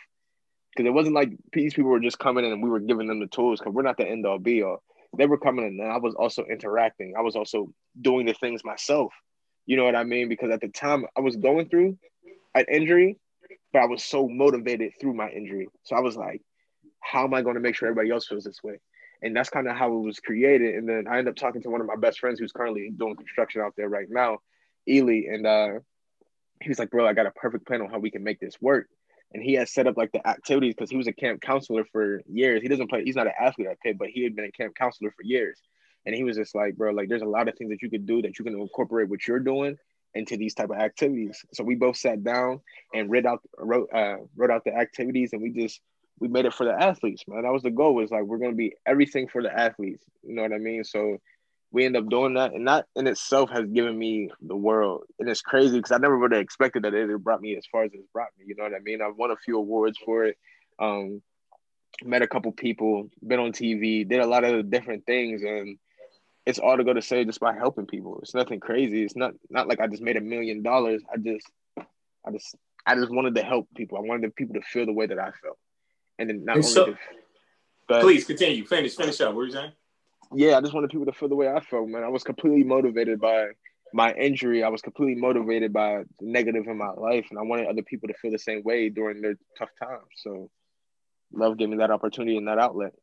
Because 0.72 0.88
it 0.88 0.94
wasn't 0.94 1.16
like 1.16 1.32
these 1.52 1.74
people 1.74 1.92
were 1.92 2.00
just 2.00 2.20
coming 2.20 2.46
in 2.46 2.54
and 2.54 2.64
we 2.64 2.70
were 2.70 2.80
giving 2.80 3.08
them 3.08 3.20
the 3.20 3.28
tools 3.28 3.60
because 3.60 3.74
we're 3.74 3.82
not 3.82 3.98
the 3.98 4.08
end 4.08 4.26
all 4.26 4.40
be 4.40 4.64
all. 4.64 4.82
they 5.18 5.26
were 5.26 5.38
coming 5.38 5.66
in 5.66 5.78
and 5.82 5.92
I 5.92 5.98
was 5.98 6.16
also 6.16 6.46
interacting. 6.46 7.16
I 7.18 7.22
was 7.22 7.36
also 7.36 7.74
doing 8.00 8.26
the 8.26 8.34
things 8.34 8.64
myself. 8.64 9.12
You 9.66 9.76
know 9.76 9.84
what 9.84 9.96
I 9.96 10.06
mean? 10.06 10.30
Because 10.30 10.52
at 10.52 10.62
the 10.62 10.70
time 10.70 11.06
I 11.18 11.20
was 11.20 11.36
going 11.36 11.68
through 11.68 11.98
an 12.56 12.66
injury, 12.72 13.18
but 13.72 13.80
I 13.80 13.86
was 13.86 14.04
so 14.04 14.28
motivated 14.28 14.94
through 15.00 15.14
my 15.14 15.30
injury. 15.30 15.68
So 15.84 15.96
I 15.96 16.00
was 16.00 16.16
like, 16.16 16.42
how 17.02 17.26
am 17.26 17.34
I 17.34 17.42
going 17.42 17.56
to 17.56 17.62
make 17.62 17.76
sure 17.76 17.88
everybody 17.88 18.12
else 18.12 18.28
feels 18.28 18.44
this 18.44 18.64
way? 18.64 18.80
And 19.22 19.36
that's 19.36 19.50
kind 19.50 19.68
of 19.68 19.76
how 19.76 19.94
it 19.94 20.00
was 20.00 20.20
created. 20.20 20.76
And 20.76 20.88
then 20.88 21.06
I 21.08 21.20
ended 21.20 21.34
up 21.34 21.36
talking 21.36 21.62
to 21.62 21.70
one 21.70 21.82
of 21.82 21.88
my 21.88 21.96
best 21.96 22.20
friends 22.20 22.40
who's 22.40 22.52
currently 22.52 22.92
doing 22.98 23.16
construction 23.16 23.62
out 23.62 23.74
there 23.78 23.90
right 23.90 24.08
now, 24.10 24.40
Ely. 24.88 25.24
And 25.32 25.46
uh, 25.46 25.70
he 26.62 26.70
was 26.70 26.80
like, 26.80 26.90
bro, 26.90 27.08
I 27.08 27.14
got 27.14 27.26
a 27.26 27.32
perfect 27.32 27.68
plan 27.68 27.82
on 27.82 27.90
how 27.90 28.00
we 28.00 28.12
can 28.12 28.24
make 28.24 28.40
this 28.40 28.56
work. 28.62 28.88
And 29.34 29.44
he 29.44 29.54
has 29.54 29.74
set 29.74 29.88
up 29.88 29.98
like 29.98 30.12
the 30.12 30.26
activities 30.26 30.74
because 30.76 30.90
he 30.90 30.98
was 30.98 31.08
a 31.08 31.14
camp 31.14 31.42
counselor 31.42 31.86
for 31.92 32.22
years. 32.28 32.62
He 32.62 32.68
doesn't 32.68 32.90
play, 32.90 33.04
he's 33.04 33.16
not 33.16 33.28
an 33.28 33.34
athlete 33.40 33.68
at 33.68 33.80
Pitt, 33.82 33.98
but 33.98 34.10
he 34.10 34.24
had 34.24 34.36
been 34.36 34.46
a 34.46 34.52
camp 34.52 34.76
counselor 34.76 35.12
for 35.12 35.24
years. 35.24 35.60
And 36.06 36.16
he 36.16 36.24
was 36.24 36.38
just 36.38 36.56
like, 36.56 36.76
bro, 36.76 36.92
like 36.92 37.10
there's 37.10 37.24
a 37.24 37.26
lot 37.26 37.48
of 37.48 37.58
things 37.58 37.72
that 37.72 37.82
you 37.82 37.90
could 37.90 38.06
do 38.06 38.22
that 38.22 38.38
you 38.38 38.46
can 38.46 38.54
incorporate 38.54 39.10
what 39.10 39.28
you're 39.28 39.40
doing 39.40 39.78
into 40.16 40.38
these 40.38 40.54
type 40.54 40.70
of 40.70 40.78
activities. 40.78 41.46
So 41.54 41.64
we 41.64 41.76
both 41.76 41.98
sat 41.98 42.24
down 42.24 42.62
and 42.94 43.12
read 43.12 43.26
out 43.26 43.42
wrote 43.58 43.90
uh, 43.94 44.18
wrote 44.36 44.50
out 44.50 44.64
the 44.64 44.76
activities, 44.76 45.34
and 45.34 45.42
we 45.42 45.52
just 45.52 45.82
we 46.20 46.28
made 46.28 46.46
it 46.46 46.54
for 46.54 46.66
the 46.66 46.74
athletes, 46.74 47.24
man. 47.28 47.44
That 47.44 47.52
was 47.52 47.64
the 47.64 47.72
goal. 47.72 47.94
Was 47.94 48.12
like 48.12 48.24
we're 48.24 48.38
gonna 48.38 48.54
be 48.54 48.74
everything 48.86 49.28
for 49.28 49.44
the 49.44 49.54
athletes. 49.54 50.04
You 50.24 50.36
know 50.36 50.42
what 50.42 50.54
I 50.54 50.58
mean? 50.58 50.84
So 50.84 51.18
we 51.72 51.86
end 51.86 51.98
up 51.98 52.10
doing 52.10 52.36
that, 52.36 52.54
and 52.54 52.68
that 52.68 52.88
in 52.96 53.06
itself 53.06 53.50
has 53.50 53.66
given 53.68 53.98
me 53.98 54.32
the 54.42 54.56
world. 54.56 55.04
And 55.20 55.30
it's 55.30 55.42
crazy 55.42 55.78
because 55.78 55.92
I 55.92 55.98
never 55.98 56.18
would 56.18 56.32
have 56.32 56.42
expected 56.42 56.84
that 56.84 56.94
it 56.94 57.24
brought 57.24 57.42
me 57.42 57.58
as 57.58 57.66
far 57.70 57.84
as 57.84 57.92
it's 57.94 58.08
brought 58.14 58.30
me. 58.40 58.46
You 58.48 58.56
know 58.56 58.64
what 58.64 58.74
I 58.74 58.80
mean? 58.80 59.02
I've 59.02 59.18
won 59.18 59.32
a 59.32 59.36
few 59.36 59.58
awards 59.58 59.98
for 60.04 60.26
it. 60.26 60.38
Um, 60.80 61.22
met 62.04 62.22
a 62.22 62.28
couple 62.28 62.52
people, 62.52 63.10
been 63.26 63.40
on 63.40 63.52
TV, 63.52 64.08
did 64.08 64.20
a 64.20 64.28
lot 64.28 64.44
of 64.44 64.70
different 64.70 65.06
things, 65.06 65.44
and 65.44 65.78
it's 66.46 66.60
all 66.60 66.78
to 66.78 66.84
go 66.84 66.94
to 66.94 67.02
say 67.02 67.26
just 67.26 67.40
by 67.40 67.54
helping 67.54 67.88
people. 67.88 68.20
It's 68.22 68.36
nothing 68.36 68.60
crazy. 68.60 69.04
It's 69.04 69.16
not 69.16 69.34
not 69.50 69.68
like 69.68 69.80
I 69.80 69.88
just 69.88 70.02
made 70.02 70.18
a 70.18 70.22
million 70.22 70.62
dollars. 70.62 71.02
I 71.12 71.18
just 71.18 71.50
I 71.78 72.32
just 72.32 72.56
I 72.86 72.96
just 72.96 73.12
wanted 73.12 73.36
to 73.36 73.44
help 73.44 73.68
people. 73.76 73.98
I 73.98 74.02
wanted 74.02 74.30
the 74.30 74.34
people 74.34 74.56
to 74.56 74.62
feel 74.62 74.86
the 74.86 74.94
way 74.94 75.08
that 75.08 75.20
I 75.20 75.32
felt. 75.32 75.58
And 76.20 76.30
then 76.30 76.46
not 76.46 76.58
and 76.58 76.66
only 76.66 76.74
so, 76.74 76.86
to, 76.86 76.98
but, 77.88 78.02
please 78.02 78.26
continue. 78.26 78.66
Finish, 78.66 78.96
finish 78.96 79.20
up. 79.22 79.34
What 79.34 79.42
are 79.42 79.46
you 79.46 79.52
saying? 79.52 79.72
Yeah, 80.34 80.58
I 80.58 80.62
just 80.62 80.74
wanted 80.74 80.90
people 80.90 81.06
to 81.06 81.12
feel 81.12 81.30
the 81.30 81.36
way 81.36 81.50
I 81.50 81.60
felt, 81.60 81.88
man. 81.88 82.04
I 82.04 82.10
was 82.10 82.24
completely 82.24 82.64
motivated 82.64 83.20
by 83.20 83.50
my 83.94 84.14
injury. 84.14 84.64
I 84.64 84.70
was 84.70 84.82
completely 84.82 85.16
motivated 85.16 85.72
by 85.72 86.04
the 86.20 86.26
negative 86.26 86.68
in 86.68 86.78
my 86.78 86.92
life, 86.92 87.28
and 87.30 87.40
I 87.40 87.44
wanted 87.44 87.68
other 87.68 87.84
people 87.84 88.08
to 88.08 88.14
feel 88.16 88.32
the 88.32 88.40
same 88.40 88.64
way 88.64 88.90
during 88.90 89.22
their 89.22 89.36
tough 89.58 89.70
times. 89.82 90.08
So, 90.18 90.50
love 91.32 91.58
giving 91.58 91.72
me 91.72 91.78
that 91.78 91.92
opportunity 91.92 92.38
and 92.38 92.48
that 92.48 92.60
outlet. 92.60 92.94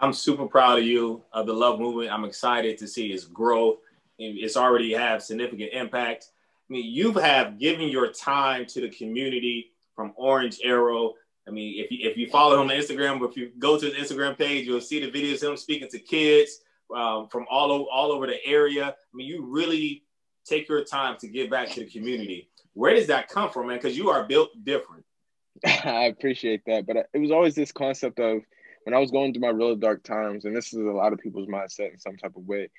I'm 0.00 0.12
super 0.12 0.46
proud 0.46 0.78
of 0.78 0.84
you 0.84 1.22
of 1.32 1.46
the 1.46 1.52
love 1.52 1.78
movement. 1.78 2.10
I'm 2.10 2.24
excited 2.24 2.78
to 2.78 2.88
see 2.88 3.08
its 3.08 3.24
growth. 3.24 3.78
It's 4.18 4.56
already 4.56 4.92
have 4.94 5.22
significant 5.22 5.72
impact. 5.72 6.28
I 6.68 6.72
mean, 6.72 6.92
you 6.92 7.12
have 7.14 7.58
given 7.58 7.88
your 7.88 8.10
time 8.12 8.66
to 8.66 8.80
the 8.80 8.90
community 8.90 9.72
from 9.94 10.12
Orange 10.16 10.60
Arrow. 10.64 11.14
I 11.46 11.50
mean, 11.50 11.82
if 11.84 11.90
you 11.90 12.08
if 12.08 12.16
you 12.16 12.28
follow 12.28 12.54
him 12.54 12.70
on 12.70 12.76
Instagram, 12.76 13.28
if 13.28 13.36
you 13.36 13.50
go 13.58 13.78
to 13.78 13.90
his 13.90 14.10
Instagram 14.10 14.38
page, 14.38 14.66
you'll 14.66 14.80
see 14.80 15.04
the 15.04 15.10
videos 15.10 15.42
of 15.42 15.50
him 15.50 15.56
speaking 15.56 15.88
to 15.88 15.98
kids 15.98 16.60
um, 16.94 17.28
from 17.28 17.46
all 17.50 17.72
over 17.72 17.84
all 17.92 18.12
over 18.12 18.26
the 18.26 18.44
area. 18.46 18.88
I 18.88 19.16
mean, 19.16 19.26
you 19.26 19.44
really 19.44 20.04
take 20.46 20.68
your 20.68 20.84
time 20.84 21.16
to 21.18 21.28
give 21.28 21.50
back 21.50 21.68
to 21.70 21.80
the 21.80 21.90
community. 21.90 22.48
Where 22.74 22.94
does 22.94 23.06
that 23.08 23.28
come 23.28 23.50
from, 23.50 23.66
man? 23.66 23.76
Because 23.76 23.96
you 23.96 24.10
are 24.10 24.24
built 24.24 24.50
different. 24.64 25.04
I 25.66 26.04
appreciate 26.04 26.62
that, 26.66 26.86
but 26.86 26.96
it 27.12 27.18
was 27.18 27.30
always 27.30 27.54
this 27.54 27.72
concept 27.72 28.18
of 28.20 28.42
when 28.84 28.94
I 28.94 28.98
was 28.98 29.10
going 29.10 29.32
through 29.32 29.42
my 29.42 29.48
real 29.48 29.76
dark 29.76 30.02
times, 30.02 30.44
and 30.44 30.56
this 30.56 30.72
is 30.72 30.78
a 30.78 30.82
lot 30.82 31.12
of 31.12 31.18
people's 31.18 31.48
mindset 31.48 31.92
in 31.92 31.98
some 31.98 32.16
type 32.16 32.36
of 32.36 32.46
way, 32.46 32.70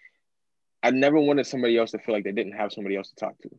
I 0.84 0.92
never 0.92 1.20
wanted 1.20 1.46
somebody 1.46 1.78
else 1.78 1.92
to 1.92 2.00
feel 2.00 2.16
like 2.16 2.24
they 2.24 2.32
didn't 2.32 2.54
have 2.54 2.74
somebody 2.74 2.96
else 2.96 3.10
to 3.10 3.16
talk 3.16 3.38
to. 3.44 3.50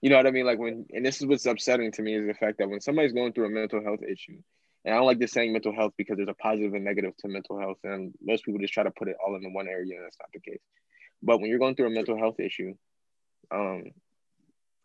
You 0.00 0.10
know 0.10 0.16
what 0.16 0.26
I 0.26 0.32
mean? 0.32 0.46
Like 0.46 0.58
when, 0.58 0.86
and 0.90 1.06
this 1.06 1.20
is 1.20 1.26
what's 1.26 1.46
upsetting 1.46 1.92
to 1.92 2.02
me 2.02 2.16
is 2.16 2.26
the 2.26 2.34
fact 2.34 2.58
that 2.58 2.68
when 2.68 2.80
somebody's 2.80 3.12
going 3.12 3.32
through 3.32 3.46
a 3.46 3.50
mental 3.50 3.82
health 3.82 4.00
issue, 4.02 4.38
and 4.84 4.92
I 4.92 4.98
don't 4.98 5.06
like 5.06 5.20
this 5.20 5.30
saying 5.30 5.52
mental 5.52 5.72
health 5.72 5.92
because 5.96 6.16
there's 6.16 6.28
a 6.28 6.34
positive 6.34 6.74
and 6.74 6.84
negative 6.84 7.16
to 7.18 7.28
mental 7.28 7.60
health, 7.60 7.78
and 7.84 8.12
most 8.20 8.44
people 8.44 8.60
just 8.60 8.72
try 8.72 8.82
to 8.82 8.90
put 8.90 9.06
it 9.06 9.16
all 9.24 9.36
in 9.36 9.52
one 9.52 9.68
area, 9.68 9.94
and 9.94 10.04
that's 10.04 10.18
not 10.18 10.30
the 10.32 10.40
case. 10.40 10.60
But 11.22 11.40
when 11.40 11.50
you're 11.50 11.60
going 11.60 11.76
through 11.76 11.86
a 11.86 11.90
mental 11.90 12.18
health 12.18 12.40
issue, 12.40 12.74
um, 13.52 13.84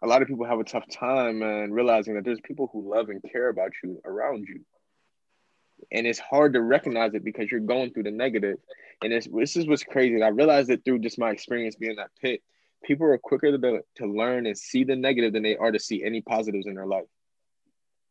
a 0.03 0.07
lot 0.07 0.21
of 0.21 0.27
people 0.27 0.45
have 0.45 0.59
a 0.59 0.63
tough 0.63 0.87
time 0.87 1.41
and 1.41 1.73
realizing 1.73 2.13
that 2.13 2.23
there's 2.23 2.39
people 2.43 2.69
who 2.71 2.93
love 2.93 3.09
and 3.09 3.23
care 3.31 3.49
about 3.49 3.71
you 3.83 3.99
around 4.05 4.45
you 4.47 4.63
and 5.91 6.07
it's 6.07 6.19
hard 6.19 6.53
to 6.53 6.61
recognize 6.61 7.13
it 7.13 7.23
because 7.23 7.51
you're 7.51 7.59
going 7.59 7.91
through 7.91 8.03
the 8.03 8.11
negative. 8.11 8.57
And 9.01 9.11
this 9.11 9.55
is 9.55 9.67
what's 9.67 9.83
crazy. 9.83 10.21
I 10.21 10.29
realized 10.29 10.69
it 10.69 10.83
through 10.83 10.99
just 10.99 11.19
my 11.19 11.29
experience 11.31 11.75
being 11.75 11.91
in 11.91 11.97
that 11.97 12.11
pit. 12.21 12.41
People 12.83 13.07
are 13.07 13.17
quicker 13.17 13.57
to, 13.57 13.81
to 13.95 14.05
learn 14.05 14.45
and 14.45 14.57
see 14.57 14.83
the 14.83 14.95
negative 14.95 15.33
than 15.33 15.43
they 15.43 15.55
are 15.55 15.71
to 15.71 15.79
see 15.79 16.03
any 16.03 16.21
positives 16.21 16.67
in 16.67 16.75
their 16.75 16.85
life. 16.85 17.05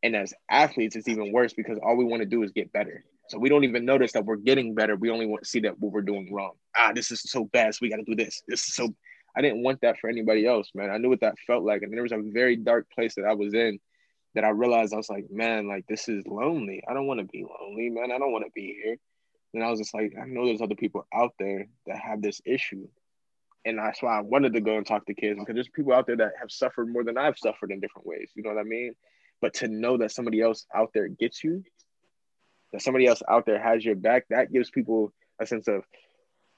And 0.02 0.14
as 0.14 0.34
athletes, 0.50 0.96
it's 0.96 1.08
even 1.08 1.32
worse 1.32 1.52
because 1.52 1.78
all 1.82 1.96
we 1.96 2.04
want 2.04 2.20
to 2.20 2.28
do 2.28 2.42
is 2.42 2.52
get 2.52 2.72
better. 2.72 3.04
So 3.28 3.38
we 3.38 3.48
don't 3.48 3.64
even 3.64 3.84
notice 3.84 4.12
that 4.12 4.24
we're 4.24 4.36
getting 4.36 4.74
better. 4.74 4.94
We 4.94 5.10
only 5.10 5.26
want 5.26 5.42
to 5.42 5.48
see 5.48 5.60
that 5.60 5.78
what 5.80 5.92
we're 5.92 6.02
doing 6.02 6.32
wrong. 6.32 6.52
Ah, 6.76 6.92
this 6.94 7.10
is 7.10 7.22
so 7.22 7.44
bad. 7.44 7.74
So 7.74 7.80
we 7.82 7.90
got 7.90 7.96
to 7.96 8.04
do 8.04 8.14
this. 8.14 8.42
This 8.46 8.68
is 8.68 8.74
so. 8.74 8.94
I 9.36 9.42
didn't 9.42 9.62
want 9.62 9.80
that 9.82 9.98
for 9.98 10.08
anybody 10.08 10.46
else, 10.46 10.70
man. 10.74 10.90
I 10.90 10.96
knew 10.96 11.10
what 11.10 11.20
that 11.20 11.34
felt 11.46 11.62
like, 11.62 11.82
and 11.82 11.92
there 11.92 12.02
was 12.02 12.12
a 12.12 12.22
very 12.32 12.56
dark 12.56 12.86
place 12.94 13.16
that 13.16 13.26
I 13.26 13.34
was 13.34 13.52
in 13.52 13.78
that 14.36 14.44
I 14.44 14.50
realized 14.50 14.92
I 14.92 14.98
was 14.98 15.08
like, 15.08 15.30
man, 15.30 15.66
like 15.66 15.86
this 15.86 16.10
is 16.10 16.26
lonely. 16.26 16.82
I 16.86 16.92
don't 16.92 17.06
want 17.06 17.20
to 17.20 17.24
be 17.24 17.42
lonely, 17.42 17.88
man. 17.88 18.12
I 18.12 18.18
don't 18.18 18.32
want 18.32 18.44
to 18.44 18.50
be 18.54 18.78
here. 18.82 18.96
And 19.54 19.64
I 19.64 19.70
was 19.70 19.80
just 19.80 19.94
like, 19.94 20.12
I 20.20 20.26
know 20.26 20.44
there's 20.44 20.60
other 20.60 20.74
people 20.74 21.06
out 21.12 21.32
there 21.38 21.66
that 21.86 21.98
have 21.98 22.20
this 22.20 22.42
issue. 22.44 22.86
And 23.64 23.78
that's 23.78 24.02
why 24.02 24.18
I 24.18 24.20
wanted 24.20 24.52
to 24.52 24.60
go 24.60 24.76
and 24.76 24.86
talk 24.86 25.06
to 25.06 25.14
kids 25.14 25.38
because 25.38 25.54
there's 25.54 25.70
people 25.70 25.94
out 25.94 26.06
there 26.06 26.18
that 26.18 26.32
have 26.38 26.50
suffered 26.50 26.92
more 26.92 27.02
than 27.02 27.16
I've 27.16 27.38
suffered 27.38 27.70
in 27.70 27.80
different 27.80 28.06
ways. 28.06 28.30
You 28.34 28.42
know 28.42 28.50
what 28.50 28.60
I 28.60 28.64
mean? 28.64 28.94
But 29.40 29.54
to 29.54 29.68
know 29.68 29.96
that 29.96 30.12
somebody 30.12 30.42
else 30.42 30.66
out 30.74 30.90
there 30.92 31.08
gets 31.08 31.42
you, 31.42 31.64
that 32.72 32.82
somebody 32.82 33.06
else 33.06 33.22
out 33.26 33.46
there 33.46 33.60
has 33.60 33.82
your 33.86 33.96
back, 33.96 34.26
that 34.28 34.52
gives 34.52 34.68
people 34.68 35.14
a 35.40 35.46
sense 35.46 35.66
of, 35.66 35.82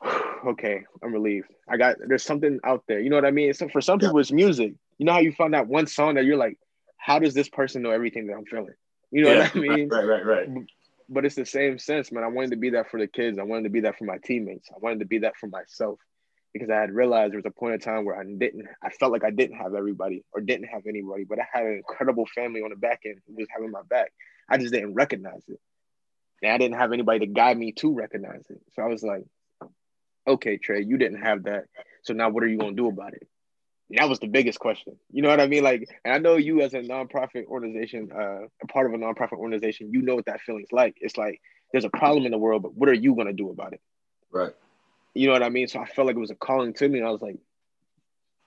okay, 0.48 0.82
I'm 1.00 1.12
relieved. 1.12 1.48
I 1.68 1.76
got 1.76 1.96
there's 2.04 2.24
something 2.24 2.58
out 2.64 2.82
there. 2.88 2.98
You 2.98 3.08
know 3.08 3.16
what 3.16 3.24
I 3.24 3.30
mean? 3.30 3.54
So 3.54 3.68
for 3.68 3.80
some 3.80 4.00
people, 4.00 4.18
it's 4.18 4.32
music. 4.32 4.74
You 4.98 5.06
know 5.06 5.12
how 5.12 5.20
you 5.20 5.30
found 5.30 5.54
that 5.54 5.68
one 5.68 5.86
song 5.86 6.16
that 6.16 6.24
you're 6.24 6.36
like, 6.36 6.58
how 6.98 7.18
does 7.18 7.34
this 7.34 7.48
person 7.48 7.82
know 7.82 7.90
everything 7.90 8.26
that 8.26 8.34
I'm 8.34 8.44
feeling? 8.44 8.74
You 9.10 9.24
know 9.24 9.32
yeah, 9.32 9.38
what 9.38 9.56
I 9.56 9.58
mean? 9.58 9.88
Right, 9.88 10.04
right, 10.04 10.26
right. 10.26 10.48
But 11.08 11.24
it's 11.24 11.36
the 11.36 11.46
same 11.46 11.78
sense, 11.78 12.12
man. 12.12 12.22
I 12.22 12.26
wanted 12.26 12.50
to 12.50 12.56
be 12.56 12.70
that 12.70 12.90
for 12.90 13.00
the 13.00 13.06
kids. 13.06 13.38
I 13.38 13.44
wanted 13.44 13.64
to 13.64 13.70
be 13.70 13.80
that 13.80 13.96
for 13.96 14.04
my 14.04 14.18
teammates. 14.18 14.68
I 14.70 14.78
wanted 14.78 14.98
to 14.98 15.06
be 15.06 15.20
that 15.20 15.36
for 15.36 15.46
myself 15.46 15.98
because 16.52 16.68
I 16.70 16.76
had 16.76 16.90
realized 16.90 17.32
there 17.32 17.38
was 17.38 17.46
a 17.46 17.50
point 17.50 17.74
in 17.74 17.80
time 17.80 18.04
where 18.04 18.18
I 18.18 18.24
didn't, 18.24 18.66
I 18.82 18.90
felt 18.90 19.12
like 19.12 19.24
I 19.24 19.30
didn't 19.30 19.56
have 19.56 19.74
everybody 19.74 20.24
or 20.32 20.40
didn't 20.40 20.66
have 20.66 20.82
anybody, 20.86 21.24
but 21.24 21.38
I 21.38 21.46
had 21.50 21.64
an 21.64 21.74
incredible 21.74 22.26
family 22.34 22.62
on 22.62 22.70
the 22.70 22.76
back 22.76 23.02
end 23.06 23.20
who 23.26 23.36
was 23.36 23.46
having 23.50 23.70
my 23.70 23.82
back. 23.88 24.12
I 24.48 24.58
just 24.58 24.72
didn't 24.72 24.94
recognize 24.94 25.42
it. 25.48 25.60
And 26.42 26.52
I 26.52 26.58
didn't 26.58 26.78
have 26.78 26.92
anybody 26.92 27.20
to 27.20 27.26
guide 27.26 27.58
me 27.58 27.72
to 27.72 27.94
recognize 27.94 28.44
it. 28.50 28.60
So 28.74 28.82
I 28.82 28.86
was 28.86 29.02
like, 29.02 29.24
okay, 30.26 30.58
Trey, 30.58 30.82
you 30.82 30.98
didn't 30.98 31.22
have 31.22 31.44
that. 31.44 31.64
So 32.02 32.14
now 32.14 32.28
what 32.28 32.42
are 32.42 32.48
you 32.48 32.58
going 32.58 32.76
to 32.76 32.82
do 32.82 32.88
about 32.88 33.14
it? 33.14 33.26
That 33.90 34.08
was 34.08 34.18
the 34.18 34.26
biggest 34.26 34.58
question. 34.58 34.96
You 35.10 35.22
know 35.22 35.30
what 35.30 35.40
I 35.40 35.46
mean? 35.46 35.64
Like, 35.64 35.88
and 36.04 36.14
I 36.14 36.18
know 36.18 36.36
you 36.36 36.60
as 36.60 36.74
a 36.74 36.80
nonprofit 36.80 37.46
organization, 37.46 38.10
uh, 38.12 38.46
a 38.62 38.66
part 38.66 38.86
of 38.86 38.92
a 38.92 38.98
nonprofit 38.98 39.38
organization, 39.38 39.92
you 39.92 40.02
know 40.02 40.14
what 40.14 40.26
that 40.26 40.40
feeling's 40.42 40.72
like. 40.72 40.96
It's 41.00 41.16
like 41.16 41.40
there's 41.72 41.84
a 41.84 41.90
problem 41.90 42.26
in 42.26 42.32
the 42.32 42.38
world, 42.38 42.62
but 42.62 42.74
what 42.74 42.88
are 42.88 42.94
you 42.94 43.14
gonna 43.14 43.32
do 43.32 43.50
about 43.50 43.72
it? 43.72 43.80
Right. 44.30 44.54
You 45.14 45.26
know 45.26 45.32
what 45.32 45.42
I 45.42 45.48
mean? 45.48 45.68
So 45.68 45.80
I 45.80 45.86
felt 45.86 46.06
like 46.06 46.16
it 46.16 46.20
was 46.20 46.30
a 46.30 46.34
calling 46.34 46.74
to 46.74 46.88
me, 46.88 46.98
and 46.98 47.08
I 47.08 47.10
was 47.10 47.22
like, 47.22 47.38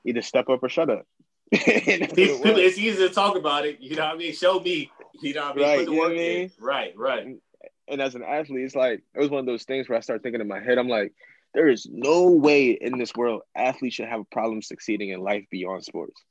either 0.06 0.22
step 0.22 0.50
up 0.50 0.62
or 0.64 0.70
shut 0.70 0.90
up. 0.90 1.06
it's 1.52 2.78
easy 2.78 3.08
to 3.08 3.14
talk 3.14 3.36
about 3.36 3.66
it. 3.66 3.82
You 3.82 3.96
know 3.96 4.06
what 4.06 4.16
I 4.16 4.18
mean? 4.18 4.34
Show 4.34 4.60
me. 4.60 4.92
You 5.22 5.34
know 5.34 5.42
what 5.48 5.52
I 5.52 5.56
mean? 5.56 5.66
Right. 5.66 5.80
Put 5.80 5.86
the 5.86 6.00
work 6.00 6.14
in. 6.14 6.52
Right. 6.60 6.94
Right. 6.96 7.26
And, 7.26 7.42
and 7.88 8.02
as 8.02 8.16
an 8.16 8.24
athlete, 8.24 8.64
it's 8.64 8.76
like 8.76 9.02
it 9.14 9.20
was 9.20 9.30
one 9.30 9.42
of 9.42 9.46
those 9.46 9.64
things 9.64 9.90
where 9.90 9.98
I 9.98 10.02
started 10.02 10.24
thinking 10.24 10.40
in 10.40 10.48
my 10.48 10.62
head, 10.62 10.78
I'm 10.78 10.88
like, 10.88 11.14
there 11.54 11.68
is 11.68 11.88
no 11.92 12.30
way 12.30 12.72
in 12.72 12.98
this 12.98 13.14
world 13.16 13.42
athletes 13.56 13.96
should 13.96 14.08
have 14.08 14.22
a 14.22 14.26
problem 14.36 14.62
succeeding 14.62 15.10
in 15.10 15.22
life 15.22 15.46
beyond 15.52 15.84
sports. 15.84 16.22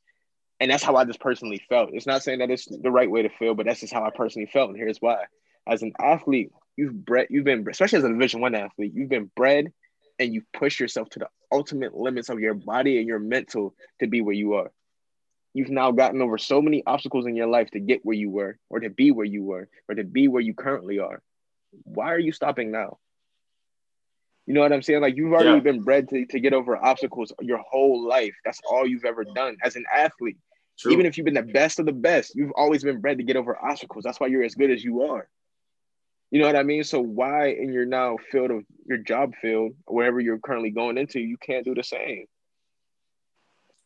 And 0.61 0.71
that's 0.71 0.83
how 0.83 0.97
I 0.97 1.05
just 1.05 1.21
personally 1.21 1.63
felt. 1.69 1.91
It's 1.93 2.07
not 2.07 2.23
saying 2.23 2.41
that 2.41 2.51
it's 2.51 2.67
the 2.67 2.91
right 2.91 3.11
way 3.11 3.23
to 3.23 3.31
feel, 3.31 3.55
but 3.55 3.67
that's 3.67 3.81
just 3.81 3.93
how 3.93 4.05
I 4.05 4.11
personally 4.11 4.49
felt. 4.53 4.71
And 4.71 4.79
here's 4.79 4.99
why. 4.99 5.25
As 5.67 5.83
an 5.83 5.93
athlete, 5.99 6.51
you've 6.77 7.05
bred, 7.05 7.29
you've 7.31 7.45
been, 7.45 7.67
especially 7.69 7.99
as 7.99 8.05
a 8.05 8.09
division 8.09 8.41
one 8.41 8.55
athlete, 8.55 8.93
you've 8.95 9.09
been 9.09 9.31
bred 9.35 9.73
and 10.19 10.35
you 10.35 10.43
push 10.53 10.79
yourself 10.79 11.09
to 11.11 11.19
the 11.21 11.29
ultimate 11.51 11.95
limits 11.95 12.29
of 12.29 12.41
your 12.41 12.55
body 12.55 12.99
and 12.99 13.09
your 13.09 13.19
mental 13.19 13.75
to 14.01 14.07
be 14.07 14.21
where 14.21 14.35
you 14.35 14.55
are. 14.55 14.71
You've 15.55 15.71
now 15.71 15.91
gotten 15.93 16.23
over 16.23 16.39
so 16.39 16.63
many 16.63 16.83
obstacles 16.87 17.27
in 17.27 17.35
your 17.35 17.49
life 17.49 17.71
to 17.71 17.81
get 17.81 18.05
where 18.05 18.17
you 18.17 18.31
were, 18.31 18.59
or 18.69 18.81
to 18.81 18.91
be 18.91 19.11
where 19.11 19.27
you 19.27 19.43
were, 19.43 19.69
or 19.89 19.95
to 19.95 20.05
be 20.05 20.29
where 20.29 20.43
you 20.43 20.55
currently 20.55 21.01
are. 21.01 21.23
Why 21.85 22.13
are 22.13 22.19
you 22.19 22.33
stopping 22.33 22.71
now? 22.71 22.99
You 24.51 24.55
know 24.55 24.63
what 24.63 24.73
I'm 24.73 24.83
saying? 24.83 25.01
Like 25.01 25.17
you've 25.17 25.33
already 25.33 25.51
yeah. 25.51 25.61
been 25.61 25.83
bred 25.85 26.09
to, 26.09 26.27
to 26.27 26.41
get 26.41 26.53
over 26.53 26.77
obstacles 26.77 27.33
your 27.41 27.59
whole 27.59 28.05
life. 28.09 28.35
That's 28.45 28.61
all 28.69 28.85
you've 28.85 29.05
ever 29.05 29.23
done 29.23 29.57
as 29.63 29.77
an 29.77 29.85
athlete. 29.95 30.39
True. 30.77 30.91
Even 30.91 31.07
if 31.07 31.17
you've 31.17 31.25
been 31.25 31.35
the 31.35 31.43
best 31.45 31.79
of 31.79 31.87
the 31.87 31.93
best, 31.93 32.35
you've 32.35 32.51
always 32.57 32.83
been 32.83 33.01
bred 33.01 33.19
to 33.19 33.23
get 33.23 33.37
over 33.37 33.57
obstacles. 33.65 34.03
That's 34.03 34.19
why 34.19 34.27
you're 34.27 34.43
as 34.43 34.57
good 34.57 34.73
as 34.73 34.83
you 34.83 35.03
are. 35.03 35.29
You 36.33 36.41
know 36.41 36.47
what 36.47 36.57
I 36.57 36.65
mean? 36.65 36.83
So 36.83 37.01
why 37.01 37.51
in 37.51 37.73
your 37.73 37.87
now 37.87 38.17
field 38.33 38.51
of 38.51 38.65
your 38.87 38.99
job 38.99 39.35
field, 39.41 39.75
wherever 39.87 40.19
you're 40.19 40.41
currently 40.41 40.71
going 40.71 40.99
into, 40.99 41.21
you 41.21 41.37
can't 41.37 41.65
do 41.65 41.77
the 41.77 41.85
same? 41.85 42.25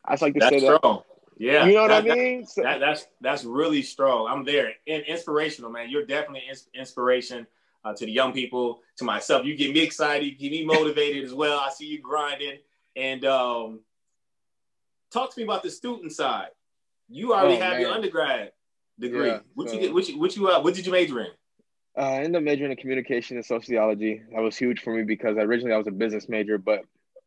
I 0.03 0.13
just 0.13 0.23
like 0.23 0.33
to 0.33 0.41
that's 0.41 0.51
say 0.51 0.61
that. 0.61 0.79
strong. 0.79 1.03
Yeah, 1.37 1.67
You 1.67 1.75
know 1.75 1.83
what 1.83 1.89
that- 1.89 2.11
I 2.11 2.15
mean? 2.15 2.47
That, 2.57 2.81
that's 2.81 3.07
that's 3.21 3.45
really 3.45 3.83
strong. 3.83 4.29
I'm 4.31 4.47
there 4.47 4.73
and 4.89 5.03
inspirational, 5.03 5.71
man. 5.71 5.91
You're 5.91 6.07
definitely 6.07 6.45
ins- 6.49 6.69
inspiration 6.75 7.47
uh, 7.85 7.95
to 7.95 8.07
the 8.07 8.13
young 8.13 8.33
people, 8.33 8.81
to 8.97 9.05
myself. 9.05 9.45
You 9.45 9.57
get 9.57 9.75
me 9.75 9.81
excited, 9.81 10.25
you 10.27 10.37
get 10.37 10.51
me 10.51 10.65
motivated 10.65 11.25
as 11.25 11.35
well. 11.35 11.59
I 11.59 11.71
see 11.71 11.87
you 11.87 12.01
grinding. 12.01 12.59
And 12.97 13.25
um, 13.25 13.81
talk 15.13 15.33
to 15.35 15.39
me 15.39 15.45
about 15.45 15.63
the 15.63 15.71
student 15.71 16.13
side. 16.13 16.49
You 17.09 17.35
already 17.35 17.57
Oh, 17.57 17.61
have 17.61 17.81
your 17.81 17.91
undergrad 17.91 18.53
degree. 18.99 19.27
Yeah, 19.29 19.41
what 19.55 19.69
so- 19.69 19.75
you 19.75 19.81
get? 19.81 19.95
What 19.95 20.09
you? 20.09 20.19
What 20.19 20.37
you? 20.37 20.49
Uh, 20.49 20.61
what 20.63 20.75
did 20.75 20.87
you 20.87 20.93
major 20.93 21.21
in? 21.21 21.27
Uh, 21.97 22.01
I 22.01 22.15
ended 22.17 22.37
up 22.37 22.43
majoring 22.43 22.73
in 22.73 22.77
communication 22.77 23.37
and 23.37 23.47
sociology. 23.47 24.21
That 24.33 24.41
was 24.41 24.57
huge 24.57 24.81
for 24.81 24.95
me 24.95 25.05
because 25.05 25.37
originally 25.37 25.75
I 25.75 25.79
was 25.79 25.87
a 25.87 25.93
business 25.93 26.29
major, 26.29 26.59
but 26.59 26.81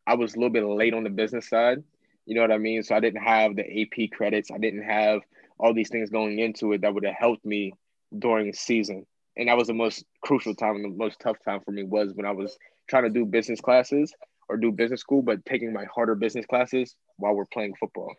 I 0.06 0.14
was 0.14 0.34
a 0.34 0.38
little 0.38 0.50
bit 0.50 0.64
late 0.64 0.92
on 0.92 1.04
the 1.04 1.10
business 1.10 1.48
side. 1.48 1.82
You 2.26 2.34
know 2.34 2.42
what 2.42 2.52
I 2.52 2.58
mean? 2.58 2.82
So 2.82 2.94
I 2.94 3.00
didn't 3.00 3.22
have 3.22 3.56
the 3.56 3.64
AP 3.82 4.10
credits. 4.10 4.50
I 4.50 4.58
didn't 4.58 4.82
have 4.82 5.22
all 5.58 5.72
these 5.72 5.88
things 5.88 6.10
going 6.10 6.38
into 6.38 6.72
it 6.72 6.82
that 6.82 6.92
would 6.92 7.04
have 7.04 7.14
helped 7.14 7.46
me 7.46 7.72
during 8.18 8.52
season. 8.52 9.06
And 9.38 9.48
that 9.48 9.56
was 9.56 9.68
the 9.68 9.74
most 9.74 10.04
crucial 10.20 10.54
time 10.54 10.76
and 10.76 10.84
the 10.84 10.96
most 10.96 11.20
tough 11.20 11.36
time 11.44 11.60
for 11.64 11.70
me 11.70 11.84
was 11.84 12.12
when 12.14 12.26
I 12.26 12.32
was 12.32 12.58
trying 12.88 13.04
to 13.04 13.10
do 13.10 13.24
business 13.24 13.60
classes 13.60 14.12
or 14.48 14.56
do 14.56 14.72
business 14.72 15.00
school, 15.00 15.22
but 15.22 15.44
taking 15.44 15.72
my 15.72 15.84
harder 15.84 16.16
business 16.16 16.44
classes 16.44 16.96
while 17.16 17.34
we're 17.34 17.46
playing 17.46 17.74
football. 17.78 18.14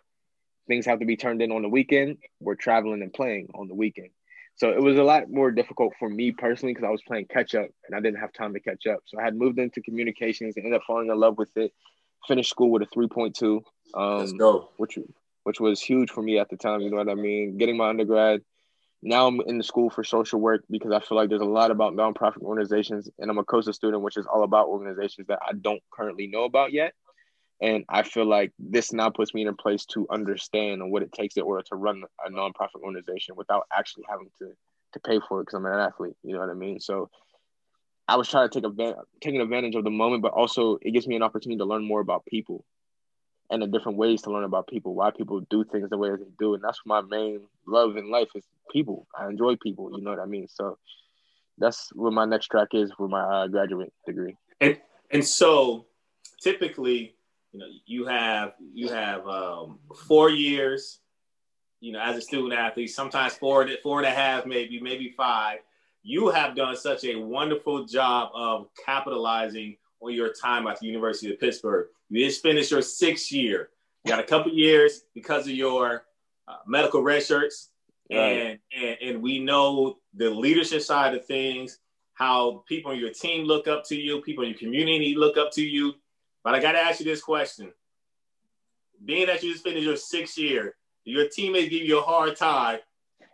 Things 0.68 0.86
have 0.86 1.00
to 1.00 1.06
be 1.06 1.18
turned 1.18 1.42
in 1.42 1.52
on 1.52 1.62
the 1.62 1.70
weekend. 1.70 2.18
We're 2.40 2.56
traveling 2.56 3.02
and 3.02 3.12
playing 3.12 3.50
on 3.54 3.68
the 3.68 3.76
weekend. 3.76 4.10
So 4.56 4.72
it 4.72 4.82
was 4.82 4.98
a 4.98 5.04
lot 5.04 5.30
more 5.30 5.52
difficult 5.52 5.94
for 5.98 6.10
me 6.10 6.32
personally 6.32 6.74
because 6.74 6.88
I 6.88 6.92
was 6.92 7.02
playing 7.02 7.28
catch 7.30 7.56
up 7.56 7.70
and 7.88 7.96
I 7.96 8.02
didn't 8.02 8.20
have 8.20 8.34
time 8.34 8.54
to 8.54 8.60
catch 8.60 8.88
up. 8.88 9.00
So 9.06 9.20
I 9.20 9.24
had 9.24 9.36
moved 9.36 9.58
into 9.58 9.82
communications 9.82 10.56
and 10.56 10.66
ended 10.66 10.78
up 10.78 10.84
falling 10.86 11.10
in 11.10 11.18
love 11.18 11.38
with 11.38 11.56
it. 11.56 11.72
Finished 12.28 12.50
school 12.50 12.70
with 12.70 12.84
a 12.84 12.86
3.2, 12.88 13.62
Let's 13.94 14.32
um, 14.32 14.38
go. 14.38 14.70
which 14.78 15.00
which 15.44 15.60
was 15.62 15.82
huge 15.82 16.12
for 16.12 16.22
me 16.22 16.38
at 16.38 16.50
the 16.50 16.58
time. 16.58 16.82
You 16.82 16.92
know 16.92 16.98
what 16.98 17.10
I 17.10 17.16
mean? 17.16 17.58
Getting 17.58 17.78
my 17.78 17.90
undergrad. 17.90 18.42
Now 19.02 19.28
I'm 19.28 19.40
in 19.42 19.58
the 19.58 19.64
school 19.64 19.90
for 19.90 20.04
social 20.04 20.40
work 20.40 20.64
because 20.70 20.92
I 20.92 21.00
feel 21.00 21.18
like 21.18 21.30
there's 21.30 21.42
a 21.42 21.46
lot 21.46 21.72
about 21.72 21.94
nonprofit 21.94 22.42
organizations, 22.42 23.10
and 23.18 23.32
I'm 23.32 23.38
a 23.38 23.46
COSA 23.46 23.74
student, 23.74 24.04
which 24.04 24.18
is 24.18 24.26
all 24.26 24.44
about 24.44 24.68
organizations 24.68 25.28
that 25.28 25.40
I 25.42 25.54
don't 25.54 25.82
currently 25.92 26.28
know 26.28 26.44
about 26.44 26.74
yet. 26.74 26.94
And 27.62 27.86
I 27.90 28.04
feel 28.04 28.26
like 28.26 28.52
this 28.58 28.94
now 28.94 29.10
puts 29.10 29.34
me 29.34 29.42
in 29.42 29.48
a 29.48 29.54
place 29.54 29.86
to 29.88 30.08
understand 30.10 30.82
what 30.92 31.04
it 31.04 31.12
takes 31.12 31.36
in 31.36 31.44
order 31.44 31.62
to 31.64 31.76
run 31.76 32.04
a 32.26 32.30
nonprofit 32.30 32.82
organization 32.82 33.36
without 33.36 33.68
actually 33.72 34.06
having 34.10 34.30
to 34.40 34.52
to 34.94 35.00
pay 35.00 35.20
for 35.28 35.40
it 35.40 35.44
because 35.44 35.56
I'm 35.56 35.66
an 35.66 35.80
athlete. 35.80 36.16
You 36.24 36.34
know 36.34 36.40
what 36.40 36.50
I 36.50 36.54
mean? 36.54 36.80
So 36.80 37.10
I 38.08 38.16
was 38.16 38.28
trying 38.28 38.50
to 38.50 38.54
take 38.54 38.68
advantage, 38.68 38.98
taking 39.22 39.42
advantage 39.42 39.76
of 39.76 39.84
the 39.84 39.92
moment, 39.92 40.24
but 40.24 40.32
also 40.32 40.80
it 40.82 40.92
gives 40.92 41.08
me 41.08 41.16
an 41.16 41.24
opportunity 41.24 41.60
to 41.60 41.66
learn 41.66 41.86
more 41.86 42.00
about 42.00 42.26
people 42.26 42.66
and 43.50 43.62
the 43.62 43.68
different 43.68 43.98
ways 43.98 44.22
to 44.24 44.32
learn 44.32 44.44
about 44.44 44.68
people, 44.68 44.94
why 44.94 45.12
people 45.12 45.40
do 45.50 45.64
things 45.64 45.90
the 45.90 45.98
way 45.98 46.10
they 46.10 46.24
do. 46.38 46.54
And 46.54 46.64
that's 46.64 46.82
my 46.86 47.02
main 47.02 47.42
love 47.66 47.98
in 47.98 48.12
life 48.12 48.30
is 48.36 48.44
people. 48.72 49.08
I 49.18 49.28
enjoy 49.28 49.56
people. 49.56 49.92
You 49.96 50.04
know 50.04 50.12
what 50.12 50.20
I 50.20 50.26
mean? 50.26 50.48
So 50.48 50.78
that's 51.58 51.90
what 51.94 52.14
my 52.14 52.26
next 52.26 52.48
track 52.48 52.70
is 52.74 52.92
for 52.96 53.08
my 53.08 53.22
uh, 53.22 53.48
graduate 53.48 53.94
degree. 54.06 54.38
And 55.12 55.26
so, 55.26 55.86
typically, 56.42 57.16
you 57.52 57.60
know, 57.60 57.66
you 57.86 58.06
have 58.06 58.54
you 58.74 58.90
have 58.90 59.28
um, 59.28 59.80
four 60.08 60.30
years, 60.30 61.00
you 61.80 61.92
know, 61.92 62.00
as 62.00 62.18
a 62.18 62.22
student 62.22 62.54
athlete. 62.54 62.92
Sometimes 62.92 63.34
four 63.34 63.68
four 63.82 63.98
and 64.00 64.08
a 64.08 64.12
half, 64.12 64.46
maybe 64.46 64.80
maybe 64.80 65.14
five. 65.18 65.60
You 66.04 66.30
have 66.30 66.56
done 66.56 66.76
such 66.78 67.04
a 67.06 67.16
wonderful 67.16 67.86
job 67.86 68.30
of 68.34 68.68
capitalizing 68.86 69.78
on 70.02 70.14
your 70.14 70.32
time 70.34 70.68
at 70.68 70.80
the 70.80 70.88
University 70.88 71.34
of 71.34 71.40
Pittsburgh. 71.40 71.88
You 72.10 72.26
just 72.26 72.42
finished 72.42 72.72
your 72.72 72.82
sixth 72.82 73.32
year. 73.32 73.70
You 74.04 74.10
got 74.12 74.20
a 74.20 74.24
couple 74.24 74.52
years 74.52 75.02
because 75.14 75.46
of 75.46 75.54
your 75.54 76.06
uh, 76.48 76.58
medical 76.66 77.02
red 77.04 77.24
shirts, 77.24 77.70
and, 78.10 78.60
and 78.76 78.98
and 79.02 79.22
we 79.22 79.40
know 79.40 79.98
the 80.16 80.30
leadership 80.30 80.82
side 80.82 81.14
of 81.16 81.26
things 81.26 81.80
how 82.20 82.64
people 82.68 82.92
on 82.92 83.00
your 83.00 83.12
team 83.14 83.46
look 83.46 83.68
up 83.68 83.86
to 83.86 83.96
you, 83.96 84.22
people 84.22 84.44
in 84.44 84.50
your 84.50 84.60
community 84.60 85.16
look 85.16 85.38
up 85.38 85.52
to 85.54 85.62
you. 85.64 85.94
But 86.44 86.54
I 86.54 86.60
got 86.60 86.74
to 86.74 86.80
ask 86.80 87.00
you 87.00 87.06
this 87.06 87.22
question. 87.22 87.72
Being 89.06 89.28
that 89.28 89.42
you 89.42 89.54
just 89.54 89.64
finished 89.64 89.86
your 89.86 89.96
sixth 89.96 90.38
year, 90.38 90.76
do 91.06 91.12
your 91.12 91.30
teammates 91.30 91.70
give 91.70 91.84
you 91.84 92.00
a 92.00 92.02
hard 92.02 92.36
time? 92.36 92.80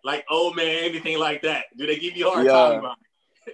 Like, 0.03 0.23
oh 0.29 0.53
man, 0.53 0.83
anything 0.83 1.17
like 1.17 1.41
that? 1.41 1.65
Do 1.75 1.87
they 1.87 1.95
give 1.97 2.15
you 2.15 2.27
a 2.27 2.31
hard 2.31 2.45
Yeah. 2.45 2.51
time? 2.51 2.95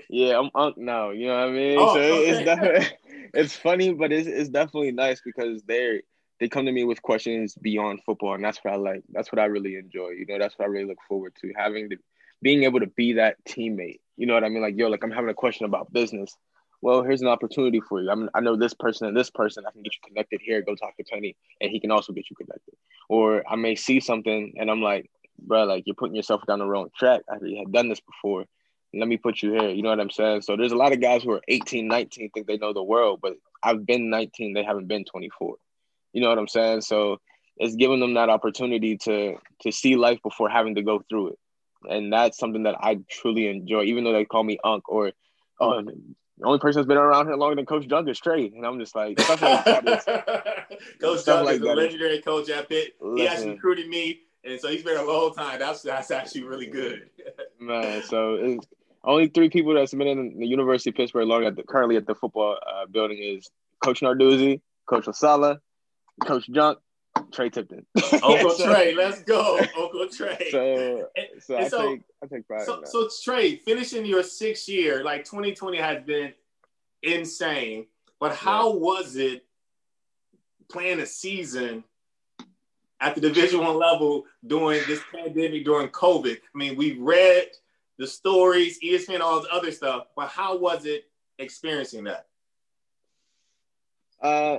Yeah, 0.09 0.39
I'm 0.39 0.49
unk 0.53 0.77
now. 0.77 1.11
You 1.11 1.27
know 1.27 1.39
what 1.39 1.49
I 1.49 1.51
mean? 1.51 1.77
Oh, 1.79 1.93
so 1.93 1.99
okay. 1.99 2.29
it's 2.29 2.93
it's 3.33 3.55
funny, 3.55 3.93
but 3.93 4.11
it's 4.11 4.27
it's 4.27 4.49
definitely 4.49 4.91
nice 4.91 5.21
because 5.23 5.63
they 5.63 6.01
they 6.39 6.49
come 6.49 6.65
to 6.65 6.71
me 6.71 6.83
with 6.83 7.01
questions 7.01 7.55
beyond 7.55 8.01
football, 8.05 8.33
and 8.33 8.43
that's 8.43 8.59
what 8.63 8.73
I 8.73 8.77
like. 8.77 9.03
That's 9.11 9.31
what 9.31 9.39
I 9.39 9.45
really 9.45 9.75
enjoy. 9.75 10.09
You 10.09 10.25
know, 10.27 10.39
that's 10.39 10.57
what 10.57 10.65
I 10.65 10.69
really 10.69 10.85
look 10.85 10.97
forward 11.07 11.33
to 11.41 11.53
having 11.55 11.89
the 11.89 11.97
being 12.41 12.63
able 12.63 12.79
to 12.79 12.87
be 12.87 13.13
that 13.13 13.37
teammate. 13.45 13.99
You 14.17 14.25
know 14.25 14.33
what 14.33 14.43
I 14.43 14.49
mean? 14.49 14.61
Like, 14.61 14.77
yo, 14.77 14.87
like 14.87 15.03
I'm 15.03 15.11
having 15.11 15.29
a 15.29 15.35
question 15.35 15.65
about 15.65 15.93
business. 15.93 16.35
Well, 16.81 17.03
here's 17.03 17.21
an 17.21 17.27
opportunity 17.27 17.79
for 17.79 18.01
you. 18.01 18.09
I 18.09 18.15
mean, 18.15 18.29
I 18.33 18.39
know 18.39 18.55
this 18.55 18.73
person 18.73 19.07
and 19.07 19.15
this 19.15 19.29
person. 19.29 19.65
I 19.67 19.71
can 19.71 19.83
get 19.83 19.93
you 19.93 20.07
connected 20.07 20.41
here. 20.43 20.63
Go 20.63 20.73
talk 20.73 20.97
to 20.97 21.03
Penny, 21.03 21.35
and 21.61 21.69
he 21.69 21.79
can 21.79 21.91
also 21.91 22.11
get 22.11 22.29
you 22.29 22.35
connected. 22.35 22.73
Or 23.07 23.43
I 23.47 23.55
may 23.55 23.75
see 23.75 23.99
something, 23.99 24.55
and 24.57 24.71
I'm 24.71 24.81
like, 24.81 25.11
bro, 25.39 25.65
like 25.65 25.83
you're 25.85 25.95
putting 25.95 26.15
yourself 26.15 26.41
down 26.47 26.59
the 26.59 26.65
wrong 26.65 26.89
track. 26.97 27.21
I 27.29 27.33
already 27.33 27.57
had 27.57 27.71
done 27.71 27.89
this 27.89 28.01
before 28.01 28.45
let 28.93 29.07
me 29.07 29.17
put 29.17 29.41
you 29.41 29.51
here. 29.53 29.69
You 29.69 29.83
know 29.83 29.89
what 29.89 29.99
I'm 29.99 30.09
saying? 30.09 30.41
So 30.41 30.57
there's 30.57 30.71
a 30.71 30.77
lot 30.77 30.91
of 30.91 31.01
guys 31.01 31.23
who 31.23 31.31
are 31.31 31.41
18, 31.47 31.87
19, 31.87 32.29
think 32.31 32.47
they 32.47 32.57
know 32.57 32.73
the 32.73 32.83
world, 32.83 33.19
but 33.21 33.33
I've 33.63 33.85
been 33.85 34.09
19, 34.09 34.53
they 34.53 34.63
haven't 34.63 34.87
been 34.87 35.05
24. 35.05 35.55
You 36.13 36.21
know 36.21 36.29
what 36.29 36.39
I'm 36.39 36.47
saying? 36.47 36.81
So 36.81 37.19
it's 37.57 37.75
giving 37.75 37.99
them 37.99 38.15
that 38.15 38.29
opportunity 38.29 38.97
to 38.97 39.35
to 39.61 39.71
see 39.71 39.95
life 39.95 40.19
before 40.23 40.49
having 40.49 40.75
to 40.75 40.81
go 40.81 41.03
through 41.09 41.29
it. 41.29 41.39
And 41.89 42.11
that's 42.11 42.37
something 42.37 42.63
that 42.63 42.75
I 42.79 42.99
truly 43.09 43.47
enjoy, 43.47 43.83
even 43.83 44.03
though 44.03 44.13
they 44.13 44.25
call 44.25 44.43
me 44.43 44.57
Unc 44.63 44.87
or 44.89 45.11
oh 45.59 45.81
the 46.41 46.47
only 46.47 46.59
person 46.59 46.79
that's 46.79 46.87
been 46.87 46.97
around 46.97 47.27
here 47.27 47.35
longer 47.35 47.55
than 47.55 47.67
Coach 47.67 47.87
Dunk 47.87 48.09
is 48.09 48.19
Trey. 48.19 48.47
And 48.47 48.65
I'm 48.65 48.79
just 48.79 48.95
like 48.95 49.19
stuff 49.19 49.41
like 49.41 49.65
that 49.65 49.87
is 49.87 50.05
coach 51.01 51.23
Doug 51.23 51.45
like 51.45 51.55
is 51.55 51.61
a 51.61 51.65
that 51.65 51.71
is- 51.71 51.77
legendary 51.77 52.21
coach 52.21 52.49
at 52.49 52.67
Pitt. 52.67 52.95
He 53.15 53.27
actually 53.27 53.51
recruited 53.51 53.87
me, 53.87 54.21
and 54.43 54.59
so 54.59 54.69
he's 54.69 54.83
been 54.83 54.97
a 54.97 55.03
long 55.03 55.33
time. 55.33 55.59
That's 55.59 55.83
that's 55.83 56.09
actually 56.09 56.43
really 56.43 56.65
good. 56.65 57.09
Man, 57.59 58.01
so 58.03 58.35
it's 58.35 58.65
only 59.03 59.27
three 59.27 59.49
people 59.49 59.73
that's 59.73 59.93
been 59.93 60.07
in 60.07 60.39
the 60.39 60.45
University 60.47 60.89
of 60.91 60.95
Pittsburgh 60.95 61.27
long 61.27 61.43
at 61.45 61.55
the, 61.55 61.63
currently 61.63 61.95
at 61.97 62.05
the 62.05 62.15
football 62.15 62.57
uh, 62.65 62.85
building 62.85 63.17
is 63.21 63.49
Coach 63.83 64.01
Narduzzi, 64.01 64.61
Coach 64.85 65.05
Osala, 65.05 65.59
Coach 66.23 66.47
Junk, 66.49 66.77
Trey 67.31 67.49
Tipton. 67.49 67.85
Uncle 68.13 68.51
So- 68.51 68.71
Trey, 68.71 68.93
let's 68.95 69.23
go, 69.23 69.57
Uncle 69.77 70.07
Trey. 70.09 70.47
So, 70.51 71.07
so 71.39 71.55
and 71.55 71.65
I 71.65 71.67
so- 71.69 71.89
take 71.89 72.01
I 72.23 72.27
take 72.27 72.47
pride 72.47 72.65
So, 72.65 72.81
so 72.85 73.09
Trey, 73.23 73.55
finishing 73.55 74.05
your 74.05 74.23
sixth 74.23 74.69
year, 74.69 75.03
like 75.03 75.25
2020 75.25 75.77
has 75.77 76.03
been 76.03 76.33
insane. 77.01 77.87
But 78.19 78.35
how 78.35 78.71
was 78.75 79.15
it 79.15 79.45
playing 80.69 80.99
a 80.99 81.05
season 81.07 81.83
at 82.99 83.15
the 83.15 83.21
Division 83.21 83.61
One 83.61 83.77
level 83.77 84.25
during 84.45 84.81
this 84.85 85.01
pandemic, 85.11 85.65
during 85.65 85.87
COVID? 85.89 86.35
I 86.37 86.57
mean, 86.57 86.75
we 86.75 86.93
read 86.99 87.47
the 88.01 88.07
stories, 88.07 88.79
ESPN, 88.83 89.19
all 89.19 89.41
the 89.41 89.53
other 89.53 89.71
stuff, 89.71 90.07
but 90.15 90.27
how 90.27 90.57
was 90.57 90.87
it 90.87 91.03
experiencing 91.37 92.05
that? 92.05 92.25
Uh, 94.19 94.57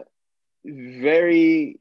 very, 0.65 1.81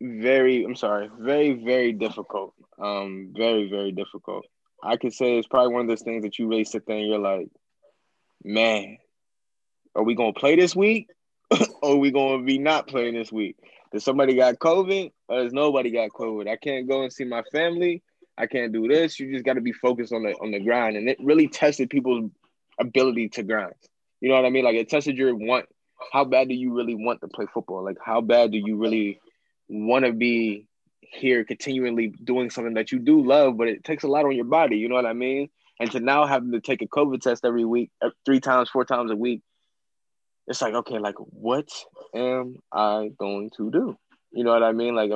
very. 0.00 0.62
I'm 0.62 0.76
sorry. 0.76 1.10
Very, 1.18 1.52
very 1.64 1.92
difficult. 1.92 2.54
Um, 2.80 3.32
very, 3.36 3.68
very 3.68 3.90
difficult. 3.90 4.46
I 4.84 4.96
could 4.96 5.12
say 5.12 5.36
it's 5.36 5.48
probably 5.48 5.74
one 5.74 5.82
of 5.82 5.88
those 5.88 6.02
things 6.02 6.22
that 6.22 6.38
you 6.38 6.46
really 6.46 6.62
sit 6.62 6.86
there 6.86 6.96
and 6.96 7.08
you're 7.08 7.18
like, 7.18 7.48
man, 8.44 8.98
are 9.96 10.04
we 10.04 10.14
gonna 10.14 10.32
play 10.32 10.54
this 10.54 10.76
week, 10.76 11.08
or 11.82 11.94
are 11.94 11.96
we 11.96 12.12
gonna 12.12 12.44
be 12.44 12.58
not 12.58 12.86
playing 12.86 13.14
this 13.14 13.32
week? 13.32 13.56
Does 13.92 14.04
somebody 14.04 14.36
got 14.36 14.60
COVID, 14.60 15.10
or 15.28 15.42
does 15.42 15.52
nobody 15.52 15.90
got 15.90 16.10
COVID? 16.10 16.48
I 16.48 16.54
can't 16.54 16.88
go 16.88 17.02
and 17.02 17.12
see 17.12 17.24
my 17.24 17.42
family. 17.50 18.04
I 18.40 18.46
can't 18.46 18.72
do 18.72 18.88
this. 18.88 19.20
You 19.20 19.32
just 19.32 19.44
got 19.44 19.54
to 19.54 19.60
be 19.60 19.72
focused 19.72 20.12
on 20.12 20.22
the 20.22 20.32
on 20.32 20.50
the 20.50 20.60
grind, 20.60 20.96
and 20.96 21.08
it 21.08 21.18
really 21.20 21.48
tested 21.48 21.90
people's 21.90 22.30
ability 22.78 23.28
to 23.30 23.42
grind. 23.42 23.74
You 24.20 24.30
know 24.30 24.36
what 24.36 24.46
I 24.46 24.50
mean? 24.50 24.64
Like 24.64 24.76
it 24.76 24.88
tested 24.88 25.16
your 25.16 25.34
want 25.34 25.66
how 26.12 26.24
bad 26.24 26.48
do 26.48 26.54
you 26.54 26.74
really 26.74 26.94
want 26.94 27.20
to 27.20 27.28
play 27.28 27.46
football? 27.52 27.84
Like, 27.84 27.98
how 28.04 28.20
bad 28.20 28.52
do 28.52 28.58
you 28.58 28.76
really 28.76 29.20
want 29.68 30.04
to 30.04 30.12
be 30.12 30.66
here 31.00 31.44
continually 31.44 32.14
doing 32.24 32.50
something 32.50 32.74
that 32.74 32.92
you 32.92 32.98
do 32.98 33.22
love, 33.22 33.56
but 33.56 33.68
it 33.68 33.84
takes 33.84 34.04
a 34.04 34.08
lot 34.08 34.24
on 34.24 34.34
your 34.34 34.44
body? 34.44 34.78
You 34.78 34.88
know 34.88 34.94
what 34.94 35.06
I 35.06 35.12
mean? 35.12 35.48
And 35.78 35.90
to 35.92 36.00
now 36.00 36.26
having 36.26 36.52
to 36.52 36.60
take 36.60 36.82
a 36.82 36.86
COVID 36.86 37.20
test 37.20 37.44
every 37.44 37.64
week, 37.64 37.90
uh, 38.02 38.10
three 38.24 38.40
times, 38.40 38.70
four 38.70 38.84
times 38.84 39.10
a 39.10 39.16
week, 39.16 39.42
it's 40.46 40.60
like, 40.60 40.74
okay, 40.74 40.98
like, 40.98 41.14
what 41.18 41.68
am 42.14 42.56
I 42.72 43.10
going 43.18 43.50
to 43.56 43.70
do? 43.70 43.96
You 44.32 44.44
know 44.44 44.52
what 44.52 44.62
I 44.62 44.72
mean? 44.72 44.94
Like, 44.94 45.10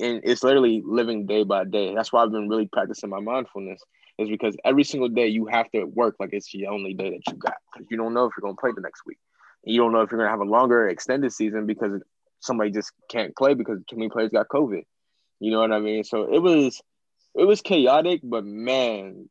and 0.00 0.20
it's 0.24 0.42
literally 0.42 0.82
living 0.84 1.26
day 1.26 1.44
by 1.44 1.64
day. 1.64 1.94
That's 1.94 2.12
why 2.12 2.22
I've 2.22 2.32
been 2.32 2.48
really 2.48 2.66
practicing 2.66 3.10
my 3.10 3.20
mindfulness. 3.20 3.82
Is 4.18 4.28
because 4.28 4.54
every 4.64 4.84
single 4.84 5.08
day 5.08 5.28
you 5.28 5.46
have 5.46 5.70
to 5.70 5.84
work 5.84 6.16
like 6.20 6.30
it's 6.32 6.50
the 6.52 6.66
only 6.66 6.92
day 6.92 7.10
that 7.10 7.22
you 7.28 7.38
got 7.38 7.54
because 7.72 7.86
you 7.90 7.96
don't 7.96 8.12
know 8.12 8.26
if 8.26 8.32
you're 8.36 8.42
gonna 8.42 8.56
play 8.60 8.70
the 8.74 8.82
next 8.82 9.02
week. 9.06 9.18
You 9.64 9.80
don't 9.80 9.92
know 9.92 10.02
if 10.02 10.10
you're 10.10 10.18
gonna 10.20 10.30
have 10.30 10.40
a 10.40 10.44
longer 10.44 10.88
extended 10.88 11.32
season 11.32 11.66
because 11.66 12.02
somebody 12.40 12.70
just 12.70 12.92
can't 13.08 13.34
play 13.34 13.54
because 13.54 13.78
too 13.88 13.96
many 13.96 14.10
players 14.10 14.30
got 14.30 14.48
COVID. 14.48 14.82
You 15.38 15.50
know 15.52 15.60
what 15.60 15.72
I 15.72 15.80
mean? 15.80 16.04
So 16.04 16.32
it 16.32 16.38
was 16.38 16.82
it 17.34 17.44
was 17.44 17.62
chaotic, 17.62 18.20
but 18.22 18.44
man, 18.44 19.30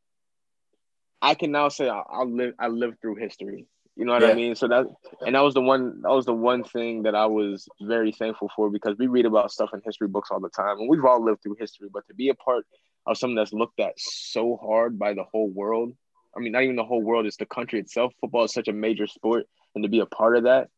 I 1.21 1.35
can 1.35 1.51
now 1.51 1.69
say 1.69 1.89
I, 1.89 1.99
I 1.99 2.23
live 2.23 2.53
I 2.59 2.67
lived 2.67 3.01
through 3.01 3.15
history. 3.15 3.67
You 3.95 4.05
know 4.05 4.13
what 4.13 4.21
yeah. 4.21 4.29
I 4.29 4.33
mean? 4.33 4.55
So 4.55 4.67
that 4.67 4.85
and 5.21 5.35
that 5.35 5.41
was 5.41 5.53
the 5.53 5.61
one 5.61 6.01
that 6.03 6.11
was 6.11 6.25
the 6.25 6.33
one 6.33 6.63
thing 6.63 7.03
that 7.03 7.15
I 7.15 7.25
was 7.25 7.67
very 7.81 8.11
thankful 8.11 8.49
for 8.55 8.69
because 8.69 8.95
we 8.97 9.07
read 9.07 9.25
about 9.25 9.51
stuff 9.51 9.71
in 9.73 9.81
history 9.83 10.07
books 10.07 10.29
all 10.31 10.39
the 10.39 10.49
time 10.49 10.79
and 10.79 10.89
we've 10.89 11.03
all 11.03 11.23
lived 11.23 11.43
through 11.43 11.57
history, 11.59 11.89
but 11.91 12.07
to 12.07 12.13
be 12.13 12.29
a 12.29 12.35
part 12.35 12.65
of 13.05 13.17
something 13.17 13.35
that's 13.35 13.53
looked 13.53 13.79
at 13.79 13.93
so 13.97 14.57
hard 14.57 14.97
by 14.97 15.13
the 15.13 15.23
whole 15.23 15.49
world. 15.49 15.93
I 16.35 16.39
mean, 16.39 16.51
not 16.51 16.63
even 16.63 16.75
the 16.75 16.83
whole 16.83 17.01
world, 17.01 17.25
it's 17.25 17.37
the 17.37 17.45
country 17.45 17.79
itself. 17.79 18.13
Football 18.21 18.45
is 18.45 18.53
such 18.53 18.67
a 18.67 18.73
major 18.73 19.07
sport, 19.07 19.45
and 19.73 19.83
to 19.83 19.89
be 19.89 19.99
a 19.99 20.05
part 20.05 20.37
of 20.37 20.43
that, 20.43 20.69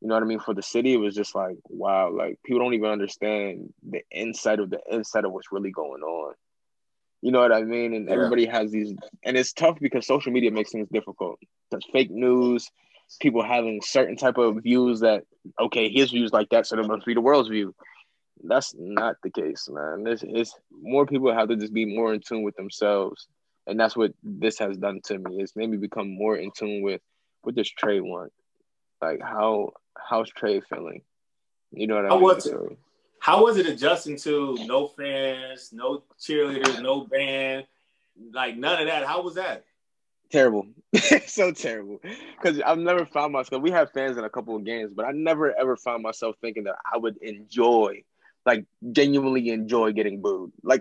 you 0.00 0.08
know 0.08 0.14
what 0.14 0.22
I 0.22 0.26
mean? 0.26 0.40
For 0.40 0.54
the 0.54 0.62
city, 0.62 0.94
it 0.94 0.98
was 0.98 1.14
just 1.14 1.34
like, 1.34 1.56
wow, 1.68 2.10
like 2.10 2.38
people 2.44 2.60
don't 2.60 2.74
even 2.74 2.90
understand 2.90 3.72
the 3.86 4.00
inside 4.10 4.60
of 4.60 4.70
the 4.70 4.80
inside 4.90 5.24
of 5.24 5.32
what's 5.32 5.52
really 5.52 5.70
going 5.70 6.02
on. 6.02 6.34
You 7.22 7.32
know 7.32 7.40
what 7.40 7.52
I 7.52 7.62
mean? 7.62 7.94
And 7.94 8.08
yeah. 8.08 8.14
everybody 8.14 8.46
has 8.46 8.70
these, 8.70 8.94
and 9.24 9.36
it's 9.36 9.52
tough 9.52 9.78
because 9.80 10.06
social 10.06 10.32
media 10.32 10.50
makes 10.50 10.72
things 10.72 10.88
difficult. 10.90 11.38
There's 11.70 11.84
fake 11.92 12.10
news, 12.10 12.70
people 13.20 13.42
having 13.42 13.80
certain 13.82 14.16
type 14.16 14.38
of 14.38 14.62
views 14.62 15.00
that 15.00 15.24
okay, 15.58 15.90
his 15.90 16.10
views 16.10 16.32
like 16.32 16.48
that, 16.50 16.66
so 16.66 16.76
that 16.76 16.86
must 16.86 17.06
be 17.06 17.14
the 17.14 17.20
world's 17.20 17.48
view. 17.48 17.74
That's 18.42 18.74
not 18.78 19.16
the 19.22 19.30
case, 19.30 19.68
man. 19.70 20.06
It's, 20.06 20.22
it's 20.26 20.54
more 20.72 21.04
people 21.04 21.32
have 21.32 21.48
to 21.48 21.56
just 21.56 21.74
be 21.74 21.84
more 21.84 22.14
in 22.14 22.20
tune 22.20 22.42
with 22.42 22.56
themselves, 22.56 23.26
and 23.66 23.78
that's 23.78 23.96
what 23.96 24.12
this 24.22 24.58
has 24.58 24.78
done 24.78 25.00
to 25.04 25.18
me. 25.18 25.42
It's 25.42 25.56
made 25.56 25.70
me 25.70 25.76
become 25.76 26.08
more 26.08 26.36
in 26.36 26.50
tune 26.56 26.82
with 26.82 27.02
what 27.42 27.54
does 27.54 27.70
Trey 27.70 28.00
want, 28.00 28.32
like 29.02 29.20
how 29.20 29.72
how's 29.96 30.30
Trey 30.30 30.60
feeling. 30.60 31.02
You 31.72 31.86
know 31.86 31.96
what 31.96 32.06
I 32.06 32.08
how 32.08 32.14
mean? 32.14 32.24
Was 32.24 32.46
it, 32.46 32.78
how 33.20 33.44
was 33.44 33.56
it 33.58 33.66
adjusting 33.66 34.16
to 34.16 34.56
no 34.66 34.88
fans, 34.88 35.70
no 35.72 36.02
cheerleaders, 36.18 36.82
no 36.82 37.02
band, 37.02 37.66
like 38.32 38.56
none 38.56 38.80
of 38.80 38.88
that? 38.88 39.06
How 39.06 39.22
was 39.22 39.34
that? 39.34 39.64
Terrible, 40.32 40.66
so 41.26 41.52
terrible. 41.52 42.00
Because 42.36 42.60
I've 42.60 42.78
never 42.78 43.04
found 43.06 43.32
myself. 43.32 43.62
We 43.62 43.70
have 43.70 43.92
fans 43.92 44.16
in 44.16 44.24
a 44.24 44.30
couple 44.30 44.56
of 44.56 44.64
games, 44.64 44.92
but 44.94 45.04
I 45.04 45.12
never 45.12 45.54
ever 45.54 45.76
found 45.76 46.02
myself 46.02 46.36
thinking 46.40 46.64
that 46.64 46.76
I 46.92 46.98
would 46.98 47.18
enjoy 47.18 48.04
like 48.46 48.64
genuinely 48.92 49.50
enjoy 49.50 49.92
getting 49.92 50.20
booed. 50.20 50.52
Like, 50.62 50.80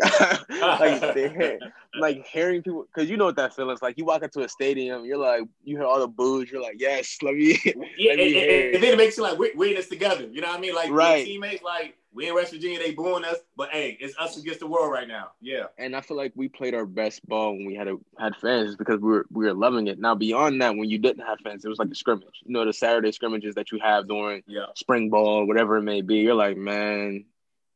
like, 0.49 1.59
like 1.99 2.25
hearing 2.25 2.61
people, 2.61 2.85
because 2.93 3.09
you 3.09 3.17
know 3.17 3.25
what 3.25 3.35
that 3.37 3.55
feels 3.55 3.81
like. 3.81 3.97
You 3.97 4.05
walk 4.05 4.23
into 4.23 4.41
a 4.41 4.49
stadium, 4.49 5.03
you're 5.03 5.17
like, 5.17 5.43
you 5.63 5.77
hear 5.77 5.85
all 5.85 5.99
the 5.99 6.07
boos, 6.07 6.51
you're 6.51 6.61
like, 6.61 6.75
yes, 6.77 7.17
let 7.21 7.33
me. 7.33 7.59
Yeah, 7.65 7.73
let 8.11 8.17
me 8.17 8.41
and, 8.41 8.75
and, 8.75 8.83
then 8.83 8.93
it 8.93 8.97
makes 8.97 9.17
you 9.17 9.23
like, 9.23 9.37
we're, 9.37 9.51
we're 9.55 9.69
in 9.69 9.75
this 9.75 9.89
together. 9.89 10.27
You 10.31 10.41
know 10.41 10.49
what 10.49 10.57
I 10.57 10.61
mean? 10.61 10.75
Like, 10.75 10.91
right. 10.91 11.25
teammates, 11.25 11.63
like, 11.63 11.95
we 12.13 12.27
in 12.27 12.33
West 12.33 12.51
Virginia, 12.51 12.79
they 12.79 12.91
booing 12.91 13.23
us, 13.23 13.37
but 13.55 13.69
hey, 13.69 13.97
it's 13.99 14.17
us 14.17 14.37
against 14.37 14.59
the 14.59 14.67
world 14.67 14.91
right 14.91 15.07
now. 15.07 15.31
Yeah. 15.41 15.65
And 15.77 15.95
I 15.95 16.01
feel 16.01 16.17
like 16.17 16.31
we 16.35 16.49
played 16.49 16.73
our 16.73 16.85
best 16.85 17.25
ball 17.27 17.53
when 17.53 17.65
we 17.65 17.75
had 17.75 17.87
a, 17.87 17.97
had 18.17 18.35
fans 18.35 18.75
because 18.75 18.99
we 18.99 19.09
were 19.09 19.25
we 19.31 19.45
were 19.45 19.53
loving 19.53 19.87
it. 19.87 19.99
Now 19.99 20.15
beyond 20.15 20.61
that, 20.61 20.75
when 20.75 20.89
you 20.89 20.97
didn't 20.97 21.25
have 21.25 21.39
fans, 21.43 21.63
it 21.63 21.69
was 21.69 21.79
like 21.79 21.89
a 21.91 21.95
scrimmage. 21.95 22.41
You 22.43 22.53
know, 22.53 22.65
the 22.65 22.73
Saturday 22.73 23.11
scrimmages 23.11 23.55
that 23.55 23.71
you 23.71 23.79
have 23.79 24.07
during 24.07 24.43
yeah. 24.47 24.65
spring 24.75 25.09
ball, 25.09 25.45
whatever 25.45 25.77
it 25.77 25.83
may 25.83 26.01
be. 26.01 26.17
You're 26.17 26.33
like, 26.33 26.57
man, 26.57 27.25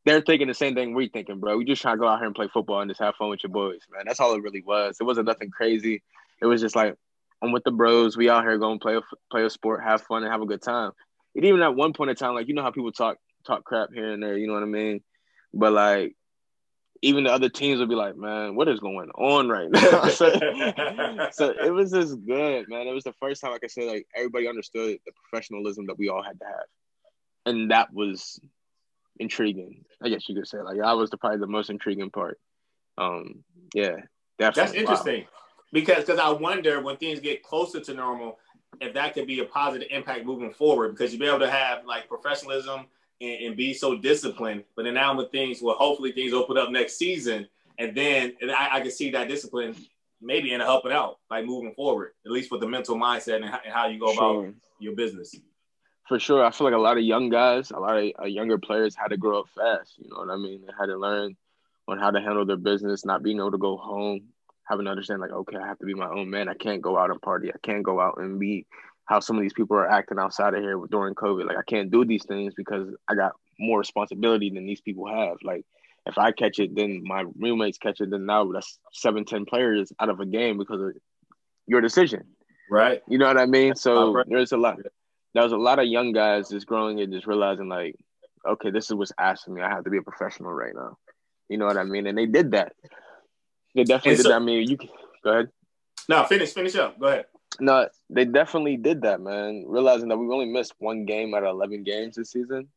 they're 0.06 0.22
thinking 0.22 0.48
the 0.48 0.54
same 0.54 0.74
thing 0.74 0.94
we're 0.94 1.10
thinking, 1.10 1.40
bro. 1.40 1.58
We 1.58 1.66
just 1.66 1.82
trying 1.82 1.98
to 1.98 2.02
go 2.02 2.08
out 2.08 2.18
here 2.18 2.26
and 2.26 2.36
play 2.36 2.50
football 2.52 2.82
and 2.82 2.90
just 2.90 3.02
have 3.02 3.16
fun 3.16 3.30
with 3.30 3.44
your 3.44 3.52
boys, 3.52 3.82
man. 3.92 4.04
That's 4.06 4.20
all 4.20 4.34
it 4.36 4.42
really 4.42 4.64
was. 4.64 4.98
It 5.00 5.04
wasn't 5.04 5.28
nothing 5.28 5.52
crazy. 5.52 6.02
It 6.42 6.46
was 6.48 6.60
just 6.60 6.76
like 6.76 6.96
I'm 7.42 7.52
with 7.52 7.64
the 7.64 7.72
bros. 7.72 8.18
We 8.18 8.30
out 8.30 8.44
here 8.44 8.58
going 8.58 8.80
play 8.80 8.96
a 8.96 9.02
play 9.30 9.46
a 9.46 9.50
sport, 9.50 9.84
have 9.84 10.02
fun, 10.02 10.24
and 10.24 10.32
have 10.32 10.42
a 10.42 10.48
good 10.48 10.62
time. 10.62 10.92
And 11.36 11.46
even 11.46 11.62
at 11.62 11.76
one 11.76 11.94
point 11.94 12.10
in 12.10 12.16
time, 12.16 12.34
like 12.34 12.48
you 12.48 12.56
know 12.56 12.64
how 12.64 12.72
people 12.72 12.92
talk 12.92 13.18
talk 13.46 13.64
crap 13.64 13.90
here 13.94 14.12
and 14.12 14.22
there, 14.22 14.38
you 14.38 14.48
know 14.48 14.54
what 14.54 14.64
I 14.64 14.68
mean? 14.68 15.02
But 15.54 15.74
like 15.74 16.16
even 17.02 17.26
the 17.26 17.32
other 17.32 17.50
teams 17.50 17.80
would 17.80 17.90
be 17.90 17.96
like, 17.96 18.16
man, 18.16 18.56
what 18.56 18.70
is 18.70 18.80
going 18.80 19.10
on 19.12 19.50
right 19.50 19.70
now? 19.70 20.08
so, 20.08 20.30
so, 21.32 21.50
it 21.50 21.70
was 21.70 21.92
just 21.92 22.26
good, 22.26 22.70
man. 22.70 22.88
It 22.88 22.94
was 22.94 23.04
the 23.04 23.14
first 23.20 23.42
time 23.42 23.52
like 23.52 23.64
I 23.64 23.68
said, 23.68 23.88
like 23.88 24.08
everybody 24.16 24.48
understood 24.48 24.98
the 25.06 25.12
professionalism 25.12 25.88
that 25.88 25.98
we 25.98 26.08
all 26.08 26.24
had 26.24 26.40
to 26.40 26.46
have. 26.46 26.66
And 27.46 27.72
that 27.72 27.94
was 27.94 28.40
intriguing. 29.20 29.84
I 30.02 30.10
guess 30.10 30.30
you 30.30 30.36
could 30.36 30.48
say 30.48 30.60
like 30.60 30.78
that 30.78 30.94
was 30.94 31.10
the, 31.10 31.18
probably 31.18 31.40
the 31.40 31.48
most 31.48 31.70
intriguing 31.70 32.10
part. 32.10 32.40
Um, 32.98 33.44
yeah, 33.74 33.98
definitely. 34.40 34.64
That's 34.64 34.74
interesting 34.74 35.22
wow. 35.22 35.28
because 35.74 36.06
because 36.06 36.20
I 36.20 36.30
wonder 36.30 36.82
when 36.82 36.96
things 36.96 37.20
get 37.20 37.44
closer 37.44 37.82
to 37.82 37.94
normal 37.94 38.40
if 38.82 38.94
that 38.94 39.14
could 39.14 39.28
be 39.28 39.40
a 39.40 39.46
positive 39.46 39.88
impact 39.92 40.26
moving 40.26 40.52
forward 40.52 40.92
because 40.92 41.12
you'd 41.12 41.20
be 41.20 41.28
able 41.28 41.40
to 41.40 41.50
have 41.50 41.86
like 41.86 42.08
professionalism 42.08 42.86
and, 43.24 43.48
and 43.48 43.58
be 43.58 43.74
so 43.74 43.98
disciplined. 43.98 44.64
But 44.76 44.84
then 44.84 44.96
now 44.96 45.16
with 45.16 45.32
things, 45.32 45.62
well, 45.62 45.76
hopefully 45.76 46.12
things 46.12 46.34
open 46.34 46.58
up 46.58 46.70
next 46.70 46.98
season, 46.98 47.48
and 47.80 47.96
then 47.96 48.34
and 48.42 48.52
I, 48.52 48.76
I 48.76 48.82
can 48.82 48.92
see 48.92 49.12
that 49.12 49.28
discipline 49.28 49.76
maybe 50.22 50.54
in 50.54 50.62
helping 50.62 50.92
out, 50.92 51.20
like 51.30 51.46
moving 51.46 51.74
forward, 51.74 52.12
at 52.26 52.32
least 52.32 52.52
with 52.52 52.62
the 52.62 52.68
mental 52.68 52.96
mindset 52.96 53.38
and 53.38 53.46
how, 53.46 53.60
and 53.66 53.74
how 53.74 53.88
you 53.88 54.00
go 54.00 54.14
sure. 54.14 54.46
about 54.46 54.54
your 54.80 54.96
business 54.96 55.36
for 56.08 56.20
sure. 56.20 56.44
I 56.44 56.52
feel 56.52 56.66
like 56.66 56.76
a 56.76 56.78
lot 56.78 56.98
of 56.98 57.04
young 57.04 57.30
guys, 57.30 57.72
a 57.72 57.80
lot 57.80 57.98
of 57.98 58.12
uh, 58.22 58.26
younger 58.26 58.58
players 58.58 58.96
had 58.96 59.10
to 59.10 59.18
grow 59.18 59.40
up 59.40 59.50
fast. 59.56 59.98
You 59.98 60.10
know 60.10 60.18
what 60.18 60.30
I 60.30 60.38
mean? 60.38 60.62
They 60.66 60.74
had 60.78 60.88
to 60.88 60.98
learn 60.98 61.36
on 61.88 61.98
how 61.98 62.12
to 62.12 62.22
handle 62.22 62.46
their 62.46 62.58
business, 62.58 63.06
not 63.06 63.24
being 63.24 63.38
able 63.38 63.52
to 63.52 63.58
go 63.58 63.78
home, 63.78 64.30
having 64.66 64.86
to 64.86 64.92
understand 64.92 65.22
like, 65.22 65.32
okay, 65.32 65.58
I 65.58 65.68
have 65.68 65.80
to 65.80 65.86
be 65.86 65.94
my 65.94 66.10
own 66.10 66.30
man. 66.30 66.50
I 66.50 66.54
can't 66.54 66.82
go 66.82 66.98
out 66.98 67.10
and 67.10 67.22
party. 67.22 67.50
I 67.50 67.58
can't 67.64 67.84
go 67.84 68.00
out 68.00 68.20
and 68.20 68.40
be 68.40 68.66
how 69.06 69.20
some 69.20 69.36
of 69.36 69.42
these 69.42 69.54
people 69.54 69.78
are 69.78 69.90
acting 69.90 70.20
outside 70.20 70.54
of 70.54 70.62
here 70.62 70.80
during 70.90 71.16
COVID. 71.16 71.46
Like 71.46 71.58
I 71.58 71.64
can't 71.64 71.92
do 71.92 72.06
these 72.06 72.26
things 72.26 72.54
because 72.56 72.94
I 73.08 73.16
got 73.16 73.34
more 73.60 73.80
responsibility 73.80 74.50
than 74.50 74.66
these 74.66 74.82
people 74.82 75.08
have. 75.08 75.38
Like 75.44 75.66
if 76.06 76.18
I 76.18 76.32
catch 76.32 76.60
it, 76.60 76.76
then 76.76 77.02
my 77.04 77.26
roommates 77.38 77.78
catch 77.78 78.02
it. 78.02 78.10
Then 78.10 78.26
now 78.26 78.52
that's 78.52 78.80
seven, 78.94 79.26
ten 79.26 79.46
players 79.46 79.92
out 80.00 80.10
of 80.10 80.20
a 80.20 80.26
game 80.26 80.58
because 80.58 80.82
of 80.82 80.94
your 81.68 81.82
decision. 81.82 82.24
Right. 82.70 83.02
You 83.08 83.18
know 83.18 83.28
what 83.28 83.38
I 83.38 83.46
mean? 83.46 83.76
So 83.76 84.24
there's 84.28 84.52
a 84.52 84.58
lot 84.58 84.78
there 85.34 85.44
was 85.44 85.52
a 85.52 85.58
lot 85.58 85.80
of 85.80 85.86
young 85.86 86.12
guys 86.14 86.50
just 86.50 86.68
growing 86.68 87.00
and 87.02 87.12
just 87.12 87.28
realizing 87.28 87.68
like, 87.68 87.96
okay, 88.48 88.70
this 88.70 88.86
is 88.86 88.96
what's 88.96 89.12
asked 89.18 89.42
asking 89.42 89.56
me. 89.56 89.62
I 89.62 89.70
have 89.70 89.84
to 89.84 89.90
be 89.90 89.98
a 89.98 90.02
professional 90.02 90.54
right 90.54 90.76
now. 90.76 90.98
You 91.50 91.58
know 91.58 91.66
what 91.66 91.78
I 91.78 91.84
mean? 91.84 92.08
And 92.08 92.18
they 92.18 92.26
did 92.26 92.52
that. 92.52 92.74
They 93.76 93.84
definitely 93.84 94.18
so, 94.18 94.24
did 94.24 94.32
that. 94.32 94.36
I 94.36 94.40
mean, 94.40 94.70
you 94.70 94.78
go 95.24 95.32
ahead. 95.32 95.50
No, 96.08 96.24
finish, 96.26 96.54
finish 96.54 96.76
up. 96.76 97.00
Go 97.00 97.08
ahead. 97.08 97.26
No, 97.60 97.88
they 98.10 98.26
definitely 98.26 98.78
did 98.78 99.02
that, 99.02 99.22
man. 99.22 99.66
Realizing 99.68 100.10
that 100.10 100.18
we 100.18 100.28
only 100.28 100.46
missed 100.46 100.74
one 100.80 101.06
game 101.06 101.34
out 101.34 101.44
of 101.44 101.50
eleven 101.50 101.84
games 101.84 102.16
this 102.16 102.32
season 102.32 102.68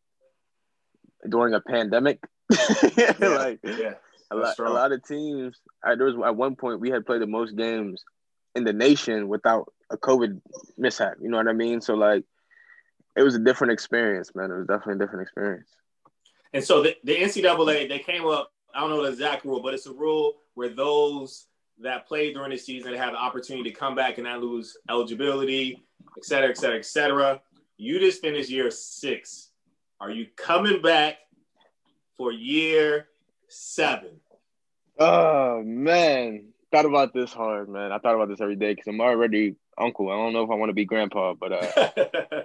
during 1.28 1.54
a 1.54 1.60
pandemic. 1.60 2.22
yeah, 2.96 3.14
like 3.20 3.60
yeah, 3.64 3.94
a 4.30 4.36
lot, 4.36 4.58
a 4.58 4.70
lot 4.70 4.92
of 4.92 5.06
teams. 5.06 5.60
I, 5.84 5.94
there 5.94 6.06
was 6.06 6.16
at 6.24 6.36
one 6.36 6.56
point 6.56 6.80
we 6.80 6.90
had 6.90 7.06
played 7.06 7.22
the 7.22 7.26
most 7.26 7.56
games 7.56 8.04
in 8.54 8.64
the 8.64 8.72
nation 8.72 9.28
without 9.28 9.72
a 9.90 9.96
COVID 9.96 10.40
mishap. 10.78 11.14
You 11.20 11.28
know 11.28 11.36
what 11.36 11.48
I 11.48 11.52
mean? 11.52 11.80
So 11.80 11.94
like 11.94 12.24
it 13.16 13.22
was 13.22 13.34
a 13.34 13.38
different 13.38 13.72
experience, 13.72 14.34
man. 14.34 14.50
It 14.50 14.58
was 14.58 14.66
definitely 14.66 14.94
a 14.94 15.06
different 15.06 15.22
experience. 15.22 15.68
And 16.52 16.62
so 16.62 16.82
the, 16.82 16.96
the 17.04 17.16
NCAA 17.16 17.88
they 17.88 17.98
came 17.98 18.26
up. 18.26 18.52
I 18.74 18.80
don't 18.80 18.90
know 18.90 19.02
the 19.02 19.10
exact 19.10 19.44
rule, 19.44 19.60
but 19.60 19.74
it's 19.74 19.86
a 19.86 19.92
rule 19.92 20.34
where 20.54 20.68
those 20.68 21.46
that 21.82 22.06
played 22.06 22.34
during 22.34 22.50
the 22.50 22.56
season 22.56 22.94
have 22.94 23.12
the 23.12 23.18
opportunity 23.18 23.70
to 23.70 23.76
come 23.76 23.94
back 23.94 24.18
and 24.18 24.26
not 24.26 24.40
lose 24.40 24.76
eligibility, 24.88 25.82
et 26.16 26.24
cetera, 26.24 26.50
et 26.50 26.56
cetera, 26.56 26.78
et 26.78 26.84
cetera. 26.84 27.40
You 27.76 27.98
just 27.98 28.20
finished 28.20 28.50
year 28.50 28.70
six. 28.70 29.50
Are 30.00 30.10
you 30.10 30.26
coming 30.36 30.80
back 30.80 31.16
for 32.16 32.32
year 32.32 33.08
seven? 33.48 34.20
Oh 34.98 35.62
man, 35.62 36.48
thought 36.72 36.86
about 36.86 37.12
this 37.12 37.32
hard, 37.32 37.68
man. 37.68 37.92
I 37.92 37.98
thought 37.98 38.14
about 38.14 38.28
this 38.28 38.40
every 38.40 38.56
day 38.56 38.72
because 38.72 38.86
I'm 38.86 39.00
already 39.00 39.56
uncle. 39.78 40.10
I 40.10 40.14
don't 40.14 40.32
know 40.32 40.42
if 40.42 40.50
I 40.50 40.54
want 40.54 40.70
to 40.70 40.74
be 40.74 40.86
grandpa, 40.86 41.34
but 41.34 41.52
uh, 41.52 42.44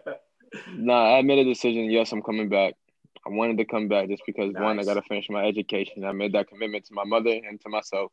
nah, 0.76 1.18
I 1.18 1.22
made 1.22 1.40
a 1.40 1.46
decision. 1.46 1.90
Yes, 1.90 2.12
I'm 2.12 2.22
coming 2.22 2.50
back. 2.50 2.76
I 3.26 3.30
wanted 3.30 3.58
to 3.60 3.66
come 3.66 3.88
back 3.88 4.10
just 4.10 4.24
because 4.26 4.52
nice. 4.52 4.62
one, 4.62 4.80
I 4.80 4.84
got 4.84 4.96
to 4.96 5.02
finish 5.04 5.30
my 5.30 5.46
education. 5.46 6.04
I 6.04 6.12
made 6.12 6.34
that 6.34 6.48
commitment 6.50 6.86
to 6.86 6.94
my 6.94 7.04
mother 7.06 7.30
and 7.30 7.62
to 7.62 7.70
myself. 7.70 8.12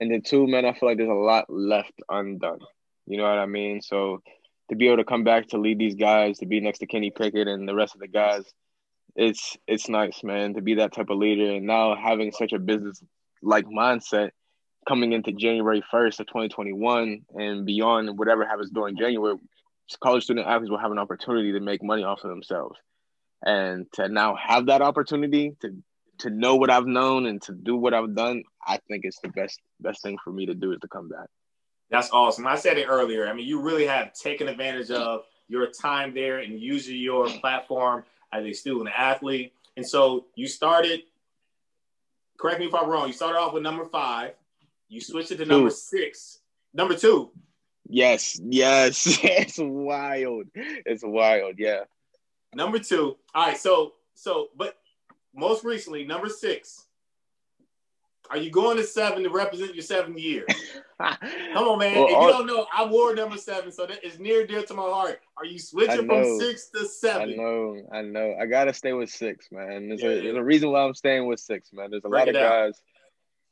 And 0.00 0.10
then 0.10 0.22
two, 0.22 0.46
man, 0.46 0.64
I 0.64 0.72
feel 0.72 0.88
like 0.88 0.98
there's 0.98 1.08
a 1.08 1.12
lot 1.12 1.46
left 1.48 1.92
undone. 2.08 2.60
You 3.06 3.16
know 3.16 3.24
what 3.24 3.38
I 3.38 3.46
mean? 3.46 3.80
So 3.82 4.22
to 4.68 4.76
be 4.76 4.86
able 4.86 4.98
to 4.98 5.04
come 5.04 5.24
back 5.24 5.48
to 5.48 5.58
lead 5.58 5.78
these 5.78 5.94
guys, 5.94 6.38
to 6.38 6.46
be 6.46 6.60
next 6.60 6.78
to 6.80 6.86
Kenny 6.86 7.10
Pickett 7.10 7.48
and 7.48 7.68
the 7.68 7.74
rest 7.74 7.94
of 7.94 8.00
the 8.00 8.08
guys, 8.08 8.44
it's 9.16 9.56
it's 9.66 9.88
nice, 9.88 10.22
man, 10.22 10.54
to 10.54 10.62
be 10.62 10.74
that 10.74 10.92
type 10.92 11.10
of 11.10 11.18
leader. 11.18 11.54
And 11.54 11.66
now 11.66 11.96
having 11.96 12.30
such 12.30 12.52
a 12.52 12.58
business 12.58 13.02
like 13.42 13.64
mindset 13.66 14.30
coming 14.86 15.12
into 15.12 15.32
January 15.32 15.82
1st 15.92 16.20
of 16.20 16.26
2021 16.26 17.22
and 17.34 17.66
beyond 17.66 18.18
whatever 18.18 18.46
happens 18.46 18.70
during 18.70 18.96
January, 18.96 19.36
college 20.02 20.24
student 20.24 20.46
athletes 20.46 20.70
will 20.70 20.78
have 20.78 20.92
an 20.92 20.98
opportunity 20.98 21.52
to 21.52 21.60
make 21.60 21.82
money 21.82 22.04
off 22.04 22.22
of 22.24 22.30
themselves. 22.30 22.78
And 23.44 23.86
to 23.94 24.08
now 24.08 24.36
have 24.36 24.66
that 24.66 24.82
opportunity 24.82 25.56
to 25.60 25.76
to 26.18 26.30
know 26.30 26.56
what 26.56 26.70
I've 26.70 26.86
known 26.86 27.26
and 27.26 27.40
to 27.42 27.52
do 27.52 27.76
what 27.76 27.94
I've 27.94 28.14
done, 28.14 28.42
I 28.66 28.78
think 28.88 29.04
it's 29.04 29.20
the 29.20 29.28
best 29.28 29.60
best 29.80 30.02
thing 30.02 30.18
for 30.22 30.32
me 30.32 30.46
to 30.46 30.54
do 30.54 30.72
is 30.72 30.80
to 30.80 30.88
come 30.88 31.08
back. 31.08 31.28
That's 31.90 32.10
awesome. 32.10 32.46
I 32.46 32.56
said 32.56 32.76
it 32.76 32.86
earlier. 32.88 33.28
I 33.28 33.32
mean, 33.32 33.46
you 33.46 33.60
really 33.60 33.86
have 33.86 34.12
taken 34.12 34.48
advantage 34.48 34.90
of 34.90 35.22
your 35.48 35.68
time 35.68 36.12
there 36.12 36.38
and 36.38 36.60
using 36.60 36.96
your 36.96 37.28
platform 37.28 38.04
as 38.32 38.44
a 38.44 38.52
student 38.52 38.90
athlete. 38.96 39.54
And 39.76 39.86
so 39.86 40.26
you 40.34 40.46
started, 40.46 41.00
correct 42.38 42.60
me 42.60 42.66
if 42.66 42.74
I'm 42.74 42.88
wrong, 42.88 43.06
you 43.06 43.14
started 43.14 43.38
off 43.38 43.54
with 43.54 43.62
number 43.62 43.86
five, 43.86 44.34
you 44.88 45.00
switched 45.00 45.30
it 45.30 45.36
to 45.36 45.46
number 45.46 45.70
six, 45.70 46.40
number 46.74 46.94
two. 46.94 47.30
Yes, 47.88 48.38
yes. 48.44 49.18
it's 49.22 49.58
wild. 49.58 50.46
It's 50.54 51.02
wild. 51.02 51.54
Yeah. 51.58 51.84
Number 52.54 52.78
two. 52.78 53.16
All 53.34 53.46
right. 53.46 53.56
So, 53.56 53.94
so, 54.14 54.48
but 54.56 54.76
most 55.34 55.64
recently, 55.64 56.04
number 56.04 56.28
six. 56.28 56.84
Are 58.30 58.36
you 58.36 58.50
going 58.50 58.76
to 58.76 58.84
seven 58.84 59.22
to 59.22 59.30
represent 59.30 59.74
your 59.74 59.82
seventh 59.82 60.18
year? 60.18 60.44
Come 61.00 61.68
on, 61.68 61.78
man. 61.78 61.94
Well, 61.94 62.04
if 62.04 62.10
you 62.10 62.16
all, 62.16 62.28
don't 62.28 62.46
know, 62.46 62.66
I 62.76 62.84
wore 62.84 63.14
number 63.14 63.38
seven, 63.38 63.72
so 63.72 63.86
that 63.86 64.04
is 64.04 64.18
near 64.18 64.46
dear 64.46 64.62
to 64.64 64.74
my 64.74 64.82
heart. 64.82 65.20
Are 65.38 65.46
you 65.46 65.58
switching 65.58 66.06
from 66.06 66.38
six 66.38 66.68
to 66.70 66.84
seven? 66.84 67.30
I 67.30 67.34
know, 67.36 67.82
I 67.90 68.02
know. 68.02 68.36
I 68.38 68.44
gotta 68.44 68.74
stay 68.74 68.92
with 68.92 69.08
six, 69.08 69.48
man. 69.50 69.88
There's, 69.88 70.02
yeah, 70.02 70.08
a, 70.10 70.14
yeah. 70.16 70.22
there's 70.24 70.36
a 70.36 70.44
reason 70.44 70.70
why 70.70 70.82
I'm 70.82 70.94
staying 70.94 71.26
with 71.26 71.40
six, 71.40 71.70
man. 71.72 71.90
There's 71.90 72.04
a 72.04 72.08
Break 72.08 72.26
lot 72.26 72.28
of 72.28 72.34
guys. 72.34 72.82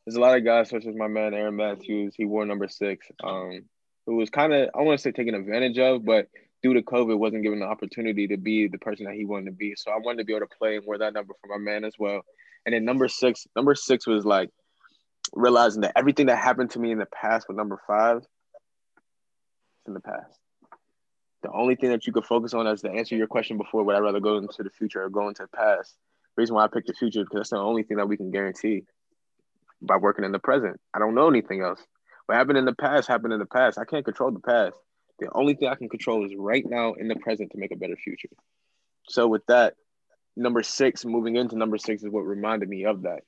There's 0.05 0.17
a 0.17 0.21
lot 0.21 0.37
of 0.37 0.45
guys, 0.45 0.69
such 0.69 0.85
as 0.85 0.95
my 0.95 1.09
man 1.09 1.33
Aaron 1.33 1.57
Mathews. 1.57 2.15
He 2.15 2.27
wore 2.27 2.45
number 2.45 2.69
six. 2.69 3.07
Um, 3.25 3.63
who 4.07 4.17
was 4.17 4.31
kind 4.31 4.53
of 4.53 4.71
I 4.75 4.83
want 4.83 4.99
to 4.99 5.03
say 5.03 5.13
taken 5.13 5.35
advantage 5.35 5.79
of, 5.79 6.05
but 6.05 6.29
due 6.63 6.75
to 6.75 6.83
COVID, 6.83 7.19
wasn't 7.19 7.43
given 7.43 7.61
the 7.61 7.67
opportunity 7.67 8.27
to 8.29 8.37
be 8.37 8.69
the 8.69 8.79
person 8.79 9.07
that 9.07 9.15
he 9.15 9.25
wanted 9.25 9.47
to 9.47 9.53
be. 9.53 9.75
So 9.77 9.91
I 9.91 9.99
wanted 9.99 10.19
to 10.19 10.25
be 10.25 10.35
able 10.35 10.47
to 10.47 10.57
play 10.57 10.77
and 10.77 10.87
wear 10.87 10.99
that 10.99 11.15
number 11.15 11.35
for 11.41 11.49
my 11.49 11.59
man 11.59 11.85
as 11.85 11.95
well. 11.99 12.23
And 12.65 12.75
then 12.75 12.85
number 12.85 13.09
six, 13.09 13.47
number 13.55 13.75
six 13.75 14.07
was 14.07 14.25
like 14.25 14.51
realizing 15.35 15.83
that 15.83 15.93
everything 15.97 16.27
that 16.27 16.39
happened 16.39 16.71
to 16.71 16.79
me 16.79 16.91
in 16.91 16.99
the 16.99 17.07
past 17.07 17.47
with 17.49 17.57
number 17.57 17.81
five, 17.87 18.23
in 19.87 19.95
the 19.95 20.01
past. 20.01 20.39
The 21.43 21.53
only 21.53 21.77
thing 21.77 21.91
that 21.91 22.07
you 22.07 22.13
could 22.13 22.25
focus 22.25 22.55
on 22.55 22.67
as 22.67 22.83
to 22.83 22.91
answer 22.91 23.15
your 23.15 23.29
question 23.29 23.57
before, 23.57 23.85
would 23.85 23.95
I 23.95 24.01
rather 24.01 24.21
go 24.21 24.39
into 24.39 24.63
the 24.63 24.71
future 24.71 25.05
or 25.05 25.11
go 25.11 25.29
into 25.29 25.43
the 25.43 25.57
past? 25.57 25.95
The 26.35 26.43
reason 26.43 26.57
why 26.57 26.65
I 26.65 26.69
picked 26.69 26.89
the 26.89 26.95
future 26.95 27.23
because 27.23 27.39
that's 27.39 27.51
the 27.51 27.59
only 27.59 27.83
thing 27.83 27.99
that 27.99 28.09
we 28.09 28.17
can 28.17 28.31
guarantee 28.31 28.85
by 29.81 29.97
working 29.97 30.25
in 30.25 30.33
the 30.33 30.39
present. 30.39 30.81
I 30.93 30.99
don't 30.99 31.15
know 31.15 31.29
anything 31.29 31.63
else. 31.63 31.81
What 32.27 32.37
happened 32.37 32.59
in 32.59 32.65
the 32.65 32.75
past 32.75 33.07
happened 33.07 33.33
in 33.33 33.39
the 33.39 33.47
past. 33.47 33.79
I 33.79 33.85
can't 33.85 34.05
control 34.05 34.33
the 34.33 34.41
past. 34.41 34.77
The 35.19 35.29
only 35.33 35.55
thing 35.55 35.69
I 35.69 35.75
can 35.75 35.89
control 35.89 36.25
is 36.27 36.33
right 36.37 36.65
now 36.67 36.95
in 36.95 37.09
the 37.09 37.17
present 37.17 37.53
to 37.53 37.59
make 37.59 37.73
a 37.73 37.77
better 37.77 37.97
future. 37.97 38.29
So 39.09 39.27
with 39.29 39.47
that, 39.47 39.75
number 40.37 40.63
six, 40.63 41.05
moving 41.05 41.37
into 41.37 41.57
number 41.57 41.79
six 41.79 42.03
is 42.03 42.11
what 42.11 42.21
reminded 42.21 42.69
me 42.69 42.85
of 42.85 43.03
that. 43.03 43.21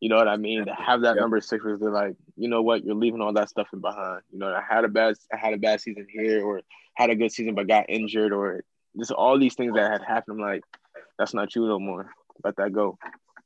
You 0.00 0.08
know 0.08 0.16
what 0.16 0.28
I 0.28 0.36
mean? 0.36 0.64
To 0.64 0.74
have 0.74 1.02
that 1.02 1.14
yep. 1.14 1.20
number 1.20 1.40
six 1.40 1.64
was 1.64 1.80
like, 1.80 2.14
you 2.36 2.48
know 2.48 2.62
what, 2.62 2.84
you're 2.84 2.94
leaving 2.94 3.20
all 3.20 3.32
that 3.32 3.48
stuff 3.48 3.68
in 3.72 3.80
behind. 3.80 4.22
You 4.32 4.38
know, 4.38 4.48
I 4.48 4.62
had 4.62 4.84
a 4.84 4.88
bad 4.88 5.14
I 5.32 5.36
had 5.36 5.54
a 5.54 5.58
bad 5.58 5.80
season 5.80 6.06
here 6.08 6.44
or 6.44 6.62
had 6.94 7.10
a 7.10 7.16
good 7.16 7.32
season 7.32 7.54
but 7.54 7.66
got 7.66 7.86
injured 7.88 8.32
or 8.32 8.64
just 8.96 9.10
all 9.10 9.38
these 9.38 9.54
things 9.54 9.74
that 9.74 9.90
had 9.90 10.02
happened. 10.02 10.40
I'm 10.40 10.48
like, 10.48 10.62
that's 11.18 11.34
not 11.34 11.54
you 11.54 11.66
no 11.66 11.78
more. 11.78 12.10
Let 12.44 12.56
that 12.56 12.72
go. 12.72 12.96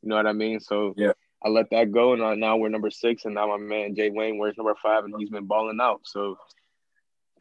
You 0.03 0.11
know 0.11 0.17
what 0.17 0.27
I 0.27 0.33
mean? 0.33 0.61
So 0.61 0.95
yeah. 0.97 1.13
I 1.45 1.49
let 1.49 1.71
that 1.71 1.91
go, 1.91 2.13
and 2.13 2.41
now 2.41 2.57
we're 2.57 2.69
number 2.69 2.91
six, 2.91 3.25
and 3.25 3.35
now 3.35 3.49
my 3.49 3.57
man 3.57 3.95
Jay 3.95 4.11
Wayne 4.11 4.39
wears 4.39 4.57
number 4.57 4.75
five, 4.83 5.05
and 5.05 5.15
he's 5.19 5.31
been 5.31 5.47
balling 5.47 5.79
out. 5.81 6.01
So 6.05 6.37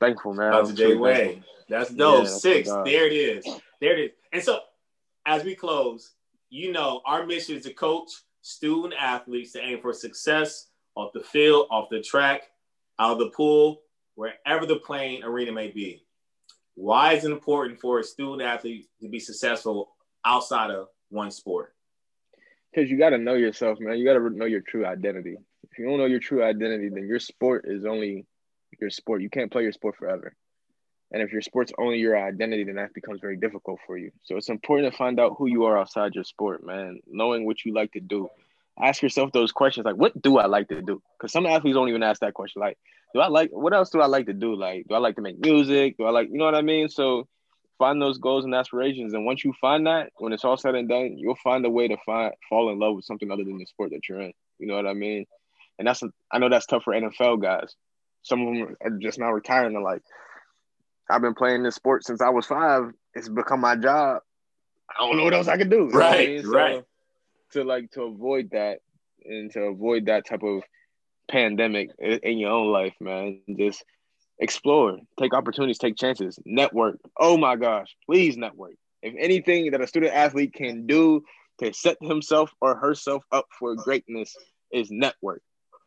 thankful, 0.02 0.34
man. 0.34 0.52
That's 0.52 0.74
Jay 0.74 0.96
Wayne. 0.96 1.44
That's 1.70 1.90
dope. 1.90 2.26
Yeah, 2.26 2.30
six. 2.30 2.70
There 2.70 3.08
it 3.08 3.14
is. 3.14 3.46
There 3.80 3.98
it 3.98 4.00
is. 4.00 4.12
And 4.34 4.44
so, 4.44 4.60
as 5.26 5.44
we 5.44 5.56
close, 5.56 6.12
you 6.50 6.74
know, 6.74 7.02
our 7.06 7.26
mission 7.26 7.56
is 7.56 7.64
to 7.64 7.74
coach 7.74 8.10
student 8.42 8.94
athletes 9.00 9.54
to 9.54 9.62
aim 9.62 9.80
for 9.82 9.94
success 9.94 10.68
off 10.96 11.14
the 11.14 11.22
field, 11.22 11.68
off 11.72 11.88
the 11.90 12.02
track, 12.02 12.42
out 13.00 13.14
of 13.14 13.20
the 13.20 13.30
pool, 13.30 13.82
wherever 14.16 14.66
the 14.66 14.76
playing 14.76 15.24
arena 15.24 15.54
may 15.54 15.70
be. 15.70 16.04
Why 16.76 17.14
is 17.14 17.24
it 17.24 17.32
important 17.32 17.80
for 17.80 18.00
a 18.00 18.04
student 18.04 18.42
athlete 18.42 18.88
to 19.02 19.08
be 19.08 19.20
successful 19.20 19.94
outside 20.26 20.72
of 20.72 20.88
one 21.10 21.32
sport? 21.32 21.74
because 22.72 22.90
you 22.90 22.98
got 22.98 23.10
to 23.10 23.18
know 23.18 23.34
yourself, 23.34 23.80
man. 23.80 23.98
You 23.98 24.06
got 24.06 24.14
to 24.14 24.30
know 24.30 24.46
your 24.46 24.62
true 24.62 24.86
identity. 24.86 25.36
If 25.64 25.78
you 25.78 25.86
don't 25.86 25.98
know 25.98 26.06
your 26.06 26.20
true 26.20 26.44
identity, 26.44 26.90
then 26.90 27.08
your 27.08 27.20
sport 27.20 27.66
is 27.68 27.86
only 27.86 28.26
your 28.80 28.90
sport. 28.90 29.22
You 29.22 29.30
can't 29.30 29.52
play 29.52 29.64
your 29.64 29.72
sport 29.72 29.96
forever. 29.98 30.34
And 31.12 31.22
if 31.22 31.32
your 31.32 31.42
sport's 31.42 31.74
only 31.78 31.98
your 31.98 32.18
identity, 32.18 32.64
then 32.64 32.76
that 32.76 32.94
becomes 32.94 33.20
very 33.20 33.36
difficult 33.36 33.80
for 33.86 33.98
you. 33.98 34.12
So 34.24 34.38
it's 34.38 34.50
important 34.50 34.92
to 34.92 34.98
find 34.98 35.20
out 35.20 35.36
who 35.38 35.48
you 35.48 35.66
are 35.66 35.78
outside 35.78 36.16
your 36.16 36.24
sport, 36.24 36.66
man. 36.66 37.00
Knowing 37.06 37.46
what 37.46 37.66
you 37.66 37.74
like 37.74 37.92
to 37.94 38.00
do. 38.00 38.30
Ask 38.82 39.02
yourself 39.02 39.32
those 39.34 39.52
questions 39.52 39.86
like, 39.86 39.98
what 39.98 40.20
do 40.22 40.38
I 40.38 40.46
like 40.46 40.70
to 40.70 40.82
do? 40.82 41.02
Because 41.18 41.34
some 41.34 41.46
athletes 41.46 41.76
don't 41.76 41.90
even 41.90 42.04
ask 42.04 42.22
that 42.22 42.34
question. 42.34 42.62
Like, 42.62 42.78
do 43.14 43.20
I 43.20 43.28
like, 43.28 43.50
what 43.52 43.74
else 43.74 43.90
do 43.90 44.00
I 44.00 44.06
like 44.06 44.28
to 44.28 44.34
do? 44.34 44.56
Like, 44.56 44.86
do 44.88 44.96
I 44.96 45.00
like 45.00 45.16
to 45.16 45.22
make 45.22 45.40
music? 45.40 45.98
Do 45.98 46.06
I 46.06 46.12
like, 46.12 46.30
you 46.32 46.38
know 46.38 46.46
what 46.46 46.56
I 46.56 46.62
mean? 46.62 46.88
So 46.88 47.28
find 47.78 48.02
those 48.02 48.18
goals 48.18 48.46
and 48.46 48.56
aspirations. 48.56 49.14
And 49.14 49.26
once 49.26 49.44
you 49.44 49.54
find 49.60 49.88
that, 49.88 50.12
when 50.20 50.32
it's 50.32 50.46
all 50.46 50.56
said 50.56 50.76
and 50.76 50.88
done, 50.88 51.18
you'll 51.18 51.36
find 51.44 51.66
a 51.66 51.70
way 51.70 51.90
to 51.90 51.98
find 52.06 52.34
fall 52.48 52.72
in 52.72 52.80
love 52.80 52.96
with 52.96 53.06
something 53.06 53.30
other 53.30 53.44
than 53.44 53.58
the 53.58 53.66
sport 53.66 53.90
that 53.92 54.08
you're 54.08 54.22
in. 54.22 54.32
You 54.60 54.68
know 54.68 54.76
what 54.76 54.86
I 54.86 54.94
mean? 54.94 55.26
And 55.80 55.88
that's 55.88 56.04
I 56.32 56.38
know 56.38 56.48
that's 56.48 56.68
tough 56.68 56.84
for 56.84 56.94
NFL 56.94 57.42
guys. 57.42 57.76
Some 58.24 58.42
of 58.42 58.54
them 58.54 58.76
are 58.82 58.98
just 59.00 59.20
now 59.20 59.32
retiring. 59.32 59.74
They're 59.74 59.82
like, 59.82 60.02
I've 61.10 61.22
been 61.22 61.34
playing 61.34 61.64
this 61.64 61.76
sport 61.76 62.06
since 62.06 62.22
I 62.22 62.30
was 62.30 62.46
five. 62.46 62.92
It's 63.14 63.30
become 63.30 63.62
my 63.62 63.76
job. 63.76 64.22
I 64.90 65.06
don't 65.06 65.18
know 65.18 65.24
what 65.24 65.34
else 65.34 65.48
I 65.48 65.58
can 65.58 65.70
do. 65.70 65.90
Right, 65.90 66.30
I 66.30 66.32
mean? 66.34 66.44
so 66.44 66.52
right. 66.52 66.84
To 67.54 67.64
like 67.64 67.92
to 67.92 68.04
avoid 68.04 68.52
that 68.52 68.80
and 69.26 69.52
to 69.52 69.62
avoid 69.64 70.06
that 70.06 70.26
type 70.26 70.44
of 70.44 70.64
pandemic 71.30 71.90
in 72.00 72.38
your 72.38 72.52
own 72.52 72.72
life, 72.72 72.94
man. 73.00 73.40
Just 73.58 73.84
explore, 74.40 75.00
take 75.20 75.34
opportunities, 75.34 75.78
take 75.78 75.98
chances, 75.98 76.40
network. 76.46 77.00
Oh 77.20 77.38
my 77.38 77.56
gosh, 77.56 77.96
please 78.06 78.38
network. 78.38 78.76
If 79.02 79.14
anything 79.20 79.72
that 79.72 79.82
a 79.82 79.88
student 79.88 80.14
athlete 80.14 80.54
can 80.54 80.88
do 80.88 81.24
to 81.60 81.74
set 81.74 81.98
himself 82.02 82.52
or 82.60 82.76
herself 82.76 83.24
up 83.32 83.46
for 83.58 83.76
greatness 83.76 84.36
is 84.72 84.90
network. 84.92 85.42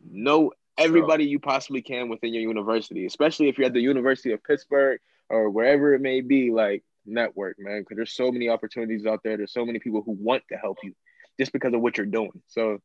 Know 0.07 0.53
everybody 0.79 1.25
you 1.25 1.39
possibly 1.39 1.83
can 1.83 2.09
within 2.09 2.35
your 2.35 2.43
university, 2.43 3.07
especially 3.07 3.49
if 3.49 3.59
you're 3.59 3.67
at 3.67 3.73
the 3.73 3.81
University 3.81 4.33
of 4.33 4.43
Pittsburgh 4.43 5.01
or 5.31 5.51
wherever 5.51 5.95
it 5.95 6.01
may 6.01 6.21
be, 6.21 6.51
like 6.51 6.83
network, 7.07 7.57
man, 7.59 7.81
because 7.81 7.97
there's 7.97 8.15
so 8.15 8.33
many 8.33 8.49
opportunities 8.49 9.07
out 9.07 9.21
there. 9.23 9.37
There's 9.37 9.53
so 9.53 9.65
many 9.65 9.79
people 9.79 10.03
who 10.05 10.13
want 10.13 10.43
to 10.51 10.57
help 10.57 10.79
you 10.83 10.95
just 11.39 11.53
because 11.53 11.75
of 11.75 11.81
what 11.81 11.97
you're 11.97 12.07
doing. 12.07 12.43
So 12.49 12.79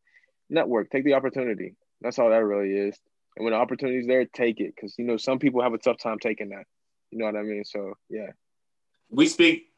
network, 0.50 0.90
take 0.90 1.04
the 1.04 1.14
opportunity. 1.14 1.76
That's 2.02 2.20
all 2.20 2.30
that 2.30 2.44
really 2.44 2.72
is. 2.72 2.98
And 3.38 3.46
when 3.46 3.54
the 3.54 3.60
opportunity's 3.60 4.08
there, 4.08 4.26
take 4.26 4.60
it. 4.60 4.74
Because, 4.76 4.96
you 4.98 5.06
know, 5.06 5.18
some 5.18 5.40
people 5.40 5.62
have 5.62 5.74
a 5.74 5.78
tough 5.78 5.98
time 5.98 6.20
taking 6.20 6.50
that. 6.50 6.66
You 7.12 7.20
know 7.20 7.26
what 7.26 7.36
I 7.36 7.44
mean? 7.44 7.64
So, 7.64 7.94
yeah. 8.10 8.32
We 9.10 9.28
speak 9.28 9.69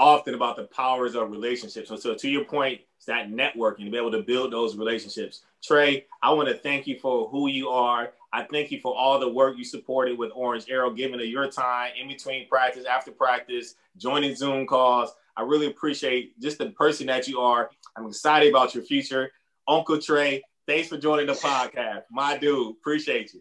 often 0.00 0.34
about 0.34 0.56
the 0.56 0.64
powers 0.64 1.14
of 1.14 1.30
relationships. 1.30 1.88
So, 1.88 1.96
so 1.96 2.14
to 2.14 2.28
your 2.28 2.44
point, 2.44 2.80
it's 2.96 3.06
that 3.06 3.30
networking 3.30 3.84
to 3.84 3.90
be 3.90 3.96
able 3.96 4.10
to 4.12 4.22
build 4.22 4.52
those 4.52 4.76
relationships. 4.76 5.42
Trey, 5.62 6.06
I 6.22 6.32
want 6.32 6.48
to 6.48 6.54
thank 6.54 6.86
you 6.86 6.98
for 6.98 7.28
who 7.28 7.48
you 7.48 7.68
are. 7.68 8.12
I 8.32 8.44
thank 8.44 8.70
you 8.70 8.80
for 8.80 8.96
all 8.96 9.18
the 9.18 9.28
work 9.28 9.56
you 9.58 9.64
supported 9.64 10.18
with 10.18 10.30
Orange 10.34 10.66
Arrow, 10.68 10.90
giving 10.90 11.20
of 11.20 11.26
your 11.26 11.48
time 11.48 11.92
in 12.00 12.08
between 12.08 12.48
practice, 12.48 12.84
after 12.84 13.10
practice, 13.10 13.74
joining 13.96 14.34
Zoom 14.34 14.66
calls. 14.66 15.10
I 15.36 15.42
really 15.42 15.66
appreciate 15.66 16.40
just 16.40 16.58
the 16.58 16.70
person 16.70 17.06
that 17.08 17.28
you 17.28 17.40
are. 17.40 17.70
I'm 17.96 18.06
excited 18.06 18.50
about 18.50 18.74
your 18.74 18.84
future. 18.84 19.30
Uncle 19.68 20.00
Trey, 20.00 20.42
Thanks 20.70 20.86
for 20.86 20.98
joining 20.98 21.26
the 21.26 21.32
podcast. 21.32 22.02
My 22.12 22.38
dude, 22.38 22.76
appreciate 22.76 23.34
you. 23.34 23.40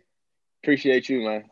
Appreciate 0.64 1.10
you, 1.10 1.22
man. 1.22 1.44